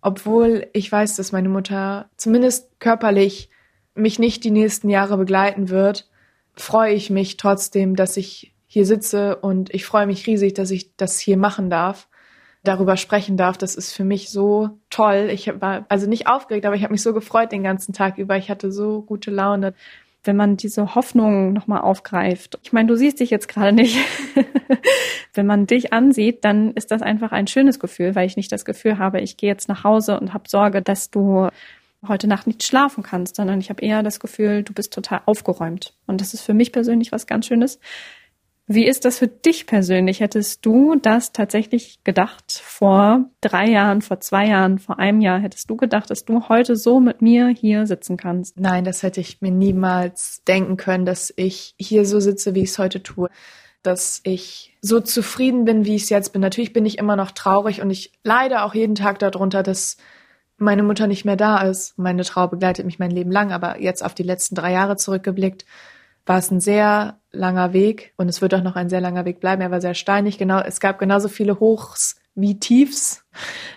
Obwohl 0.02 0.66
ich 0.74 0.92
weiß, 0.92 1.16
dass 1.16 1.32
meine 1.32 1.50
Mutter 1.50 2.10
zumindest 2.18 2.80
körperlich 2.80 3.52
mich 3.94 4.18
nicht 4.18 4.44
die 4.44 4.50
nächsten 4.50 4.90
Jahre 4.90 5.16
begleiten 5.16 5.70
wird, 5.70 6.10
freue 6.56 6.94
ich 6.94 7.12
mich 7.12 7.38
trotzdem, 7.38 7.96
dass 7.96 8.18
ich 8.18 8.52
hier 8.66 8.88
sitze 8.88 9.36
und 9.36 9.72
ich 9.76 9.86
freue 9.86 10.08
mich 10.08 10.26
riesig, 10.26 10.56
dass 10.56 10.72
ich 10.72 10.96
das 10.96 11.20
hier 11.20 11.38
machen 11.38 11.70
darf, 11.70 12.08
darüber 12.68 12.98
sprechen 12.98 13.38
darf. 13.38 13.58
Das 13.58 13.76
ist 13.76 13.94
für 13.94 14.04
mich 14.04 14.30
so 14.30 14.70
toll. 14.90 15.30
Ich 15.32 15.50
war 15.62 15.86
also 15.90 16.08
nicht 16.08 16.28
aufgeregt, 16.28 16.66
aber 16.66 16.76
ich 16.76 16.84
habe 16.84 16.94
mich 16.94 17.02
so 17.02 17.14
gefreut 17.14 17.52
den 17.52 17.64
ganzen 17.64 17.94
Tag 17.94 18.18
über. 18.18 18.38
Ich 18.38 18.50
hatte 18.50 18.72
so 18.72 19.02
gute 19.02 19.32
Laune. 19.32 19.74
Wenn 20.24 20.36
man 20.36 20.58
diese 20.58 20.96
Hoffnung 20.96 21.54
nochmal 21.54 21.82
aufgreift. 21.82 22.60
Ich 22.64 22.74
meine, 22.74 22.88
du 22.88 22.96
siehst 22.96 23.20
dich 23.20 23.30
jetzt 23.30 23.48
gerade 23.48 23.72
nicht. 23.72 23.98
Wenn 25.34 25.46
man 25.46 25.68
dich 25.68 25.94
ansieht, 25.94 26.44
dann 26.44 26.74
ist 26.74 26.92
das 26.92 27.02
einfach 27.02 27.32
ein 27.32 27.48
schönes 27.48 27.80
Gefühl, 27.80 28.16
weil 28.16 28.26
ich 28.28 28.36
nicht 28.36 28.52
das 28.52 28.66
Gefühl 28.66 28.98
habe, 28.98 29.22
ich 29.22 29.38
gehe 29.38 29.50
jetzt 29.50 29.70
nach 29.70 29.84
Hause 29.84 30.20
und 30.20 30.34
habe 30.34 30.50
Sorge, 30.50 30.82
dass 30.82 31.12
du 31.12 31.48
heute 32.06 32.28
Nacht 32.28 32.48
nicht 32.48 32.64
schlafen 32.64 33.04
kannst, 33.04 33.36
sondern 33.36 33.60
ich 33.60 33.70
habe 33.70 33.82
eher 33.82 34.04
das 34.04 34.20
Gefühl, 34.20 34.64
du 34.64 34.74
bist 34.74 34.94
total 34.94 35.22
aufgeräumt. 35.26 35.94
Und 36.06 36.22
das 36.22 36.34
ist 36.34 36.42
für 36.42 36.54
mich 36.54 36.72
persönlich 36.72 37.12
was 37.12 37.28
ganz 37.28 37.48
Schönes. 37.48 37.80
Wie 38.70 38.86
ist 38.86 39.06
das 39.06 39.20
für 39.20 39.30
dich 39.30 39.66
persönlich? 39.66 40.20
Hättest 40.20 40.66
du 40.66 40.96
das 41.02 41.32
tatsächlich 41.32 42.04
gedacht 42.04 42.52
vor 42.52 43.30
drei 43.40 43.70
Jahren, 43.70 44.02
vor 44.02 44.20
zwei 44.20 44.46
Jahren, 44.48 44.78
vor 44.78 45.00
einem 45.00 45.22
Jahr? 45.22 45.40
Hättest 45.40 45.70
du 45.70 45.78
gedacht, 45.78 46.10
dass 46.10 46.26
du 46.26 46.50
heute 46.50 46.76
so 46.76 47.00
mit 47.00 47.22
mir 47.22 47.48
hier 47.48 47.88
sitzen 47.88 48.18
kannst? 48.18 48.60
Nein, 48.60 48.84
das 48.84 49.04
hätte 49.04 49.22
ich 49.22 49.42
mir 49.42 49.52
niemals 49.52 50.44
denken 50.46 50.76
können, 50.76 51.06
dass 51.06 51.34
ich 51.38 51.76
hier 51.80 52.06
so 52.06 52.20
sitze, 52.20 52.56
wie 52.56 52.64
ich 52.64 52.72
es 52.72 52.78
heute 52.78 53.02
tue. 53.02 53.30
Dass 53.84 54.20
ich 54.26 54.78
so 54.82 55.00
zufrieden 55.00 55.64
bin, 55.64 55.86
wie 55.86 55.96
ich 55.96 56.04
es 56.04 56.10
jetzt 56.10 56.34
bin. 56.34 56.42
Natürlich 56.42 56.74
bin 56.74 56.86
ich 56.86 56.98
immer 56.98 57.16
noch 57.16 57.32
traurig 57.32 57.82
und 57.82 57.90
ich 57.90 58.12
leide 58.26 58.64
auch 58.64 58.76
jeden 58.76 58.96
Tag 58.96 59.20
darunter, 59.20 59.64
dass 59.64 59.96
meine 60.58 60.84
Mutter 60.84 61.08
nicht 61.08 61.24
mehr 61.24 61.38
da 61.38 61.62
ist. 61.62 61.98
Meine 61.98 62.26
Trauer 62.26 62.50
begleitet 62.50 62.86
mich 62.86 63.00
mein 63.00 63.12
Leben 63.12 63.32
lang, 63.32 63.54
aber 63.54 63.80
jetzt 63.80 64.04
auf 64.04 64.14
die 64.14 64.24
letzten 64.24 64.56
drei 64.56 64.74
Jahre 64.74 64.98
zurückgeblickt, 64.98 65.64
war 66.28 66.38
es 66.38 66.52
ein 66.52 66.60
sehr 66.60 67.20
langer 67.32 67.74
Weg 67.74 68.14
und 68.18 68.30
es 68.30 68.42
wird 68.42 68.54
auch 68.54 68.62
noch 68.62 68.76
ein 68.76 68.90
sehr 68.90 69.02
langer 69.02 69.26
Weg 69.26 69.40
bleiben. 69.40 69.62
Er 69.62 69.72
war 69.72 69.82
sehr 69.82 69.94
steinig, 69.94 70.38
genau. 70.38 70.60
Es 70.60 70.80
gab 70.80 71.00
genauso 71.00 71.30
viele 71.30 71.60
Hochs 71.60 72.20
wie 72.36 72.60
Tiefs, 72.60 73.26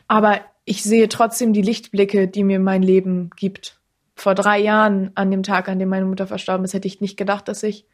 aber 0.09 0.41
ich 0.65 0.83
sehe 0.83 1.09
trotzdem 1.09 1.53
die 1.53 1.63
Lichtblicke, 1.63 2.29
die 2.29 2.45
mir 2.45 2.61
mein 2.61 2.83
Leben 2.83 3.31
gibt. 3.37 3.79
Vor 4.15 4.35
drei 4.35 4.59
Jahren, 4.59 5.13
an 5.15 5.31
dem 5.31 5.43
Tag, 5.43 5.69
an 5.69 5.79
dem 5.79 5.89
meine 5.89 6.05
Mutter 6.05 6.27
verstorben 6.27 6.65
ist, 6.65 6.75
hätte 6.75 6.89
ich 6.89 7.01
nicht 7.01 7.17
gedacht, 7.17 7.49
dass 7.49 7.63
ich 7.63 7.87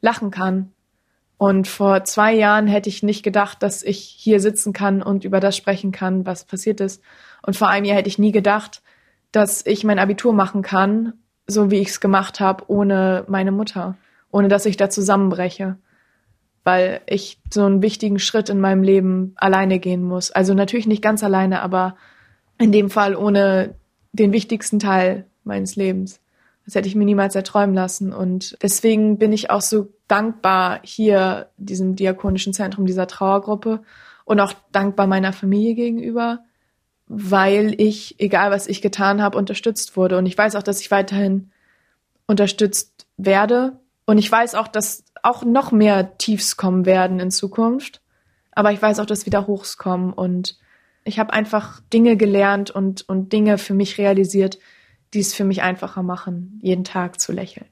lachen 0.00 0.30
kann. 0.30 0.72
Und 1.38 1.66
vor 1.66 2.04
zwei 2.04 2.34
Jahren 2.34 2.66
hätte 2.66 2.88
ich 2.88 3.02
nicht 3.02 3.22
gedacht, 3.22 3.62
dass 3.62 3.82
ich 3.82 3.98
hier 3.98 4.40
sitzen 4.40 4.72
kann 4.72 5.02
und 5.02 5.24
über 5.24 5.40
das 5.40 5.56
sprechen 5.56 5.90
kann, 5.92 6.26
was 6.26 6.44
passiert 6.44 6.80
ist. 6.80 7.02
Und 7.42 7.56
vor 7.56 7.68
einem 7.68 7.86
Jahr 7.86 7.96
hätte 7.96 8.08
ich 8.08 8.18
nie 8.18 8.32
gedacht, 8.32 8.82
dass 9.32 9.64
ich 9.66 9.82
mein 9.84 9.98
Abitur 9.98 10.32
machen 10.32 10.62
kann, 10.62 11.14
so 11.46 11.70
wie 11.70 11.78
ich 11.78 11.88
es 11.88 12.00
gemacht 12.00 12.40
habe, 12.40 12.64
ohne 12.68 13.24
meine 13.28 13.52
Mutter, 13.52 13.96
ohne 14.30 14.48
dass 14.48 14.66
ich 14.66 14.76
da 14.76 14.90
zusammenbreche, 14.90 15.76
weil 16.64 17.00
ich 17.06 17.38
so 17.52 17.64
einen 17.64 17.82
wichtigen 17.82 18.18
Schritt 18.18 18.48
in 18.48 18.60
meinem 18.60 18.82
Leben 18.82 19.34
alleine 19.36 19.78
gehen 19.78 20.02
muss. 20.02 20.30
Also 20.30 20.54
natürlich 20.54 20.86
nicht 20.86 21.02
ganz 21.02 21.22
alleine, 21.22 21.62
aber 21.62 21.96
in 22.58 22.72
dem 22.72 22.90
Fall 22.90 23.14
ohne 23.14 23.74
den 24.12 24.32
wichtigsten 24.32 24.78
Teil 24.78 25.26
meines 25.44 25.76
Lebens. 25.76 26.20
Das 26.64 26.74
hätte 26.74 26.88
ich 26.88 26.94
mir 26.94 27.04
niemals 27.04 27.34
erträumen 27.34 27.74
lassen. 27.74 28.12
Und 28.12 28.56
deswegen 28.62 29.18
bin 29.18 29.32
ich 29.32 29.50
auch 29.50 29.60
so 29.60 29.88
dankbar 30.08 30.80
hier 30.82 31.50
diesem 31.58 31.94
diakonischen 31.94 32.54
Zentrum, 32.54 32.86
dieser 32.86 33.06
Trauergruppe 33.06 33.82
und 34.24 34.40
auch 34.40 34.54
dankbar 34.72 35.06
meiner 35.06 35.32
Familie 35.32 35.74
gegenüber, 35.74 36.40
weil 37.06 37.80
ich, 37.80 38.18
egal 38.18 38.50
was 38.50 38.66
ich 38.66 38.82
getan 38.82 39.22
habe, 39.22 39.38
unterstützt 39.38 39.96
wurde. 39.96 40.18
Und 40.18 40.26
ich 40.26 40.36
weiß 40.36 40.56
auch, 40.56 40.62
dass 40.62 40.80
ich 40.80 40.90
weiterhin 40.90 41.50
unterstützt 42.26 43.06
werde. 43.16 43.78
Und 44.06 44.18
ich 44.18 44.30
weiß 44.30 44.54
auch, 44.54 44.68
dass 44.68 45.04
auch 45.22 45.44
noch 45.44 45.72
mehr 45.72 46.16
Tiefs 46.18 46.56
kommen 46.56 46.86
werden 46.86 47.20
in 47.20 47.30
Zukunft. 47.30 48.00
Aber 48.52 48.72
ich 48.72 48.80
weiß 48.80 49.00
auch, 49.00 49.06
dass 49.06 49.26
wieder 49.26 49.46
Hochs 49.46 49.76
kommen. 49.76 50.12
Und 50.12 50.58
ich 51.04 51.18
habe 51.18 51.32
einfach 51.32 51.80
Dinge 51.92 52.16
gelernt 52.16 52.70
und, 52.70 53.08
und 53.08 53.32
Dinge 53.32 53.58
für 53.58 53.74
mich 53.74 53.98
realisiert, 53.98 54.58
die 55.12 55.20
es 55.20 55.34
für 55.34 55.44
mich 55.44 55.62
einfacher 55.62 56.02
machen, 56.02 56.58
jeden 56.62 56.84
Tag 56.84 57.20
zu 57.20 57.32
lächeln. 57.32 57.66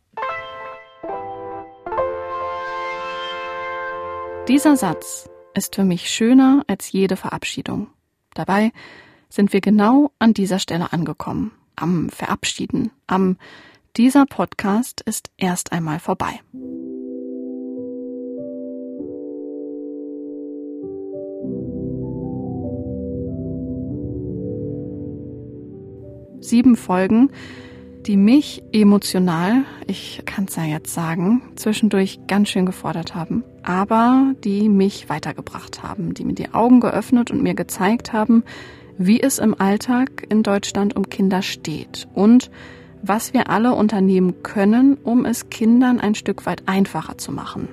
Dieser 4.49 4.77
Satz 4.77 5.29
ist 5.55 5.75
für 5.75 5.85
mich 5.85 6.11
schöner 6.11 6.65
als 6.67 6.91
jede 6.93 7.17
Verabschiedung. 7.17 7.89
Dabei 8.35 8.73
sind 9.33 9.55
wir 9.55 9.63
genau 9.63 10.13
an 10.19 10.35
dieser 10.35 10.59
Stelle 10.59 10.93
angekommen, 10.93 11.53
am 11.75 12.11
Verabschieden, 12.11 12.91
am 13.07 13.39
dieser 13.97 14.27
Podcast 14.27 15.01
ist 15.01 15.31
erst 15.39 15.73
einmal 15.73 16.01
vorbei. 16.01 16.41
Sieben 26.41 26.77
Folgen, 26.77 27.31
die 28.07 28.19
mich 28.19 28.63
emotional, 28.73 29.65
ich 29.87 30.23
kann 30.27 30.45
es 30.45 30.57
ja 30.57 30.65
jetzt 30.65 30.93
sagen, 30.93 31.41
zwischendurch 31.57 32.19
ganz 32.27 32.51
schön 32.51 32.67
gefordert 32.67 33.15
haben, 33.15 33.45
aber 33.63 34.35
die 34.45 34.69
mich 34.69 35.09
weitergebracht 35.09 35.83
haben, 35.83 36.13
die 36.13 36.25
mir 36.25 36.35
die 36.35 36.53
Augen 36.53 36.81
geöffnet 36.81 37.31
und 37.31 37.43
mir 37.43 37.55
gezeigt 37.55 38.13
haben, 38.13 38.45
wie 39.07 39.21
es 39.21 39.39
im 39.39 39.59
Alltag 39.61 40.27
in 40.29 40.43
Deutschland 40.43 40.97
um 40.97 41.09
Kinder 41.09 41.43
steht 41.43 42.09
und 42.15 42.51
was 43.03 43.33
wir 43.33 43.51
alle 43.51 43.75
unternehmen 43.75 44.43
können, 44.43 44.97
um 45.03 45.25
es 45.25 45.51
Kindern 45.51 45.99
ein 45.99 46.15
Stück 46.15 46.47
weit 46.47 46.63
einfacher 46.67 47.19
zu 47.19 47.33
machen. 47.33 47.69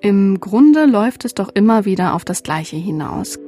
Im 0.00 0.40
Grunde 0.40 0.86
läuft 0.86 1.24
es 1.24 1.34
doch 1.34 1.48
immer 1.54 1.84
wieder 1.84 2.14
auf 2.14 2.24
das 2.24 2.42
Gleiche 2.42 2.76
hinaus. 2.76 3.38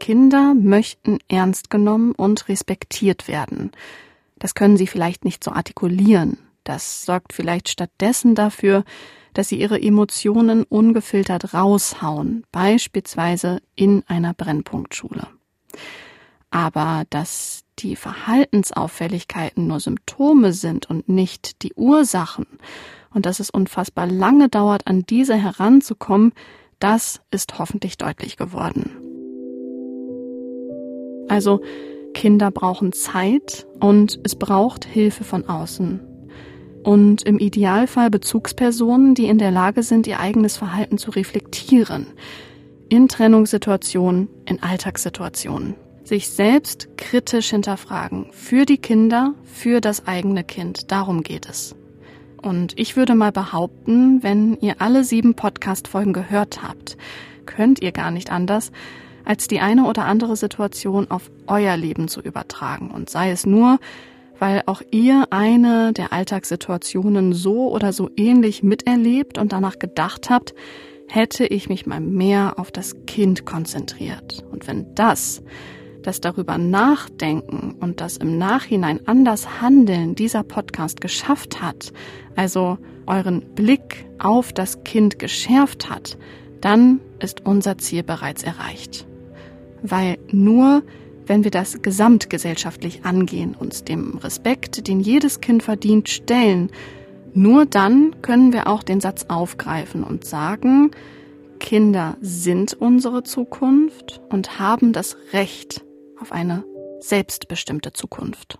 Kinder 0.00 0.54
möchten 0.54 1.18
ernst 1.28 1.70
genommen 1.70 2.12
und 2.12 2.48
respektiert 2.48 3.28
werden. 3.28 3.72
Das 4.38 4.54
können 4.54 4.76
sie 4.76 4.86
vielleicht 4.86 5.24
nicht 5.24 5.42
so 5.42 5.50
artikulieren. 5.50 6.38
Das 6.66 7.04
sorgt 7.04 7.32
vielleicht 7.32 7.68
stattdessen 7.68 8.34
dafür, 8.34 8.82
dass 9.34 9.48
sie 9.48 9.60
ihre 9.60 9.80
Emotionen 9.80 10.64
ungefiltert 10.64 11.54
raushauen, 11.54 12.42
beispielsweise 12.50 13.60
in 13.76 14.02
einer 14.08 14.34
Brennpunktschule. 14.34 15.28
Aber 16.50 17.04
dass 17.08 17.62
die 17.78 17.94
Verhaltensauffälligkeiten 17.94 19.68
nur 19.68 19.78
Symptome 19.78 20.52
sind 20.52 20.90
und 20.90 21.08
nicht 21.08 21.62
die 21.62 21.72
Ursachen 21.74 22.46
und 23.14 23.26
dass 23.26 23.38
es 23.38 23.50
unfassbar 23.50 24.08
lange 24.08 24.48
dauert, 24.48 24.88
an 24.88 25.04
diese 25.08 25.36
heranzukommen, 25.36 26.32
das 26.80 27.20
ist 27.30 27.60
hoffentlich 27.60 27.96
deutlich 27.96 28.36
geworden. 28.36 28.90
Also 31.28 31.60
Kinder 32.12 32.50
brauchen 32.50 32.92
Zeit 32.92 33.68
und 33.78 34.18
es 34.24 34.34
braucht 34.34 34.84
Hilfe 34.84 35.22
von 35.22 35.48
außen 35.48 36.05
und 36.86 37.24
im 37.24 37.40
Idealfall 37.40 38.10
Bezugspersonen, 38.10 39.16
die 39.16 39.26
in 39.26 39.38
der 39.38 39.50
Lage 39.50 39.82
sind, 39.82 40.06
ihr 40.06 40.20
eigenes 40.20 40.56
Verhalten 40.56 40.98
zu 40.98 41.10
reflektieren. 41.10 42.06
In 42.88 43.08
Trennungssituationen, 43.08 44.28
in 44.44 44.62
Alltagssituationen. 44.62 45.74
Sich 46.04 46.28
selbst 46.28 46.96
kritisch 46.96 47.50
hinterfragen. 47.50 48.26
Für 48.30 48.64
die 48.66 48.78
Kinder, 48.78 49.34
für 49.42 49.80
das 49.80 50.06
eigene 50.06 50.44
Kind. 50.44 50.92
Darum 50.92 51.24
geht 51.24 51.48
es. 51.48 51.74
Und 52.40 52.78
ich 52.78 52.96
würde 52.96 53.16
mal 53.16 53.32
behaupten, 53.32 54.22
wenn 54.22 54.56
ihr 54.60 54.76
alle 54.78 55.02
sieben 55.02 55.34
Podcast-Folgen 55.34 56.12
gehört 56.12 56.62
habt, 56.62 56.96
könnt 57.46 57.82
ihr 57.82 57.90
gar 57.90 58.12
nicht 58.12 58.30
anders, 58.30 58.70
als 59.24 59.48
die 59.48 59.58
eine 59.58 59.86
oder 59.86 60.04
andere 60.04 60.36
Situation 60.36 61.10
auf 61.10 61.32
euer 61.48 61.76
Leben 61.76 62.06
zu 62.06 62.20
übertragen. 62.20 62.92
Und 62.92 63.10
sei 63.10 63.32
es 63.32 63.44
nur, 63.44 63.80
weil 64.38 64.62
auch 64.66 64.82
ihr 64.90 65.26
eine 65.30 65.92
der 65.92 66.12
Alltagssituationen 66.12 67.32
so 67.32 67.70
oder 67.70 67.92
so 67.92 68.10
ähnlich 68.16 68.62
miterlebt 68.62 69.38
und 69.38 69.52
danach 69.52 69.78
gedacht 69.78 70.30
habt, 70.30 70.54
hätte 71.08 71.46
ich 71.46 71.68
mich 71.68 71.86
mal 71.86 72.00
mehr 72.00 72.58
auf 72.58 72.70
das 72.70 72.94
Kind 73.06 73.46
konzentriert. 73.46 74.44
Und 74.50 74.66
wenn 74.66 74.94
das, 74.94 75.42
das 76.02 76.20
darüber 76.20 76.58
nachdenken 76.58 77.76
und 77.80 78.00
das 78.00 78.16
im 78.16 78.38
Nachhinein 78.38 79.00
anders 79.06 79.60
handeln 79.60 80.14
dieser 80.14 80.42
Podcast 80.42 81.00
geschafft 81.00 81.62
hat, 81.62 81.92
also 82.34 82.78
euren 83.06 83.54
Blick 83.54 84.06
auf 84.18 84.52
das 84.52 84.82
Kind 84.84 85.18
geschärft 85.18 85.88
hat, 85.88 86.18
dann 86.60 87.00
ist 87.20 87.46
unser 87.46 87.78
Ziel 87.78 88.02
bereits 88.02 88.42
erreicht. 88.42 89.06
Weil 89.82 90.18
nur 90.30 90.82
wenn 91.26 91.44
wir 91.44 91.50
das 91.50 91.82
gesamtgesellschaftlich 91.82 93.04
angehen, 93.04 93.54
uns 93.54 93.84
dem 93.84 94.18
Respekt, 94.18 94.88
den 94.88 95.00
jedes 95.00 95.40
Kind 95.40 95.62
verdient, 95.62 96.08
stellen, 96.08 96.70
nur 97.34 97.66
dann 97.66 98.22
können 98.22 98.52
wir 98.52 98.66
auch 98.66 98.82
den 98.82 99.00
Satz 99.00 99.26
aufgreifen 99.28 100.02
und 100.02 100.24
sagen, 100.24 100.90
Kinder 101.58 102.16
sind 102.20 102.74
unsere 102.74 103.22
Zukunft 103.22 104.20
und 104.30 104.58
haben 104.58 104.92
das 104.92 105.16
Recht 105.32 105.84
auf 106.20 106.32
eine 106.32 106.64
selbstbestimmte 107.00 107.92
Zukunft. 107.92 108.58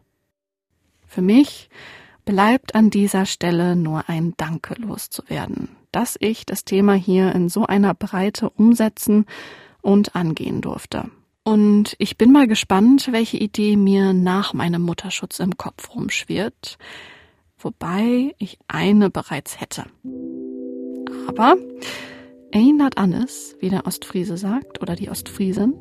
Für 1.06 1.22
mich 1.22 1.70
bleibt 2.24 2.74
an 2.74 2.90
dieser 2.90 3.24
Stelle 3.24 3.76
nur 3.76 4.08
ein 4.08 4.34
Danke 4.36 4.74
loszuwerden, 4.74 5.70
dass 5.92 6.16
ich 6.18 6.44
das 6.44 6.64
Thema 6.64 6.94
hier 6.94 7.34
in 7.34 7.48
so 7.48 7.64
einer 7.64 7.94
Breite 7.94 8.50
umsetzen 8.50 9.24
und 9.80 10.16
angehen 10.16 10.60
durfte. 10.60 11.10
Und 11.46 11.94
ich 11.98 12.18
bin 12.18 12.30
mal 12.30 12.46
gespannt, 12.46 13.08
welche 13.12 13.38
Idee 13.38 13.76
mir 13.76 14.12
nach 14.12 14.52
meinem 14.52 14.82
Mutterschutz 14.82 15.38
im 15.38 15.56
Kopf 15.56 15.94
rumschwirrt 15.94 16.76
wobei 17.58 18.34
ich 18.38 18.58
eine 18.68 19.10
bereits 19.10 19.60
hätte. 19.60 19.84
Aber 21.26 21.56
erinnert 22.52 22.96
Annes, 22.96 23.56
wie 23.60 23.70
der 23.70 23.86
Ostfriese 23.86 24.36
sagt, 24.36 24.80
oder 24.80 24.94
die 24.94 25.10
Ostfriesin, 25.10 25.74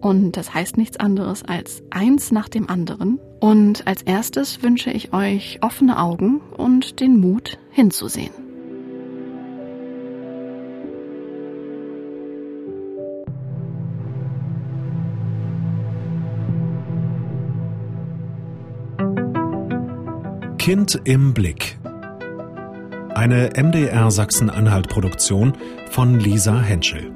und 0.00 0.36
das 0.36 0.54
heißt 0.54 0.76
nichts 0.78 0.96
anderes 0.96 1.44
als 1.44 1.82
eins 1.90 2.32
nach 2.32 2.48
dem 2.48 2.70
anderen. 2.70 3.20
Und 3.38 3.86
als 3.86 4.02
erstes 4.02 4.62
wünsche 4.62 4.90
ich 4.90 5.12
euch 5.12 5.58
offene 5.60 5.98
Augen 5.98 6.40
und 6.40 7.00
den 7.00 7.20
Mut 7.20 7.58
hinzusehen. 7.70 8.49
Kind 20.70 21.00
im 21.02 21.34
Blick. 21.34 21.80
Eine 23.12 23.50
MDR 23.56 24.08
Sachsen-Anhalt-Produktion 24.12 25.54
von 25.90 26.20
Lisa 26.20 26.60
Henschel. 26.60 27.10